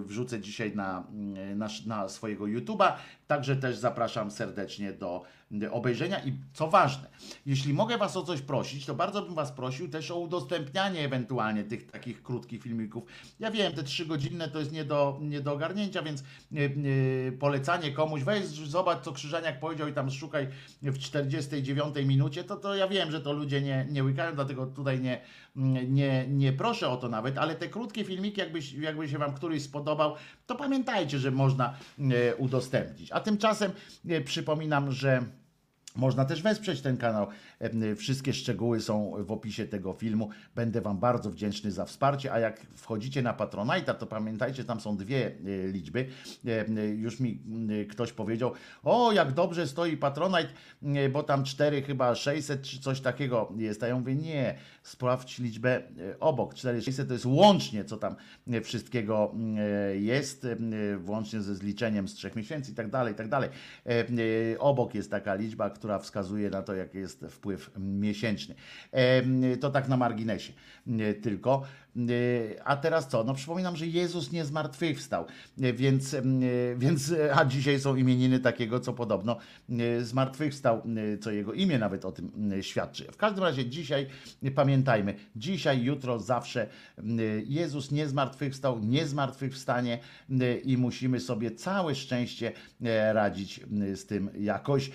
[0.00, 2.92] Wrzucę dzisiaj na, m, na, na swojego YouTube'a.
[3.26, 6.24] Także też zapraszam serdecznie do m, obejrzenia.
[6.24, 7.08] I co ważne,
[7.46, 11.64] jeśli mogę Was o coś prosić, to bardzo bym Was prosił też o udostępnianie ewentualnie
[11.64, 13.04] tych takich krótkich filmików.
[13.40, 17.92] Ja wiem, te trzy godzinne to jest nie do, nie do ogarnięcia, więc e, polecanie
[17.92, 20.48] komuś, weź zobacz co Krzyżaniak powiedział i tam szukaj
[20.82, 25.00] w 49 minucie, to, to ja wiem, że to ludzie nie, nie łykają, dlatego tutaj
[25.00, 25.20] nie,
[25.88, 29.62] nie, nie proszę o to nawet, ale te krótkie filmiki, jakbyś, jakby się Wam któryś
[29.62, 30.14] spodobał,
[30.46, 33.12] to pamiętajcie, że można e, udostępnić.
[33.12, 33.72] A tymczasem
[34.08, 35.22] e, przypominam, że
[35.96, 37.26] można też wesprzeć ten kanał.
[37.96, 40.28] Wszystkie szczegóły są w opisie tego filmu.
[40.54, 42.32] Będę Wam bardzo wdzięczny za wsparcie.
[42.32, 46.08] A jak wchodzicie na Patronite'a, to pamiętajcie, tam są dwie e, liczby.
[46.96, 47.40] Już mi
[47.90, 50.48] ktoś powiedział, o jak dobrze stoi Patronite,
[50.82, 53.82] e, bo tam 4 chyba 600 czy coś takiego jest.
[53.82, 56.54] A ja mówię, nie, sprawdź liczbę e, obok.
[56.54, 58.16] 4600 to jest łącznie, co tam
[58.62, 59.34] wszystkiego
[59.98, 60.46] jest,
[60.98, 63.50] włącznie ze zliczeniem z trzech miesięcy i tak dalej, i tak dalej.
[64.58, 67.47] Obok jest taka liczba, która wskazuje na to, jaki jest wpływ
[67.78, 68.54] miesięczny.
[68.92, 69.22] E,
[69.56, 70.52] To tak na marginesie
[71.22, 71.62] tylko.
[71.96, 73.24] E, A teraz co?
[73.24, 75.24] No przypominam, że Jezus nie zmartwychwstał,
[75.62, 76.22] e, więc, e,
[76.76, 79.36] więc a dzisiaj są imieniny takiego, co podobno
[80.00, 80.82] zmartwychwstał,
[81.20, 83.04] co jego imię nawet o tym świadczy.
[83.12, 84.06] W każdym razie dzisiaj
[84.54, 86.66] pamiętajmy, dzisiaj, jutro, zawsze
[87.46, 89.98] Jezus nie zmartwychwstał, nie zmartwychwstanie
[90.64, 92.52] i musimy sobie całe szczęście
[93.12, 93.60] radzić
[93.94, 94.90] z tym jakoś.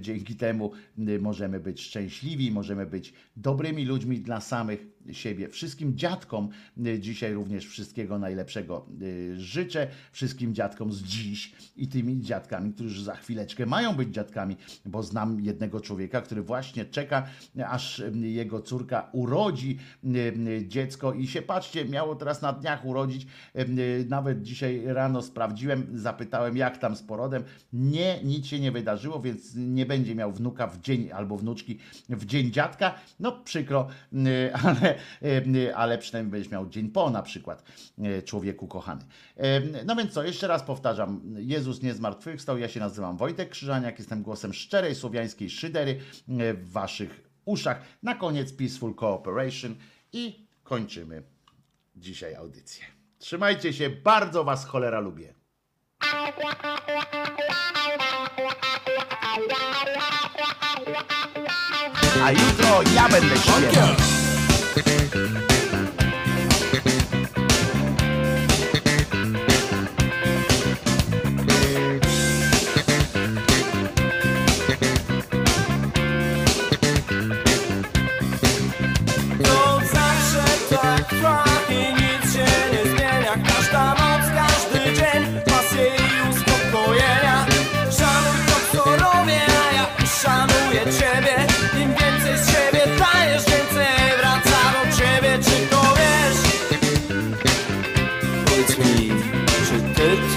[0.00, 0.72] Dzięki temu
[1.20, 5.48] możemy być szczęśliwi, możemy być dobrymi ludźmi dla samych siebie.
[5.48, 6.48] Wszystkim dziadkom
[6.86, 9.88] y, dzisiaj również wszystkiego najlepszego y, życzę.
[10.12, 15.40] Wszystkim dziadkom z dziś i tymi dziadkami, którzy za chwileczkę mają być dziadkami, bo znam
[15.40, 17.26] jednego człowieka, który właśnie czeka,
[17.66, 19.78] aż y, jego córka urodzi
[20.66, 23.26] dziecko i się patrzcie, miało teraz na dniach urodzić.
[24.08, 27.42] Nawet dzisiaj rano sprawdziłem, zapytałem jak tam z porodem.
[27.72, 31.78] Nie, nic się nie wydarzyło, więc nie będzie miał wnuka w dzień albo wnuczki
[32.08, 32.94] w dzień dziadka.
[33.20, 33.88] No przykro,
[34.62, 34.97] ale,
[35.74, 37.62] ale przynajmniej będziesz miał dzień po na przykład,
[37.98, 39.02] y, człowieku kochany.
[39.38, 43.98] Y, No więc co, jeszcze raz powtarzam, Jezus nie zmartwychwstał, ja się nazywam Wojtek Krzyżaniak,
[43.98, 46.00] jestem głosem szczerej słowiańskiej szydery
[46.54, 47.80] w waszych uszach.
[48.02, 49.74] Na koniec Peaceful Cooperation
[50.12, 51.22] i kończymy
[51.96, 52.84] dzisiaj audycję.
[53.18, 55.34] Trzymajcie się, bardzo was cholera lubię.
[62.22, 64.17] A jutro ja będę śpiewał.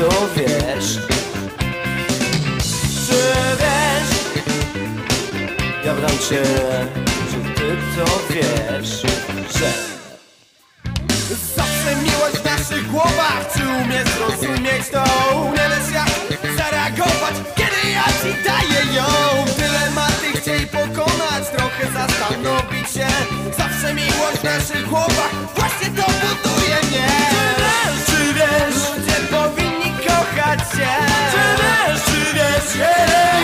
[0.01, 0.97] To wiesz?
[3.07, 3.21] Czy
[3.61, 4.43] wiesz?
[5.85, 6.43] Ja pytam cię,
[7.31, 9.01] czy ty to wiesz,
[9.59, 9.71] że
[11.55, 15.03] Zawsze miłość w naszych głowach Czy umiesz zrozumieć to?
[15.51, 19.05] Nie wiesz jak zareagować Kiedy ja ci daję ją
[19.57, 23.07] Dylematy chciej pokonać Trochę zastanowić się
[23.57, 27.50] Zawsze miłość w naszych głowach Właśnie to buduje mnie
[32.75, 33.40] yeah.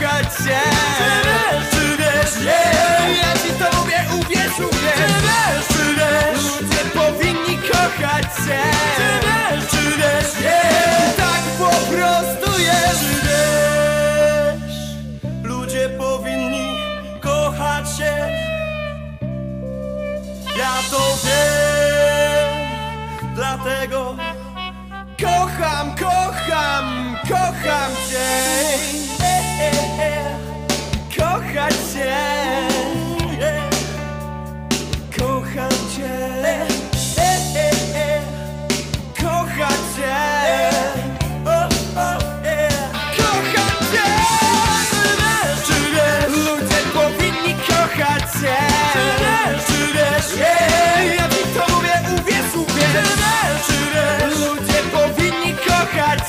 [0.00, 0.60] kochać cię
[0.98, 2.46] Czy wiesz, czy wiesz
[3.22, 8.62] Ja ci to mówię, uwierz, uwierz Czy wiesz, czy wiesz Ludzie powinni kochać cię
[8.96, 11.16] Czy wiesz, czy wiesz yeah.
[11.16, 13.00] Tak po prostu jest.
[13.00, 14.76] Czy wiesz
[15.42, 16.78] Ludzie powinni
[17.20, 18.28] kochać się.
[20.58, 22.68] Ja to wiem.
[23.34, 24.16] Dlatego
[25.20, 29.27] kocham, kocham, kocham Cię
[31.98, 32.16] cię.
[35.18, 36.14] Kocham cię.
[39.20, 39.78] Kocham
[46.28, 48.56] Ludzie powinni kochać cię?
[51.16, 53.68] Ja ci to mówię, uwierz, uwierz.
[54.38, 56.20] Ludzie powinni kochać